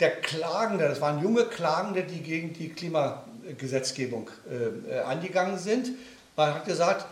der 0.00 0.10
Klagenden, 0.10 0.88
das 0.88 1.00
waren 1.00 1.22
junge 1.22 1.44
Klagende, 1.44 2.02
die 2.02 2.20
gegen 2.20 2.52
die 2.52 2.70
Klima 2.70 3.24
Gesetzgebung 3.56 4.30
äh, 4.50 4.96
äh, 4.96 4.98
angegangen 5.00 5.58
sind. 5.58 5.90
Man 6.36 6.54
hat 6.54 6.64
gesagt, 6.64 7.06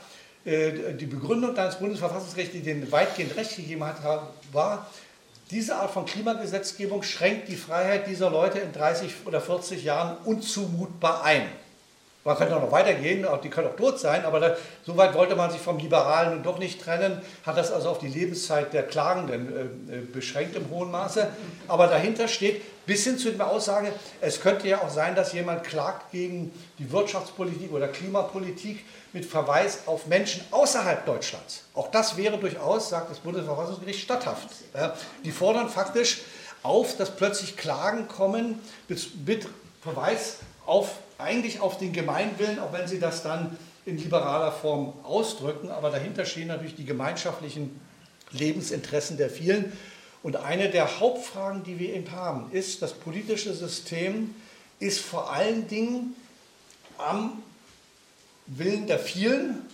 äh, 0.45 0.95
die 0.95 1.07
Begründung 1.07 1.55
deines 1.55 1.77
Bundesverfassungsrechts, 1.77 2.53
die 2.53 2.61
den 2.61 2.91
weitgehend 2.93 3.37
Recht 3.37 3.57
gegeben 3.57 3.85
hat, 3.85 4.03
war, 4.53 4.87
diese 5.51 5.77
Art 5.77 5.93
von 5.93 6.07
Klimagesetzgebung 6.07 7.03
schränkt 7.03 7.49
die 7.49 7.57
Freiheit 7.57 8.09
dieser 8.09 8.31
Leute 8.31 8.59
in 8.59 8.73
30 8.73 9.15
oder 9.27 9.41
40 9.41 9.85
Jahren 9.85 10.17
unzumutbar 10.25 11.23
ein. 11.23 11.49
Man 12.27 12.37
könnte 12.37 12.57
auch 12.57 12.61
noch 12.61 12.73
weitergehen, 12.73 13.25
die 13.45 13.49
können 13.49 13.69
auch 13.69 13.77
tot 13.77 14.01
sein, 14.01 14.25
aber 14.25 14.41
da, 14.41 14.57
so 14.85 14.97
weit 14.97 15.15
wollte 15.15 15.37
man 15.37 15.49
sich 15.53 15.61
vom 15.61 15.79
Liberalen 15.79 16.35
nun 16.35 16.43
doch 16.43 16.59
nicht 16.59 16.83
trennen, 16.83 17.23
hat 17.45 17.57
das 17.57 17.71
also 17.71 17.91
auf 17.91 17.99
die 18.01 18.09
Lebenszeit 18.09 18.73
der 18.73 18.83
Klagenden 18.83 19.89
äh, 19.89 19.99
beschränkt 20.13 20.57
im 20.57 20.69
hohen 20.69 20.91
Maße. 20.91 21.29
Aber 21.69 21.87
dahinter 21.87 22.27
steht, 22.27 22.63
bis 22.85 23.05
hin 23.05 23.17
zu 23.17 23.31
der 23.31 23.49
Aussage, 23.49 23.93
es 24.21 24.41
könnte 24.41 24.67
ja 24.67 24.83
auch 24.83 24.91
sein, 24.91 25.15
dass 25.15 25.35
jemand 25.35 25.63
klagt 25.63 26.11
gegen 26.11 26.53
die 26.81 26.91
Wirtschaftspolitik 26.91 27.73
oder 27.73 27.87
Klimapolitik 27.87 28.85
mit 29.13 29.25
Verweis 29.25 29.85
auf 29.87 30.07
Menschen 30.07 30.43
außerhalb 30.51 31.07
Deutschlands. 31.07 31.63
Auch 31.75 31.93
das 31.93 32.17
wäre 32.17 32.39
durchaus, 32.39 32.89
sagt 32.89 33.09
das 33.09 33.21
Bundesverfassungsgericht, 33.21 34.01
statthaft. 34.01 34.49
Die 35.25 35.31
fordern 35.31 35.69
faktisch 35.69 36.23
auf, 36.65 36.97
dass 36.97 37.15
plötzlich 37.15 37.57
Klagen 37.57 38.09
kommen 38.09 38.61
mit 38.89 39.49
Verweis 39.81 40.39
auf, 40.67 40.99
eigentlich 41.19 41.61
auf 41.61 41.79
den 41.79 41.93
Gemeinwillen, 41.93 42.59
auch 42.59 42.73
wenn 42.73 42.87
sie 42.89 43.01
das 43.01 43.23
dann 43.23 43.57
in 43.85 43.99
liberaler 43.99 44.53
Form 44.53 44.93
ausdrücken. 45.03 45.71
Aber 45.71 45.91
dahinter 45.91 46.25
stehen 46.25 46.49
natürlich 46.49 46.75
die 46.75 46.85
gemeinschaftlichen 46.85 47.81
Lebensinteressen 48.33 49.17
der 49.17 49.31
vielen. 49.31 49.73
Und 50.23 50.37
eine 50.37 50.71
der 50.71 51.01
Hauptfragen, 51.01 51.63
die 51.63 51.79
wir 51.79 51.95
eben 51.95 52.11
haben, 52.11 52.51
ist, 52.51 52.83
das 52.83 52.93
politische 52.93 53.55
System 53.55 54.35
ist 54.81 55.01
vor 55.01 55.33
allen 55.33 55.69
Dingen 55.69 56.17
am 56.99 57.43
Willen 58.47 58.87
der 58.87 58.99
vielen 58.99 59.65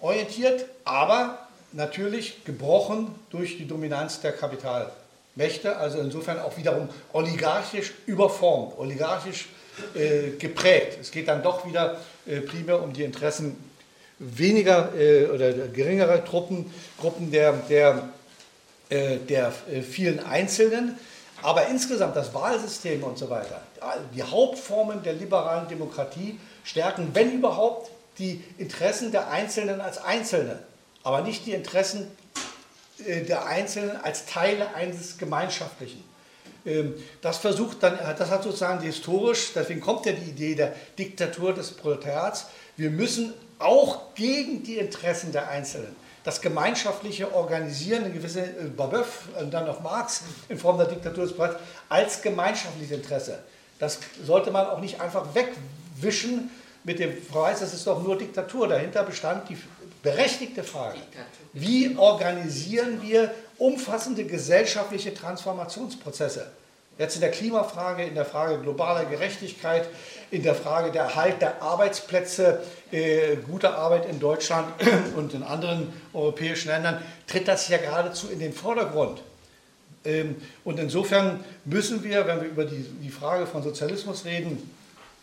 orientiert, 0.00 0.66
aber 0.84 1.48
natürlich 1.72 2.44
gebrochen 2.44 3.14
durch 3.30 3.56
die 3.56 3.66
Dominanz 3.66 4.20
der 4.20 4.32
Kapitalmächte, 4.32 5.76
also 5.76 5.98
insofern 6.00 6.38
auch 6.38 6.56
wiederum 6.56 6.88
oligarchisch 7.12 7.92
überformt, 8.06 8.78
oligarchisch 8.78 9.48
äh, 9.94 10.30
geprägt. 10.38 10.98
Es 11.00 11.10
geht 11.10 11.28
dann 11.28 11.42
doch 11.42 11.66
wieder 11.66 12.00
äh, 12.26 12.40
primär 12.40 12.82
um 12.82 12.92
die 12.92 13.04
Interessen 13.04 13.56
weniger 14.18 14.94
äh, 14.94 15.26
oder 15.26 15.52
geringerer 15.52 16.24
Truppen, 16.24 16.72
Gruppen 17.00 17.30
der, 17.30 17.52
der 17.52 18.08
äh, 18.90 19.18
der 19.18 19.52
vielen 19.52 20.24
Einzelnen, 20.24 20.98
aber 21.42 21.68
insgesamt 21.68 22.16
das 22.16 22.32
Wahlsystem 22.32 23.04
und 23.04 23.18
so 23.18 23.28
weiter, 23.28 23.60
die 24.14 24.22
Hauptformen 24.22 25.02
der 25.02 25.12
liberalen 25.12 25.68
Demokratie 25.68 26.40
stärken, 26.64 27.10
wenn 27.12 27.32
überhaupt, 27.32 27.90
die 28.18 28.42
Interessen 28.56 29.12
der 29.12 29.30
Einzelnen 29.30 29.80
als 29.80 29.98
Einzelne, 29.98 30.58
aber 31.04 31.20
nicht 31.20 31.46
die 31.46 31.52
Interessen 31.52 32.10
der 32.98 33.46
Einzelnen 33.46 33.96
als 34.02 34.26
Teile 34.26 34.74
eines 34.74 35.18
Gemeinschaftlichen. 35.18 36.02
Ähm, 36.68 36.94
das 37.20 37.38
versucht 37.38 37.82
dann, 37.82 37.98
das 38.18 38.30
hat 38.30 38.42
sozusagen 38.42 38.80
historisch, 38.82 39.52
deswegen 39.54 39.80
kommt 39.80 40.06
ja 40.06 40.12
die 40.12 40.30
Idee 40.30 40.54
der 40.54 40.74
Diktatur 40.98 41.54
des 41.54 41.70
Proletariats. 41.72 42.46
Wir 42.76 42.90
müssen 42.90 43.32
auch 43.58 44.14
gegen 44.14 44.62
die 44.62 44.78
Interessen 44.78 45.32
der 45.32 45.48
Einzelnen 45.48 45.96
das 46.28 46.42
gemeinschaftliche 46.42 47.32
Organisieren, 47.32 48.04
eine 48.04 48.12
gewisse 48.12 48.42
äh, 48.42 48.64
Babeuf 48.76 49.28
und 49.40 49.50
dann 49.52 49.64
noch 49.64 49.80
Marx 49.80 50.24
in 50.50 50.58
Form 50.58 50.76
der 50.76 50.86
Diktatur 50.86 51.24
des 51.24 51.34
Preis, 51.34 51.54
als 51.88 52.20
gemeinschaftliches 52.20 52.98
Interesse. 52.98 53.38
Das 53.78 53.98
sollte 54.26 54.50
man 54.50 54.66
auch 54.66 54.80
nicht 54.80 55.00
einfach 55.00 55.26
wegwischen 55.34 56.50
mit 56.84 56.98
dem 56.98 57.16
Verweis, 57.16 57.60
das 57.60 57.72
ist 57.72 57.86
doch 57.86 58.02
nur 58.02 58.18
Diktatur. 58.18 58.68
Dahinter 58.68 59.04
bestand 59.04 59.48
die 59.48 59.56
berechtigte 60.02 60.62
Frage, 60.64 60.98
wie 61.54 61.96
organisieren 61.96 63.00
wir 63.00 63.32
umfassende 63.58 64.24
gesellschaftliche 64.24 65.14
Transformationsprozesse? 65.14 66.50
Jetzt 66.98 67.14
in 67.14 67.20
der 67.20 67.30
Klimafrage, 67.30 68.02
in 68.02 68.16
der 68.16 68.24
Frage 68.24 68.58
globaler 68.58 69.04
Gerechtigkeit, 69.04 69.88
in 70.32 70.42
der 70.42 70.56
Frage 70.56 70.90
der 70.90 71.04
Erhalt 71.04 71.40
der 71.40 71.62
Arbeitsplätze, 71.62 72.60
äh, 72.90 73.36
guter 73.36 73.78
Arbeit 73.78 74.06
in 74.10 74.18
Deutschland 74.18 74.68
und 75.16 75.32
in 75.32 75.44
anderen 75.44 75.92
europäischen 76.12 76.68
Ländern, 76.68 77.00
tritt 77.28 77.46
das 77.46 77.68
ja 77.68 77.78
geradezu 77.78 78.28
in 78.28 78.40
den 78.40 78.52
Vordergrund. 78.52 79.22
Ähm, 80.04 80.36
und 80.64 80.80
insofern 80.80 81.44
müssen 81.64 82.02
wir, 82.02 82.26
wenn 82.26 82.40
wir 82.40 82.48
über 82.48 82.64
die, 82.64 82.84
die 83.02 83.10
Frage 83.10 83.46
von 83.46 83.62
Sozialismus 83.62 84.24
reden, 84.24 84.68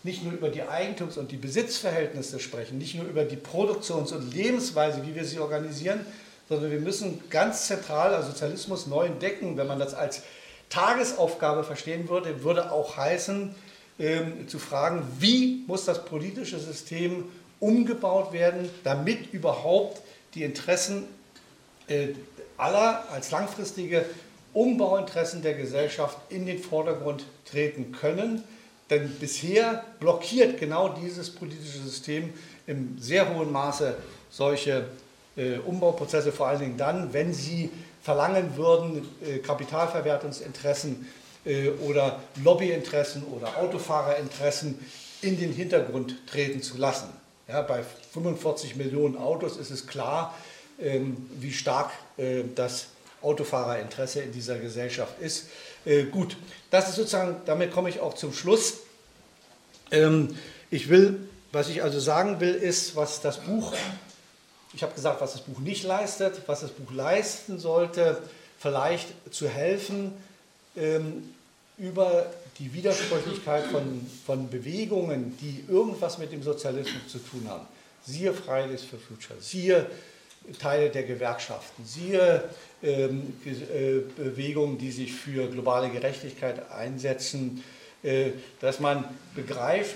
nicht 0.03 0.23
nur 0.23 0.33
über 0.33 0.49
die 0.49 0.61
Eigentums- 0.61 1.17
und 1.17 1.31
die 1.31 1.37
Besitzverhältnisse 1.37 2.39
sprechen, 2.39 2.77
nicht 2.77 2.95
nur 2.95 3.05
über 3.05 3.25
die 3.25 3.37
Produktions- 3.37 4.13
und 4.13 4.33
Lebensweise, 4.33 5.05
wie 5.05 5.15
wir 5.15 5.25
sie 5.25 5.39
organisieren, 5.39 6.05
sondern 6.49 6.71
wir 6.71 6.79
müssen 6.79 7.23
ganz 7.29 7.67
zentral 7.67 8.13
also 8.13 8.29
Sozialismus 8.29 8.87
neu 8.87 9.05
entdecken. 9.05 9.57
Wenn 9.57 9.67
man 9.67 9.79
das 9.79 9.93
als 9.93 10.21
Tagesaufgabe 10.69 11.63
verstehen 11.63 12.09
würde, 12.09 12.43
würde 12.43 12.71
auch 12.71 12.97
heißen, 12.97 13.55
ähm, 13.97 14.47
zu 14.47 14.59
fragen, 14.59 15.07
wie 15.19 15.63
muss 15.67 15.85
das 15.85 16.03
politische 16.05 16.59
System 16.59 17.25
umgebaut 17.59 18.33
werden, 18.33 18.69
damit 18.83 19.33
überhaupt 19.33 20.01
die 20.33 20.43
Interessen 20.43 21.05
äh, 21.87 22.09
aller 22.57 23.05
als 23.11 23.31
langfristige 23.31 24.05
Umbauinteressen 24.53 25.41
der 25.41 25.53
Gesellschaft 25.53 26.17
in 26.29 26.45
den 26.45 26.59
Vordergrund 26.59 27.25
treten 27.49 27.91
können. 27.91 28.43
Denn 28.89 29.09
bisher 29.19 29.83
blockiert 29.99 30.59
genau 30.59 30.89
dieses 30.89 31.29
politische 31.29 31.79
System 31.79 32.33
im 32.67 32.97
sehr 32.99 33.33
hohen 33.33 33.51
Maße 33.51 33.95
solche 34.29 34.85
äh, 35.35 35.57
Umbauprozesse, 35.57 36.31
vor 36.31 36.47
allen 36.47 36.59
Dingen 36.59 36.77
dann, 36.77 37.13
wenn 37.13 37.33
sie 37.33 37.69
verlangen 38.01 38.55
würden, 38.55 39.07
äh, 39.25 39.39
Kapitalverwertungsinteressen 39.39 41.07
äh, 41.45 41.69
oder 41.69 42.19
Lobbyinteressen 42.43 43.23
oder 43.23 43.57
Autofahrerinteressen 43.57 44.79
in 45.21 45.39
den 45.39 45.51
Hintergrund 45.51 46.27
treten 46.27 46.61
zu 46.61 46.77
lassen. 46.77 47.09
Ja, 47.47 47.61
bei 47.61 47.83
45 48.13 48.75
Millionen 48.75 49.17
Autos 49.17 49.57
ist 49.57 49.71
es 49.71 49.87
klar, 49.87 50.35
ähm, 50.79 51.29
wie 51.39 51.53
stark 51.53 51.91
äh, 52.17 52.43
das 52.55 52.87
Autofahrerinteresse 53.21 54.21
in 54.21 54.31
dieser 54.31 54.57
Gesellschaft 54.57 55.19
ist. 55.19 55.47
Äh, 55.85 56.03
gut, 56.03 56.37
das 56.69 56.89
ist 56.89 56.95
sozusagen, 56.95 57.37
damit 57.45 57.71
komme 57.71 57.89
ich 57.89 57.99
auch 57.99 58.13
zum 58.13 58.33
Schluss. 58.33 58.79
Ähm, 59.91 60.37
ich 60.71 60.89
will, 60.89 61.27
was 61.51 61.69
ich 61.69 61.83
also 61.83 61.99
sagen 61.99 62.39
will, 62.39 62.53
ist, 62.53 62.95
was 62.95 63.21
das 63.21 63.39
Buch, 63.39 63.73
ich 64.75 64.83
habe 64.83 64.93
gesagt, 64.93 65.21
was 65.21 65.31
das 65.31 65.41
Buch 65.41 65.59
nicht 65.59 65.83
leistet, 65.83 66.41
was 66.47 66.61
das 66.61 66.71
Buch 66.71 66.91
leisten 66.91 67.59
sollte, 67.59 68.21
vielleicht 68.59 69.07
zu 69.33 69.47
helfen, 69.47 70.13
ähm, 70.75 71.29
über 71.77 72.31
die 72.59 72.73
Widersprüchlichkeit 72.73 73.65
von, 73.65 74.05
von 74.25 74.49
Bewegungen, 74.49 75.37
die 75.41 75.63
irgendwas 75.71 76.17
mit 76.17 76.31
dem 76.31 76.43
Sozialismus 76.43 77.07
zu 77.07 77.19
tun 77.19 77.45
haben. 77.47 77.65
Siehe 78.05 78.33
Fridays 78.33 78.83
for 78.83 78.99
Future, 78.99 79.39
siehe 79.41 79.87
Teile 80.59 80.89
der 80.89 81.03
Gewerkschaften, 81.03 81.85
siehe 81.85 82.43
ähm, 82.83 83.33
äh, 83.45 83.99
Bewegungen, 84.15 84.77
die 84.77 84.91
sich 84.91 85.13
für 85.13 85.47
globale 85.47 85.89
Gerechtigkeit 85.89 86.71
einsetzen, 86.71 87.63
äh, 88.03 88.31
dass 88.61 88.79
man 88.79 89.05
begreift, 89.33 89.95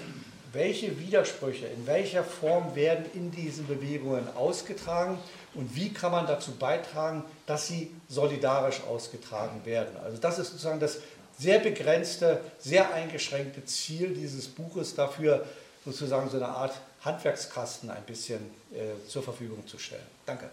welche 0.52 1.00
Widersprüche, 1.00 1.68
in 1.68 1.86
welcher 1.86 2.24
Form 2.24 2.76
werden 2.76 3.06
in 3.14 3.32
diesen 3.32 3.68
Bewegungen 3.68 4.28
ausgetragen 4.36 5.18
und 5.54 5.76
wie 5.76 5.92
kann 5.92 6.12
man 6.12 6.28
dazu 6.28 6.52
beitragen, 6.52 7.24
dass 7.46 7.68
sie 7.68 7.92
solidarisch 8.08 8.82
ausgetragen 8.88 9.62
werden. 9.66 9.96
Also 10.04 10.18
das 10.18 10.40
ist 10.40 10.52
sozusagen 10.52 10.80
das 10.80 11.00
sehr 11.38 11.60
begrenzte, 11.60 12.42
sehr 12.58 12.94
eingeschränkte 12.94 13.64
Ziel 13.66 14.14
dieses 14.14 14.48
Buches 14.48 14.96
dafür, 14.96 15.46
sozusagen 15.86 16.30
so 16.30 16.38
eine 16.38 16.50
Art 16.50 16.74
Handwerkskasten 17.02 17.90
ein 17.90 18.04
bisschen 18.04 18.40
äh, 18.74 19.08
zur 19.08 19.24
Verfügung 19.24 19.66
zu 19.66 19.78
stellen. 19.78 20.06
Danke. 20.26 20.50